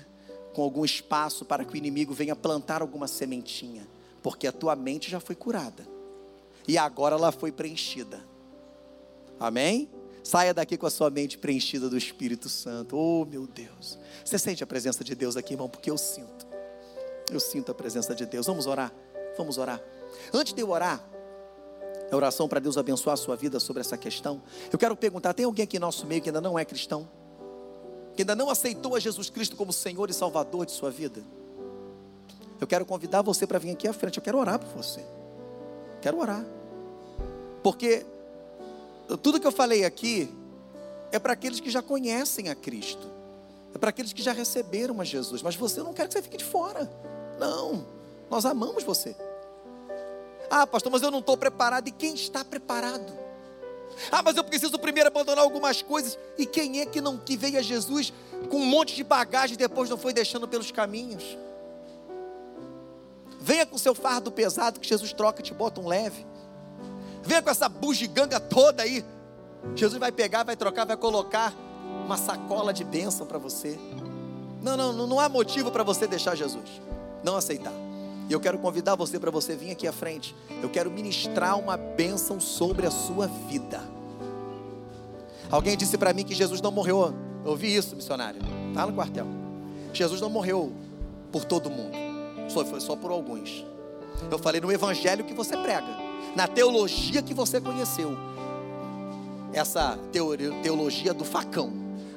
com 0.55 0.62
algum 0.62 0.85
espaço 0.85 1.45
para 1.45 1.64
que 1.64 1.74
o 1.74 1.76
inimigo 1.76 2.14
venha 2.14 2.35
plantar 2.35 2.80
alguma 2.80 3.09
sementinha, 3.09 3.87
porque 4.22 4.47
a 4.47 4.53
tua 4.53 4.74
mente 4.74 5.11
já 5.11 5.20
foi 5.20 5.35
curada 5.35 5.87
e 6.66 6.78
agora 6.78 7.16
ela 7.16 7.30
foi 7.30 7.53
preenchida. 7.53 8.24
Amém? 9.39 9.91
Saia 10.22 10.55
daqui 10.55 10.78
com 10.78 10.87
a 10.87 10.91
sua 10.91 11.11
mente 11.11 11.37
preenchida 11.37 11.91
do 11.91 11.99
Espírito 11.99 12.49
Santo. 12.49 12.97
Oh, 12.97 13.26
meu 13.26 13.47
Deus. 13.47 13.99
Você 14.24 14.39
sente 14.39 14.64
a 14.64 14.66
presença 14.66 15.05
de 15.05 15.14
Deus 15.14 15.37
aqui, 15.37 15.53
irmão? 15.53 15.68
Porque 15.68 15.91
eu 15.91 15.99
sinto. 15.99 16.47
Eu 17.30 17.39
sinto 17.39 17.70
a 17.70 17.74
presença 17.74 18.14
de 18.14 18.24
Deus. 18.24 18.47
Vamos 18.47 18.66
orar. 18.66 18.93
Vamos 19.37 19.59
orar. 19.59 19.82
Antes 20.32 20.55
de 20.55 20.62
eu 20.62 20.70
orar, 20.70 21.05
a 22.11 22.16
oração 22.16 22.49
para 22.49 22.61
Deus 22.61 22.78
abençoar 22.78 23.14
a 23.14 23.16
sua 23.16 23.37
vida 23.37 23.61
sobre 23.61 23.80
essa 23.80 23.99
questão. 23.99 24.43
Eu 24.72 24.78
quero 24.78 24.97
perguntar: 24.97 25.35
tem 25.35 25.45
alguém 25.45 25.64
aqui 25.64 25.76
em 25.76 25.80
nosso 25.80 26.07
meio 26.07 26.22
que 26.22 26.30
ainda 26.30 26.41
não 26.41 26.59
é 26.59 26.64
cristão? 26.64 27.09
Que 28.16 28.22
ainda 28.22 28.35
não 28.35 28.49
aceitou 28.49 28.95
a 28.95 29.01
Jesus 29.01 29.28
Cristo 29.28 29.57
como 29.57 29.72
Senhor 29.72 30.09
e 30.09 30.14
Salvador 30.14 30.64
de 30.64 30.72
sua 30.72 30.91
vida? 30.91 31.22
Eu 32.61 32.66
quero 32.66 32.87
convidar 32.87 33.20
você 33.20 33.47
para 33.47 33.59
vir 33.59 33.72
aqui 33.72 33.89
à 33.89 33.93
frente. 33.93 34.18
Eu 34.18 34.22
quero 34.22 34.39
orar 34.39 34.59
por 34.59 34.68
você. 34.68 35.05
Quero 36.01 36.18
orar. 36.18 36.45
Porque 37.62 38.07
tudo 39.22 39.40
que 39.40 39.46
eu 39.46 39.52
falei 39.52 39.84
aqui 39.84 40.28
é 41.12 41.18
para 41.18 41.32
aqueles 41.32 41.61
que 41.61 41.70
já 41.70 41.82
conhecem 41.82 42.48
a 42.48 42.55
Cristo, 42.55 43.11
é 43.74 43.78
para 43.78 43.90
aqueles 43.90 44.12
que 44.12 44.22
já 44.22 44.32
receberam 44.32 45.00
a 45.00 45.05
Jesus, 45.05 45.42
mas 45.42 45.57
você 45.57 45.82
não 45.82 45.92
quer 45.92 46.07
que 46.07 46.14
você 46.14 46.22
fique 46.22 46.38
de 46.38 46.44
fora, 46.44 46.90
não, 47.38 47.86
nós 48.30 48.44
amamos 48.44 48.82
você. 48.82 49.16
Ah, 50.50 50.66
pastor, 50.66 50.92
mas 50.92 51.02
eu 51.02 51.11
não 51.11 51.18
estou 51.20 51.36
preparado, 51.36 51.88
e 51.88 51.92
quem 51.92 52.14
está 52.14 52.44
preparado? 52.44 53.12
Ah, 54.11 54.22
mas 54.22 54.36
eu 54.36 54.44
preciso 54.44 54.78
primeiro 54.78 55.09
abandonar 55.09 55.44
algumas 55.44 55.82
coisas, 55.82 56.18
e 56.36 56.46
quem 56.46 56.80
é 56.80 56.86
que 56.86 57.00
não 57.00 57.18
que 57.18 57.36
veio 57.36 57.59
a 57.59 57.62
Jesus 57.62 58.12
com 58.50 58.59
um 58.59 58.66
monte 58.66 58.94
de 58.94 59.05
bagagem 59.05 59.55
e 59.55 59.59
depois 59.59 59.88
não 59.88 59.96
foi 59.96 60.12
deixando 60.12 60.48
pelos 60.48 60.70
caminhos? 60.70 61.36
Venha 63.40 63.66
com 63.66 63.76
seu 63.76 63.94
fardo 63.94 64.32
pesado 64.32 64.80
que 64.80 64.88
Jesus 64.88 65.12
troca 65.12 65.40
e 65.40 65.44
te 65.44 65.52
bota 65.52 65.80
um 65.80 65.86
leve. 65.86 66.26
Venha 67.25 67.43
com 67.43 67.51
essa 67.51 67.68
bugiganga 67.68 68.39
toda 68.39 68.83
aí. 68.83 69.05
Jesus 69.75 69.99
vai 69.99 70.12
pegar, 70.12 70.43
vai 70.43 70.57
trocar, 70.57 70.85
vai 70.85 70.97
colocar 70.97 71.55
uma 72.05 72.18
sacola 72.18 72.72
de 72.72 72.85
bênção 72.85 73.27
para 73.27 73.39
você. 73.39 73.79
Não, 74.62 74.77
não, 74.77 75.07
não 75.07 75.20
há 75.20 75.29
motivo 75.29 75.70
para 75.70 75.83
você 75.83 76.07
deixar 76.07 76.35
Jesus. 76.35 76.83
Não 77.22 77.37
aceitar. 77.37 77.72
E 78.29 78.33
eu 78.33 78.41
quero 78.41 78.59
convidar 78.59 78.95
você 78.95 79.18
para 79.18 79.31
você 79.31 79.57
vir 79.57 79.70
aqui 79.70 79.87
à 79.87 79.93
frente. 79.93 80.35
Eu 80.62 80.68
quero 80.68 80.91
ministrar 80.91 81.59
uma 81.59 81.77
bênção 81.77 82.39
sobre 82.41 82.87
a 82.87 82.91
sua 82.91 83.27
vida. 83.27 83.81
Alguém 85.51 85.77
disse 85.77 85.97
para 85.97 86.12
mim 86.12 86.25
que 86.25 86.35
Jesus 86.35 86.61
não 86.61 86.70
morreu. 86.70 87.14
Eu 87.45 87.51
ouvi 87.51 87.75
isso, 87.75 87.97
missionário. 87.97 88.41
Está 88.68 88.87
no 88.87 88.93
quartel. 88.93 89.27
Jesus 89.93 90.20
não 90.20 90.31
morreu 90.31 90.72
por 91.33 91.45
todo 91.45 91.70
mundo. 91.70 91.97
Só 92.49 92.64
foi 92.64 92.81
só 92.81 92.97
por 92.97 93.11
alguns. 93.11 93.64
Eu 94.31 94.39
falei 94.39 94.61
no 94.61 94.70
evangelho 94.70 95.25
que 95.25 95.35
você 95.35 95.57
prega 95.57 96.03
na 96.35 96.47
teologia 96.47 97.22
que 97.22 97.35
você 97.35 97.61
conheceu. 97.61 98.16
Essa 99.53 99.99
teologia 100.62 101.14
do 101.14 101.25
facão. 101.25 101.72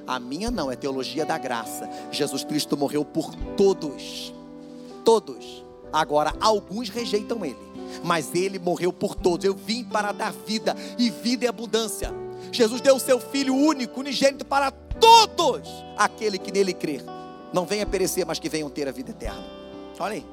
A 0.08 0.20
minha 0.20 0.50
não, 0.50 0.72
é 0.72 0.76
teologia 0.76 1.26
da 1.26 1.38
graça. 1.38 1.90
Jesus 2.12 2.44
Cristo 2.44 2.78
morreu 2.78 3.04
por 3.04 3.36
todos. 3.56 4.34
Todos. 5.04 5.64
Agora, 5.92 6.34
alguns 6.40 6.90
rejeitam 6.90 7.46
ele, 7.46 7.58
mas 8.04 8.34
ele 8.34 8.60
morreu 8.60 8.92
por 8.92 9.16
todos. 9.16 9.46
Eu 9.46 9.54
vim 9.54 9.84
para 9.84 10.12
dar 10.12 10.32
vida 10.32 10.76
e 10.98 11.10
vida 11.10 11.46
em 11.46 11.48
abundância. 11.48 12.12
Jesus 12.52 12.82
deu 12.82 12.96
o 12.96 13.00
seu 13.00 13.20
Filho 13.20 13.56
único, 13.56 14.00
unigênito 14.00 14.46
para 14.46 14.72
todos 14.72 15.70
aquele 15.98 16.38
que 16.38 16.52
nele 16.52 16.74
crer. 16.74 17.04
Não 17.54 17.66
venha 17.66 17.86
perecer, 17.86 18.26
mas 18.26 18.40
que 18.40 18.50
venham 18.50 18.70
ter 18.70 18.88
a 18.88 18.92
vida 18.92 19.12
eterna. 19.12 19.44
Olha 20.00 20.16
aí. 20.16 20.26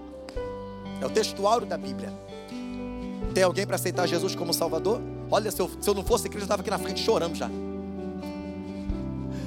É 1.00 1.06
o 1.06 1.10
textuário 1.10 1.66
da 1.66 1.76
Bíblia. 1.76 2.12
Tem 3.34 3.42
alguém 3.42 3.66
para 3.66 3.74
aceitar 3.74 4.06
Jesus 4.06 4.36
como 4.36 4.54
Salvador? 4.54 5.00
Olha, 5.28 5.50
se 5.50 5.60
eu, 5.60 5.68
se 5.80 5.90
eu 5.90 5.94
não 5.94 6.04
fosse 6.04 6.28
Cristo, 6.28 6.42
eu 6.42 6.44
estava 6.44 6.62
aqui 6.62 6.70
na 6.70 6.78
frente 6.78 7.00
chorando 7.00 7.34
já. 7.34 7.50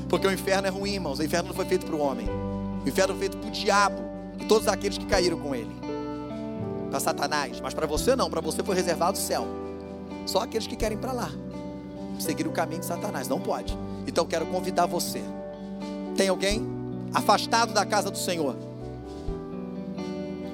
Porque 0.10 0.28
o 0.28 0.32
inferno 0.32 0.68
é 0.68 0.70
ruim, 0.70 0.96
irmãos. 0.96 1.20
O 1.20 1.24
inferno 1.24 1.48
não 1.48 1.56
foi 1.56 1.66
feito 1.66 1.86
para 1.86 1.96
o 1.96 2.00
homem. 2.00 2.28
O 2.86 2.88
inferno 2.88 3.14
foi 3.14 3.28
feito 3.28 3.38
para 3.38 3.48
o 3.48 3.52
diabo 3.52 4.02
e 4.40 4.46
todos 4.46 4.68
aqueles 4.68 4.98
que 4.98 5.06
caíram 5.06 5.40
com 5.40 5.56
ele. 5.56 5.72
Para 6.90 7.00
Satanás. 7.00 7.62
Mas 7.62 7.74
para 7.74 7.88
você 7.88 8.14
não. 8.14 8.30
Para 8.30 8.42
você 8.42 8.62
foi 8.62 8.76
reservado 8.76 9.18
o 9.18 9.22
céu. 9.22 9.48
Só 10.26 10.42
aqueles 10.42 10.68
que 10.68 10.76
querem 10.76 10.98
para 10.98 11.14
lá. 11.14 11.32
Seguir 12.20 12.46
o 12.46 12.52
caminho 12.52 12.82
de 12.82 12.86
Satanás. 12.86 13.30
Não 13.30 13.40
pode. 13.40 13.78
Então 14.06 14.26
quero 14.26 14.46
convidar 14.48 14.86
você. 14.86 15.22
Tem 16.18 16.28
alguém 16.28 16.66
afastado 17.14 17.74
da 17.74 17.86
casa 17.86 18.12
do 18.12 18.18
Senhor? 18.18 18.56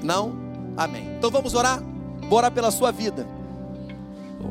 Não? 0.03 0.33
Amém. 0.77 1.15
Então 1.17 1.31
vamos 1.31 1.55
orar? 1.55 1.81
Vou 2.29 2.37
orar 2.37 2.51
pela 2.51 2.71
sua 2.71 2.91
vida. 2.91 3.27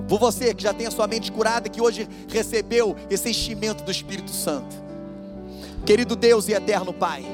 Por 0.08 0.18
você 0.18 0.54
que 0.54 0.62
já 0.62 0.72
tem 0.72 0.86
a 0.86 0.90
sua 0.90 1.06
mente 1.06 1.30
curada, 1.30 1.68
que 1.68 1.80
hoje 1.80 2.08
recebeu 2.28 2.96
esse 3.10 3.30
enchimento 3.30 3.84
do 3.84 3.90
Espírito 3.90 4.30
Santo. 4.30 4.76
Querido 5.84 6.14
Deus 6.14 6.48
e 6.48 6.52
eterno 6.52 6.92
Pai, 6.92 7.24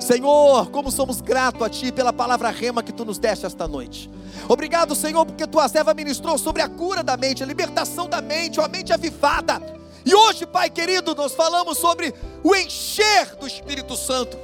Senhor, 0.00 0.68
como 0.70 0.90
somos 0.90 1.20
gratos 1.20 1.62
a 1.62 1.68
Ti 1.68 1.92
pela 1.92 2.12
palavra 2.12 2.50
rema 2.50 2.82
que 2.82 2.92
Tu 2.92 3.04
nos 3.04 3.18
deste 3.18 3.46
esta 3.46 3.68
noite. 3.68 4.10
Obrigado, 4.48 4.94
Senhor, 4.94 5.24
porque 5.24 5.46
Tua 5.46 5.68
serva 5.68 5.94
ministrou 5.94 6.36
sobre 6.36 6.60
a 6.60 6.68
cura 6.68 7.02
da 7.02 7.16
mente, 7.16 7.42
a 7.42 7.46
libertação 7.46 8.08
da 8.08 8.20
mente, 8.20 8.60
a 8.60 8.66
mente 8.66 8.92
avivada. 8.92 9.62
E 10.04 10.14
hoje, 10.14 10.44
Pai 10.44 10.68
querido, 10.68 11.14
nós 11.14 11.32
falamos 11.32 11.78
sobre 11.78 12.12
o 12.42 12.54
encher 12.56 13.36
do 13.36 13.46
Espírito 13.46 13.96
Santo. 13.96 14.36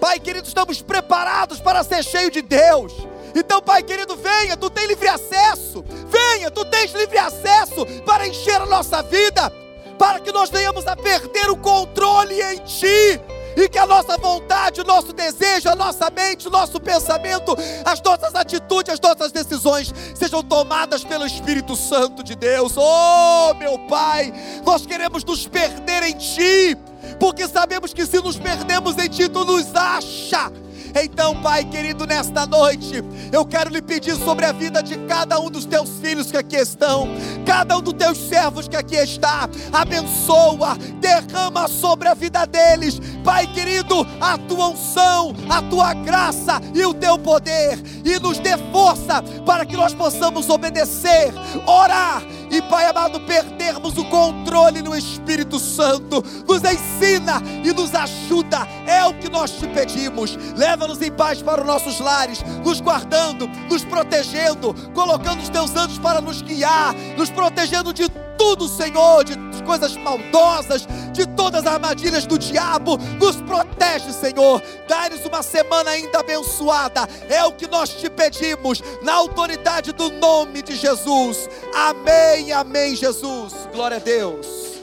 Pai 0.00 0.18
querido, 0.18 0.48
estamos 0.48 0.82
preparados 0.82 1.60
para 1.60 1.84
ser 1.84 2.02
cheio 2.02 2.30
de 2.30 2.42
Deus. 2.42 2.92
Então, 3.34 3.60
Pai 3.60 3.82
querido, 3.82 4.16
venha, 4.16 4.56
tu 4.56 4.70
tens 4.70 4.86
livre 4.86 5.08
acesso. 5.08 5.84
Venha, 6.08 6.50
tu 6.50 6.64
tens 6.64 6.92
livre 6.92 7.18
acesso 7.18 7.84
para 8.06 8.28
encher 8.28 8.60
a 8.60 8.66
nossa 8.66 9.02
vida, 9.02 9.52
para 9.98 10.20
que 10.20 10.30
nós 10.30 10.50
venhamos 10.50 10.86
a 10.86 10.94
perder 10.94 11.50
o 11.50 11.56
controle 11.56 12.40
em 12.40 12.58
Ti. 12.58 13.20
E 13.56 13.68
que 13.68 13.78
a 13.78 13.86
nossa 13.86 14.16
vontade, 14.18 14.80
o 14.80 14.84
nosso 14.84 15.12
desejo, 15.12 15.68
a 15.68 15.76
nossa 15.76 16.10
mente, 16.10 16.48
o 16.48 16.50
nosso 16.50 16.80
pensamento, 16.80 17.56
as 17.84 18.02
nossas 18.02 18.34
atitudes, 18.34 18.92
as 18.92 19.00
nossas 19.00 19.30
decisões 19.30 19.94
sejam 20.12 20.42
tomadas 20.42 21.04
pelo 21.04 21.24
Espírito 21.24 21.76
Santo 21.76 22.24
de 22.24 22.34
Deus. 22.34 22.72
Oh, 22.76 23.54
meu 23.54 23.78
Pai, 23.88 24.32
nós 24.64 24.84
queremos 24.84 25.22
nos 25.22 25.46
perder 25.46 26.02
em 26.02 26.14
Ti, 26.14 26.76
porque 27.20 27.46
sabemos 27.46 27.94
que 27.94 28.04
se 28.04 28.20
nos 28.20 28.36
perdemos 28.36 28.98
em 28.98 29.08
Ti, 29.08 29.28
Tu 29.28 29.44
nos 29.44 29.72
acha 29.76 30.50
então, 30.94 31.40
Pai 31.42 31.64
querido, 31.64 32.06
nesta 32.06 32.46
noite, 32.46 33.02
eu 33.32 33.44
quero 33.44 33.70
lhe 33.70 33.82
pedir 33.82 34.14
sobre 34.16 34.44
a 34.44 34.52
vida 34.52 34.82
de 34.82 34.96
cada 35.06 35.40
um 35.40 35.50
dos 35.50 35.64
teus 35.64 35.90
filhos 36.00 36.30
que 36.30 36.36
aqui 36.36 36.56
estão, 36.56 37.08
cada 37.44 37.76
um 37.76 37.80
dos 37.80 37.94
teus 37.94 38.16
servos 38.16 38.68
que 38.68 38.76
aqui 38.76 38.96
está, 38.96 39.48
abençoa, 39.72 40.76
derrama 41.00 41.66
sobre 41.66 42.08
a 42.08 42.14
vida 42.14 42.46
deles, 42.46 43.00
Pai 43.24 43.46
querido, 43.46 44.06
a 44.20 44.38
tua 44.38 44.68
unção, 44.68 45.34
a 45.48 45.62
tua 45.62 45.94
graça 45.94 46.60
e 46.74 46.84
o 46.84 46.94
teu 46.94 47.18
poder, 47.18 47.78
e 48.04 48.18
nos 48.20 48.38
dê 48.38 48.56
força 48.70 49.22
para 49.44 49.66
que 49.66 49.76
nós 49.76 49.92
possamos 49.92 50.48
obedecer, 50.48 51.32
orar 51.66 52.22
e, 52.54 52.62
Pai 52.62 52.86
amado, 52.86 53.20
perdermos 53.20 53.98
o 53.98 54.04
controle 54.04 54.80
no 54.80 54.94
Espírito 54.94 55.58
Santo. 55.58 56.22
Nos 56.46 56.62
ensina 56.62 57.42
e 57.64 57.72
nos 57.72 57.94
ajuda, 57.94 58.66
é 58.86 59.04
o 59.04 59.14
que 59.14 59.28
nós 59.28 59.50
te 59.52 59.66
pedimos. 59.68 60.36
Leva-nos 60.56 61.02
em 61.02 61.10
paz 61.10 61.42
para 61.42 61.60
os 61.60 61.66
nossos 61.66 61.98
lares, 61.98 62.42
nos 62.64 62.80
guardando, 62.80 63.48
nos 63.68 63.84
protegendo, 63.84 64.74
colocando 64.94 65.42
os 65.42 65.48
teus 65.48 65.74
anjos 65.74 65.98
para 65.98 66.20
nos 66.20 66.42
guiar, 66.42 66.94
nos 67.16 67.30
protegendo 67.30 67.92
de 67.92 68.08
tudo, 68.36 68.68
Senhor, 68.68 69.24
de 69.24 69.34
coisas 69.64 69.96
maldosas, 69.96 70.86
de 71.12 71.26
todas 71.28 71.66
as 71.66 71.72
armadilhas 71.72 72.26
do 72.26 72.38
diabo. 72.38 72.96
Nos 73.20 73.36
protege, 73.36 74.12
Senhor. 74.12 74.62
Dá-nos 74.86 75.24
uma 75.24 75.42
semana 75.42 75.90
ainda 75.90 76.20
abençoada. 76.20 77.08
É 77.28 77.44
o 77.44 77.52
que 77.52 77.66
nós 77.66 77.90
te 77.90 78.08
pedimos, 78.10 78.82
na 79.02 79.14
autoridade 79.14 79.92
do 79.92 80.10
nome 80.10 80.62
de 80.62 80.76
Jesus. 80.76 81.48
Amém, 81.74 82.52
amém, 82.52 82.94
Jesus. 82.94 83.52
Glória 83.72 83.96
a 83.96 84.00
Deus. 84.00 84.73